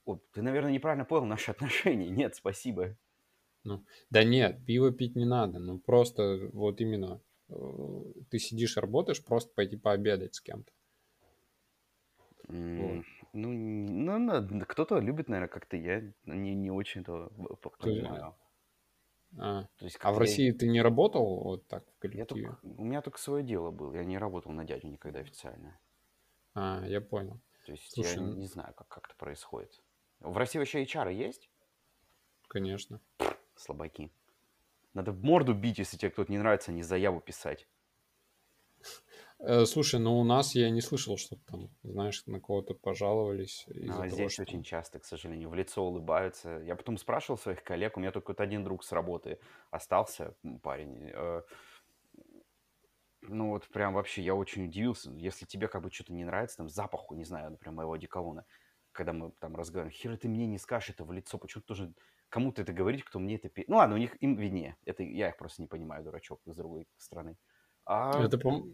[0.05, 2.09] «О, ты, наверное, неправильно понял наши отношения.
[2.09, 2.97] Нет, спасибо.
[4.09, 7.55] Да нет, пиво пить не надо, ну просто вот именно э,
[8.29, 10.71] ты сидишь, работаешь, просто пойти пообедать с кем-то.
[12.49, 13.03] М,
[13.33, 17.29] Ну, ну, на- кто-то любит, наверное, как-то я не, не очень это
[17.79, 18.35] понимаю.
[19.39, 21.99] А, То есть а в как-то я- России ты не работал вот так в я
[21.99, 22.47] коллективе?
[22.51, 25.79] только, у меня только свое дело было, я не работал на дядю никогда официально.
[26.53, 27.39] А, я понял.
[27.65, 29.81] То есть Слушай, я ну- не знаю, как, как это происходит.
[30.19, 31.49] В России вообще HR есть?
[32.47, 33.01] Конечно.
[33.55, 34.11] Слабаки.
[34.93, 37.67] Надо в морду бить, если тебе кто-то не нравится, не заяву писать.
[39.45, 44.03] Э, слушай, ну у нас я не слышал, что там, знаешь, на кого-то пожаловались из-за
[44.03, 44.43] А того, здесь что...
[44.43, 46.61] очень часто, к сожалению, в лицо улыбаются.
[46.65, 49.39] Я потом спрашивал своих коллег, у меня только вот один друг с работы
[49.71, 51.11] остался, парень.
[51.13, 51.41] э,
[53.21, 55.11] Ну вот прям вообще я очень удивился.
[55.11, 58.45] Если тебе как бы что-то не нравится, там запаху, не знаю, например, моего одеколона,
[58.91, 61.95] когда мы там разговариваем, хер ты мне не скажешь это в лицо, почему ты должен
[62.29, 63.47] кому-то это говорить, кто мне это...
[63.49, 64.77] пи-?» Ну ладно, у них им виднее.
[64.85, 67.37] Это я их просто не понимаю, дурачок, с другой стороны.
[67.85, 68.65] А Это, по-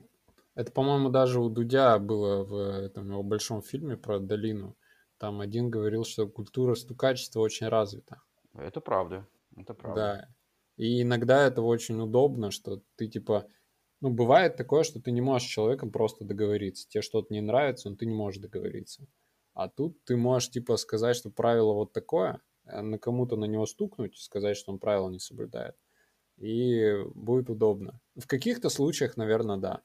[0.60, 2.54] это, по-моему, даже у Дудя было в
[2.84, 4.76] этом его большом фильме про долину.
[5.18, 8.22] Там один говорил, что культура стукачества очень развита.
[8.54, 9.26] это правда,
[9.56, 10.02] это правда.
[10.02, 10.36] Да.
[10.76, 13.48] И иногда это очень удобно, что ты типа...
[14.02, 16.90] Ну, бывает такое, что ты не можешь с человеком просто договориться.
[16.90, 19.08] Тебе что-то не нравится, но ты не можешь договориться.
[19.54, 23.66] А тут ты можешь типа сказать, что правило вот такое, э, на кому-то на него
[23.66, 25.78] стукнуть, сказать, что он правила не соблюдает.
[26.36, 28.02] И будет удобно.
[28.18, 29.84] В каких-то случаях, наверное, да.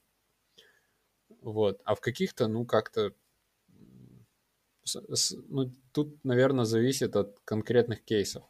[1.45, 1.79] Вот.
[1.85, 3.13] А в каких-то, ну, как-то...
[5.47, 8.43] Ну, тут, наверное, зависит от конкретных кейсов.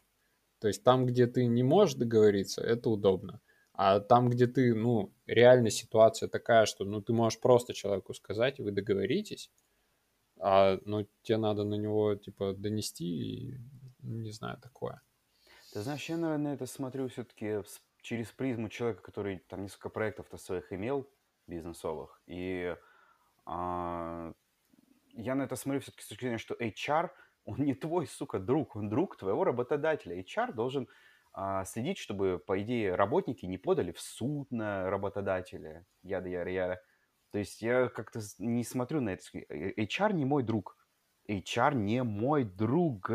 [0.59, 3.41] То есть там, где ты не можешь договориться, это удобно.
[3.73, 8.59] А там, где ты, ну, реально ситуация такая, что, ну, ты можешь просто человеку сказать,
[8.59, 9.51] вы договоритесь,
[10.39, 13.57] а, ну, тебе надо на него, типа, донести, и,
[14.03, 15.01] не знаю, такое.
[15.73, 17.61] Ты знаешь, я, наверное, это смотрю все-таки
[18.01, 21.05] через призму человека, который там несколько проектов-то своих имел,
[21.47, 22.21] бизнесовых.
[22.27, 22.75] И
[23.45, 24.33] а,
[25.13, 27.09] я на это смотрю все-таки с точки зрения, что HR,
[27.45, 30.19] он не твой, сука, друг, он друг твоего работодателя.
[30.19, 30.87] HR должен
[31.33, 35.85] а, следить, чтобы, по идее, работники не подали в суд на работодателя.
[36.01, 36.81] Яда, яда, яда.
[37.31, 39.23] То есть я как-то не смотрю на это.
[39.33, 40.77] э, HR не мой друг.
[41.27, 43.11] HR не мой друг,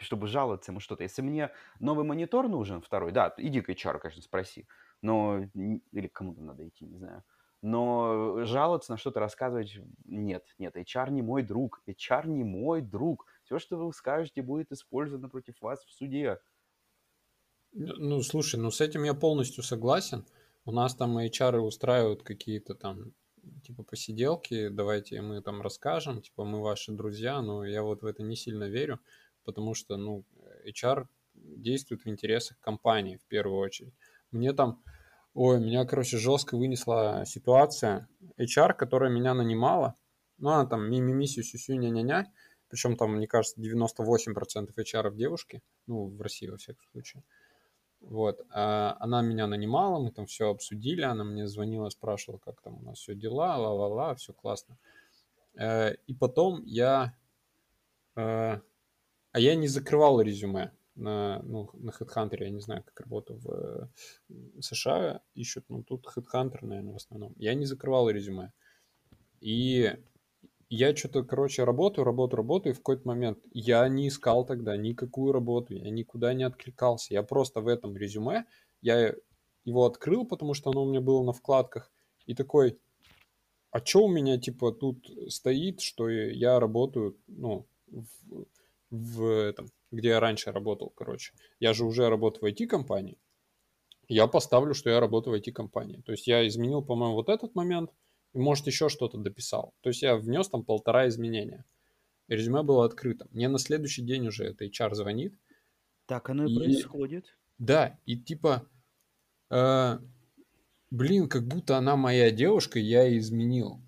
[0.00, 1.02] чтобы жаловаться ему что-то.
[1.02, 1.50] Если мне
[1.80, 4.68] новый монитор нужен, второй, да, иди к HR, конечно, спроси.
[5.02, 7.24] Но, или кому-то надо идти, не знаю.
[7.60, 13.26] Но жаловаться на что-то рассказывать нет, нет, HR не мой друг, HR не мой друг.
[13.44, 16.38] Все, что вы скажете, будет использовано против вас в суде.
[17.72, 20.24] Ну, слушай, ну с этим я полностью согласен.
[20.64, 23.12] У нас там HR устраивают какие-то там
[23.62, 28.22] типа посиделки, давайте мы там расскажем, типа мы ваши друзья, но я вот в это
[28.22, 29.00] не сильно верю,
[29.44, 30.24] потому что, ну,
[30.66, 33.94] HR действует в интересах компании в первую очередь.
[34.30, 34.82] Мне там,
[35.38, 38.08] ой, меня, короче, жестко вынесла ситуация.
[38.38, 39.94] HR, которая меня нанимала,
[40.36, 42.26] ну, она там ми-ми-ми, сю-сю-сю, ня-ня-ня,
[42.68, 47.22] причем там, мне кажется, 98% HR девушки, ну, в России, во всяком случае.
[48.00, 52.78] Вот, а она меня нанимала, мы там все обсудили, она мне звонила, спрашивала, как там
[52.78, 54.76] у нас все дела, ла-ла-ла, все классно.
[55.56, 57.14] Э, И потом я,
[58.16, 58.60] э,
[59.32, 63.90] а я не закрывал резюме на, ну, на HeadHunter, я не знаю, как работа в
[64.60, 67.34] США ищут, ну, тут HeadHunter, наверное, в основном.
[67.36, 68.52] Я не закрывал резюме.
[69.40, 69.96] И
[70.70, 75.32] я что-то, короче, работаю, работаю, работаю, и в какой-то момент я не искал тогда никакую
[75.32, 77.14] работу, я никуда не откликался.
[77.14, 78.44] Я просто в этом резюме,
[78.82, 79.14] я
[79.64, 81.90] его открыл, потому что оно у меня было на вкладках,
[82.26, 82.78] и такой,
[83.70, 88.46] а что у меня, типа, тут стоит, что я работаю, ну, в,
[88.90, 91.32] в этом, где я раньше работал, короче.
[91.60, 93.18] Я же уже работаю в IT-компании,
[94.08, 96.02] я поставлю, что я работаю в IT-компании.
[96.04, 97.90] То есть я изменил, по-моему, вот этот момент,
[98.32, 99.74] и, может, еще что-то дописал.
[99.80, 101.64] То есть я внес там полтора изменения.
[102.28, 103.26] И резюме было открыто.
[103.30, 105.34] Мне на следующий день уже это HR звонит.
[106.06, 107.36] Так оно и, И- происходит.
[107.58, 108.66] Да, и типа,
[109.50, 109.98] э,
[110.90, 113.80] блин, как будто она моя девушка, я ей изменил.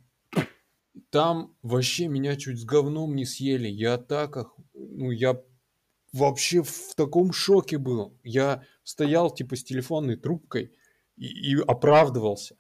[1.11, 3.69] Там вообще меня чуть с говном не съели.
[3.69, 4.37] Я так,
[4.75, 5.41] ну, я
[6.13, 8.19] вообще в таком шоке был.
[8.25, 10.73] Я стоял типа с телефонной трубкой
[11.17, 12.57] и, и оправдывался.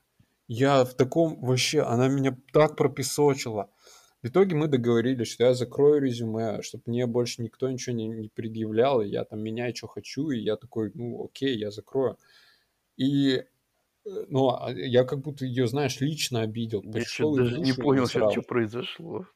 [0.46, 3.70] Я в таком вообще, она меня так пропесочила.
[4.22, 8.28] В итоге мы договорились, что я закрою резюме, чтобы мне больше никто ничего не, не
[8.28, 12.18] предъявлял, и я там меняю, что хочу, и я такой, ну окей, я закрою.
[12.96, 13.44] И э,
[14.04, 16.82] ну, а я как будто ее, знаешь, лично обидел.
[16.82, 18.30] Я Пришел даже не понял, насрал.
[18.30, 19.26] что произошло.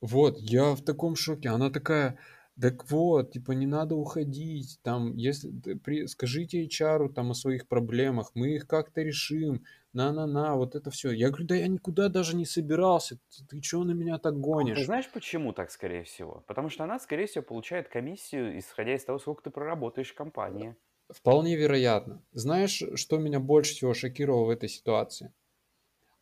[0.00, 1.50] Вот, я в таком шоке.
[1.50, 2.18] Она такая,
[2.60, 7.68] так вот, типа, не надо уходить, там, если, ты при- скажите HR там о своих
[7.68, 11.10] проблемах, мы их как-то решим, на-на-на, вот это все.
[11.10, 14.68] Я говорю, да я никуда даже не собирался, ты, ты чего на меня так А
[14.68, 14.84] Ты гонишь?
[14.84, 16.44] знаешь, почему так, скорее всего?
[16.46, 20.76] Потому что она, скорее всего, получает комиссию, исходя из того, сколько ты проработаешь в компании.
[21.08, 22.22] Вполне вероятно.
[22.32, 25.32] Знаешь, что меня больше всего шокировало в этой ситуации?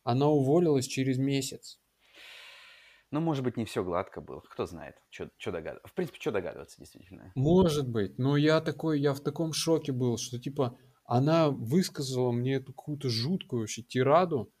[0.03, 1.79] Она уволилась через месяц.
[3.11, 4.41] Ну, может быть, не все гладко было.
[4.41, 5.87] Кто знает, что догадываться.
[5.87, 7.31] В принципе, что догадываться, действительно.
[7.35, 12.55] Может быть, но я такой, я в таком шоке был, что типа она высказала мне
[12.55, 14.51] эту какую-то жуткую вообще тираду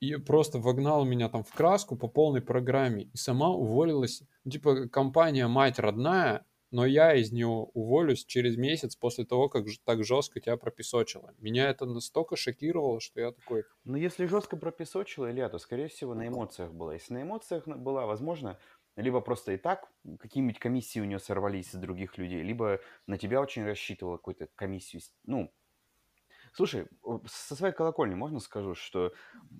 [0.00, 4.22] и просто вогнала меня там в краску по полной программе и сама уволилась.
[4.44, 6.46] Ну, Типа компания мать родная,
[6.76, 11.34] но я из нее уволюсь через месяц после того, как так жестко тебя пропесочило.
[11.38, 13.64] Меня это настолько шокировало, что я такой...
[13.84, 16.90] Ну, если жестко пропесочило, Илья, то, скорее всего, на эмоциях было.
[16.90, 18.58] Если на эмоциях была, возможно,
[18.96, 19.90] либо просто и так
[20.20, 25.00] какие-нибудь комиссии у нее сорвались из других людей, либо на тебя очень рассчитывала какую-то комиссию.
[25.24, 25.50] Ну,
[26.52, 26.88] слушай,
[27.24, 29.14] со своей колокольни можно скажу, что,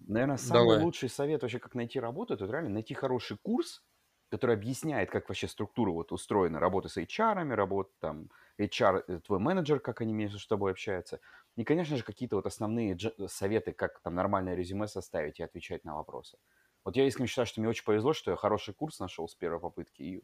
[0.06, 0.84] наверное, самый Давай.
[0.84, 3.85] лучший совет вообще, как найти работу, это реально найти хороший курс,
[4.30, 9.38] который объясняет, как вообще структура вот устроена, работа с HR, работа там, HR, э, твой
[9.38, 11.20] менеджер, как они между собой общаются.
[11.56, 12.98] И, конечно же, какие-то вот основные
[13.28, 16.38] советы, как там нормальное резюме составить и отвечать на вопросы.
[16.84, 19.60] Вот я искренне считаю, что мне очень повезло, что я хороший курс нашел с первой
[19.60, 20.02] попытки.
[20.02, 20.22] И...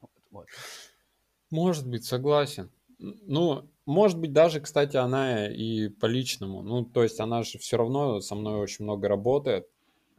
[0.00, 0.46] Вот, вот.
[1.50, 2.70] Может быть, согласен.
[2.98, 6.62] Ну, может быть, даже, кстати, она и по личному.
[6.62, 9.68] Ну, то есть она же все равно со мной очень много работает.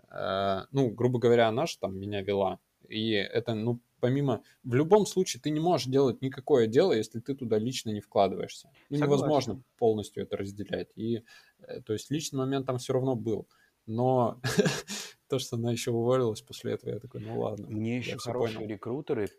[0.10, 2.60] Э, ну, грубо говоря, она же там меня вела.
[2.90, 4.44] И это, ну, помимо...
[4.64, 8.70] В любом случае ты не можешь делать никакое дело, если ты туда лично не вкладываешься.
[8.90, 10.90] Ну, невозможно полностью это разделять.
[10.96, 11.24] И,
[11.60, 13.48] э, то есть, личный момент там все равно был.
[13.86, 14.40] Но
[15.28, 17.68] то, что она еще уволилась после этого, я такой, ну ладно.
[17.68, 18.70] Мне еще хорошие понял.
[18.70, 19.30] рекрутеры,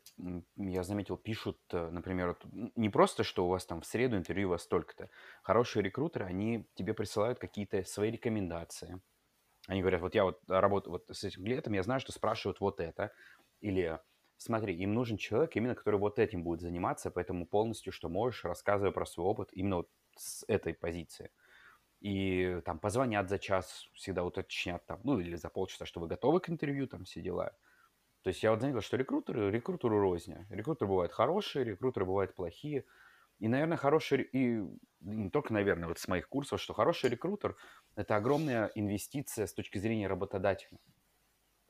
[0.57, 2.37] я заметил, пишут, э, например,
[2.77, 5.11] не просто, что у вас там в среду интервью у вас столько-то.
[5.43, 9.01] Хорошие рекрутеры, они тебе присылают какие-то свои рекомендации.
[9.69, 12.81] Они говорят, вот я вот работаю вот с этим клиентом, я знаю, что спрашивают вот
[12.81, 13.11] это.
[13.67, 13.99] Или
[14.37, 18.93] смотри, им нужен человек именно, который вот этим будет заниматься, поэтому полностью, что можешь, рассказывай
[18.93, 21.33] про свой опыт именно вот с этой позиции.
[22.01, 26.39] И там позвонят за час, всегда уточнят там, ну или за полчаса, что вы готовы
[26.39, 27.57] к интервью, там все дела.
[28.23, 30.47] То есть я вот заметил, что рекрутеры, рекрутеру розня.
[30.49, 32.85] Рекрутеры бывают хорошие, рекрутеры бывают плохие.
[33.41, 34.63] И, наверное, хороший, и
[35.01, 37.57] не только, наверное, вот с моих курсов, что хороший рекрутер–
[37.97, 40.79] это огромная инвестиция с точки зрения работодателя,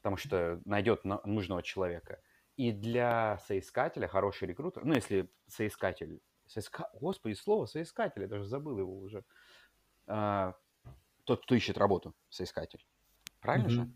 [0.06, 2.20] потому что найдет нужного человека.
[2.56, 6.88] И для соискателя хороший рекрутер, ну, если соискатель, соиска...
[6.94, 9.24] господи, слово соискатель, я даже забыл его уже–
[10.06, 10.54] а,
[11.24, 12.86] тот, кто ищет работу, соискатель.
[13.40, 13.90] Правильно же?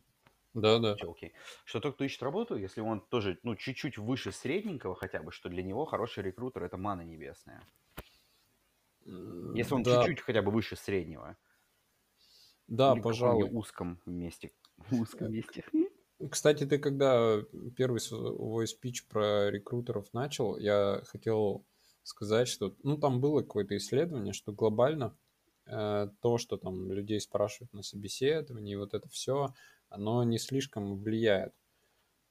[0.55, 0.97] Да, да.
[0.97, 1.33] Все, окей.
[1.65, 5.49] Что тот, кто ищет работу, если он тоже, ну, чуть-чуть выше средненького хотя бы, что
[5.49, 7.63] для него хороший рекрутер– это мана небесная.
[9.05, 10.03] Если он да.
[10.03, 11.37] чуть-чуть хотя бы выше среднего.
[12.67, 13.49] Да, Или пожалуй.
[13.49, 14.53] В узком месте.
[14.77, 15.65] В узком месте.
[16.29, 17.43] Кстати, ты когда
[17.77, 21.65] первый свой спич про рекрутеров начал, я хотел
[22.03, 25.17] сказать, что, ну, там было какое-то исследование, что глобально
[25.71, 29.55] Э, то, что там людей спрашивают на собеседовании, вот это все,
[29.89, 31.55] оно не слишком влияет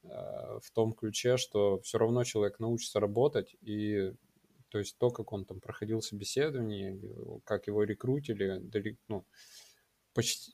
[0.04, 4.14] э, в том ключе, что все равно человек научится работать, и
[4.68, 7.00] то есть то, как он там проходил собеседование,
[7.46, 8.62] как его рекрутили,
[9.08, 9.26] ну,
[10.14, 10.54] почти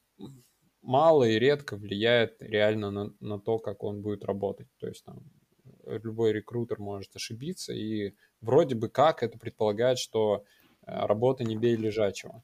[0.86, 4.68] мало и редко влияет реально на, на то, как он будет работать.
[4.80, 5.24] То есть там
[5.86, 10.44] любой рекрутер может ошибиться, и вроде бы как это предполагает, что
[10.86, 12.44] э, работа не бей лежачего.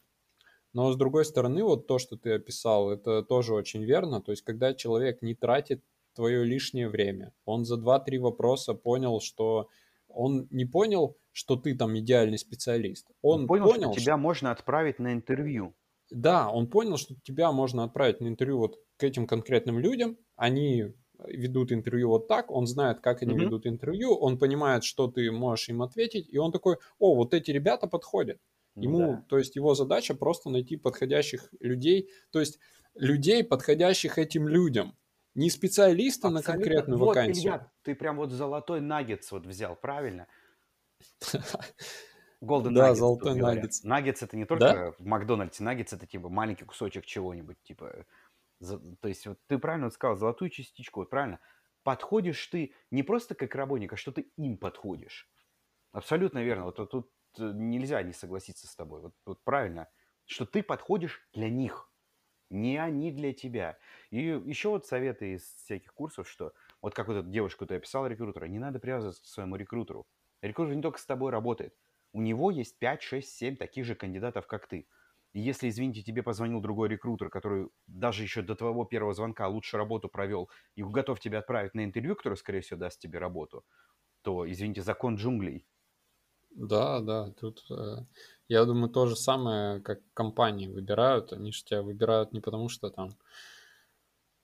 [0.73, 4.21] Но с другой стороны, вот то, что ты описал, это тоже очень верно.
[4.21, 5.83] То есть, когда человек не тратит
[6.15, 9.67] твое лишнее время, он за 2-3 вопроса понял, что
[10.07, 13.07] он не понял, что ты там идеальный специалист.
[13.21, 15.73] Он, он понял, понял, что тебя можно отправить на интервью.
[16.11, 20.17] Да, он понял, что тебя можно отправить на интервью вот к этим конкретным людям.
[20.35, 20.93] Они
[21.25, 23.39] ведут интервью вот так, он знает, как они mm-hmm.
[23.39, 27.51] ведут интервью, он понимает, что ты можешь им ответить, и он такой, о, вот эти
[27.51, 28.39] ребята подходят.
[28.75, 29.25] Ну Ему, да.
[29.29, 32.59] то есть его задача просто найти подходящих людей, то есть
[32.95, 34.97] людей, подходящих этим людям.
[35.33, 36.53] Не специалиста Абсолютно.
[36.53, 37.53] на конкретную вот, вакансию.
[37.53, 40.27] Илья, ты прям вот золотой наггетс вот взял, правильно?
[42.41, 43.83] Golden да, золотой наггетс.
[43.83, 44.91] Наггетс это не только да?
[44.97, 48.05] в Макдональдсе, наггетс это типа маленький кусочек чего-нибудь, типа,
[48.59, 51.39] то есть вот ты правильно вот сказал, золотую частичку, вот правильно.
[51.83, 55.29] Подходишь ты не просто как работник, а что ты им подходишь.
[55.91, 56.65] Абсолютно верно.
[56.65, 59.01] Вот, вот тут Э, нельзя не согласиться с тобой.
[59.01, 59.89] Вот, вот правильно,
[60.25, 61.91] что ты подходишь для них,
[62.49, 63.77] не они для тебя.
[64.09, 68.07] И еще вот советы из всяких курсов, что вот как вот эта девушка, ты описал
[68.07, 70.07] рекрутера, не надо привязываться к своему рекрутеру.
[70.41, 71.75] Рекрутер не только с тобой работает.
[72.13, 74.87] У него есть 5, 6, 7 таких же кандидатов, как ты.
[75.33, 79.77] И если, извините, тебе позвонил другой рекрутер, который даже еще до твоего первого звонка лучше
[79.77, 83.65] работу провел и готов тебя отправить на интервью, который, скорее всего, даст тебе работу,
[84.23, 85.67] то, извините, закон джунглей.
[86.55, 88.05] Да, да, тут э,
[88.49, 91.31] я думаю то же самое, как компании выбирают.
[91.33, 93.11] Они же тебя выбирают не потому, что там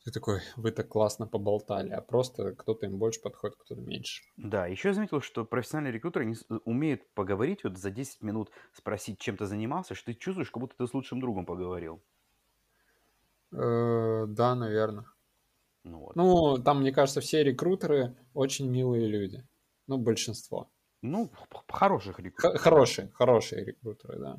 [0.08, 4.24] ты такой, вы так классно поболтали, а просто кто-то им больше подходит, кто-то меньше.
[4.38, 9.36] Да, еще заметил, что профессиональные рекрутеры не умеют поговорить вот за 10 минут, спросить, чем
[9.36, 12.02] ты занимался, что ты чувствуешь, как будто ты с лучшим другом поговорил.
[13.52, 15.08] Э, да, наверное.
[15.84, 16.16] Ну, вот.
[16.16, 19.46] Ну, там, мне кажется, все рекрутеры очень милые люди.
[19.88, 20.72] Ну, большинство.
[21.02, 21.30] Ну,
[21.68, 22.62] хороших рекрутеров.
[22.62, 24.38] Хорошие, хорошие рекрутеры, да.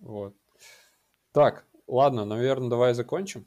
[0.00, 0.34] Вот.
[1.32, 3.46] Так, ладно, наверное, давай закончим.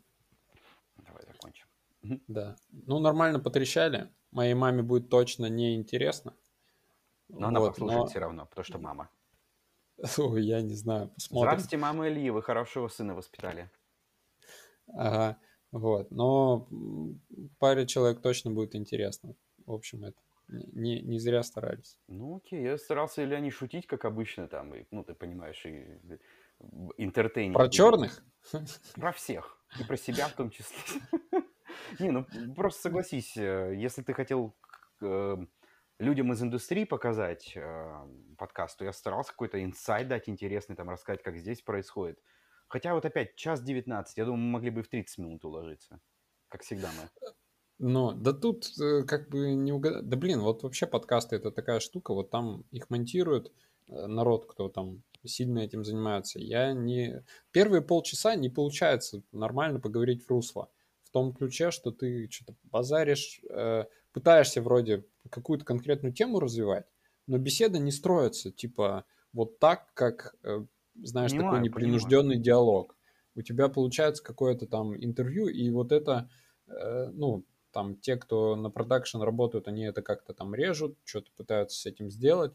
[2.02, 2.56] Да.
[2.72, 4.10] Ну, нормально потрещали.
[4.32, 6.34] Моей маме будет точно неинтересно.
[7.30, 8.08] Но она вот, послушает но...
[8.08, 9.10] все равно, потому что мама.
[10.18, 11.50] Ой, я не знаю, посмотрим.
[11.50, 13.70] Здравствуйте, мама Ильи, вы хорошего сына воспитали.
[14.88, 15.38] Ага,
[15.72, 16.12] вот.
[16.12, 16.68] Но
[17.60, 19.36] паре человек точно будет интересно.
[19.66, 20.18] В общем, это
[20.48, 22.00] не, не зря старались.
[22.08, 26.00] Ну, окей, я старался, или не шутить, как обычно, там, и, ну, ты понимаешь, и
[26.98, 27.56] интертейнинг.
[27.56, 28.24] Про черных?
[28.96, 29.58] Про всех.
[29.80, 30.78] И про себя в том числе.
[32.00, 32.26] Не, ну,
[32.56, 34.56] просто согласись, э, если ты хотел
[35.02, 35.38] э,
[36.00, 41.24] людям из индустрии показать э, подкаст, то я старался какой-то инсайт дать интересный, там, рассказать,
[41.24, 42.20] как здесь происходит.
[42.68, 46.00] Хотя вот опять час 19, я думаю, мы могли бы в 30 минут уложиться,
[46.48, 47.32] как всегда мы.
[47.80, 48.68] Ну, да тут
[49.08, 50.08] как бы не угадать.
[50.08, 53.52] Да блин, вот вообще подкасты это такая штука, вот там их монтируют
[53.88, 56.40] народ, кто там сильно этим занимается.
[56.40, 57.24] Я не...
[57.52, 60.70] Первые полчаса не получается нормально поговорить в русло.
[61.12, 63.84] В том ключе, что ты что-то базаришь, э,
[64.14, 66.86] пытаешься вроде какую-то конкретную тему развивать,
[67.28, 70.66] но беседа не строится, типа, вот так, как, э,
[70.96, 72.44] знаешь, понимаю, такой непринужденный понимаю.
[72.46, 72.98] диалог.
[73.36, 76.30] У тебя получается какое-то там интервью, и вот это,
[76.68, 81.78] э, ну, там те, кто на продакшн работают, они это как-то там режут, что-то пытаются
[81.78, 82.54] с этим сделать.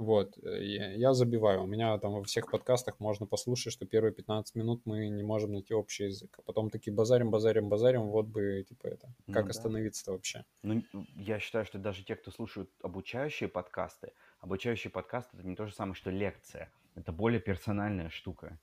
[0.00, 1.62] Вот, э, я, я забиваю.
[1.62, 5.52] У меня там во всех подкастах можно послушать, что первые 15 минут мы не можем
[5.52, 6.38] найти общий язык.
[6.38, 9.50] А потом такие базарим, базарим, базарим, вот бы, типа, это, ну, как да.
[9.50, 10.44] остановиться-то вообще?
[10.62, 10.82] Ну,
[11.16, 15.74] я считаю, что даже те, кто слушают обучающие подкасты, обучающий подкаст— это не то же
[15.74, 16.72] самое, что лекция.
[16.94, 18.58] Это более персональная штука.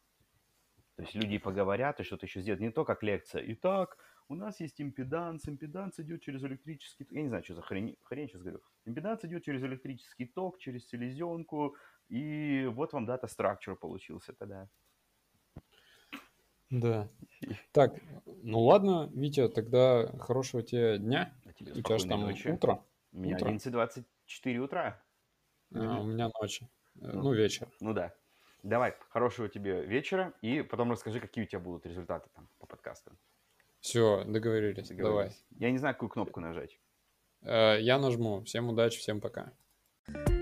[0.96, 2.62] То есть люди поговорят и что-то еще сделают.
[2.62, 3.44] Не то, как лекция.
[3.46, 3.98] Итак,
[4.30, 7.08] у нас есть импеданс, импеданс идет через электрический...
[7.12, 8.62] Я не знаю, что за хрень, хрень сейчас говорю.
[8.86, 11.76] Импеданс идет через электрический ток, через селезенку,
[12.10, 14.68] и вот вам дата structure получился тогда.
[16.70, 17.10] Да.
[17.72, 17.94] Так,
[18.26, 21.34] ну ладно, Витя, тогда хорошего тебе дня.
[21.46, 22.50] А тебе у тебя же там ночи.
[22.50, 22.84] утро.
[23.14, 23.50] У меня утро.
[23.52, 25.04] 11.24 утра.
[25.74, 26.68] А, у меня ночи.
[26.96, 27.68] Э, ну, ну, вечер.
[27.80, 28.14] Ну да.
[28.64, 33.12] Давай, хорошего тебе вечера, и потом расскажи, какие у тебя будут результаты там по подкасту.
[33.88, 34.90] Все, договорились.
[34.90, 34.98] договорились.
[34.98, 35.32] Давай.
[35.60, 36.78] Я не знаю, какую кнопку нажать.
[37.42, 38.44] Э, я нажму.
[38.44, 39.54] Всем удачи, всем пока.
[40.10, 40.37] thank you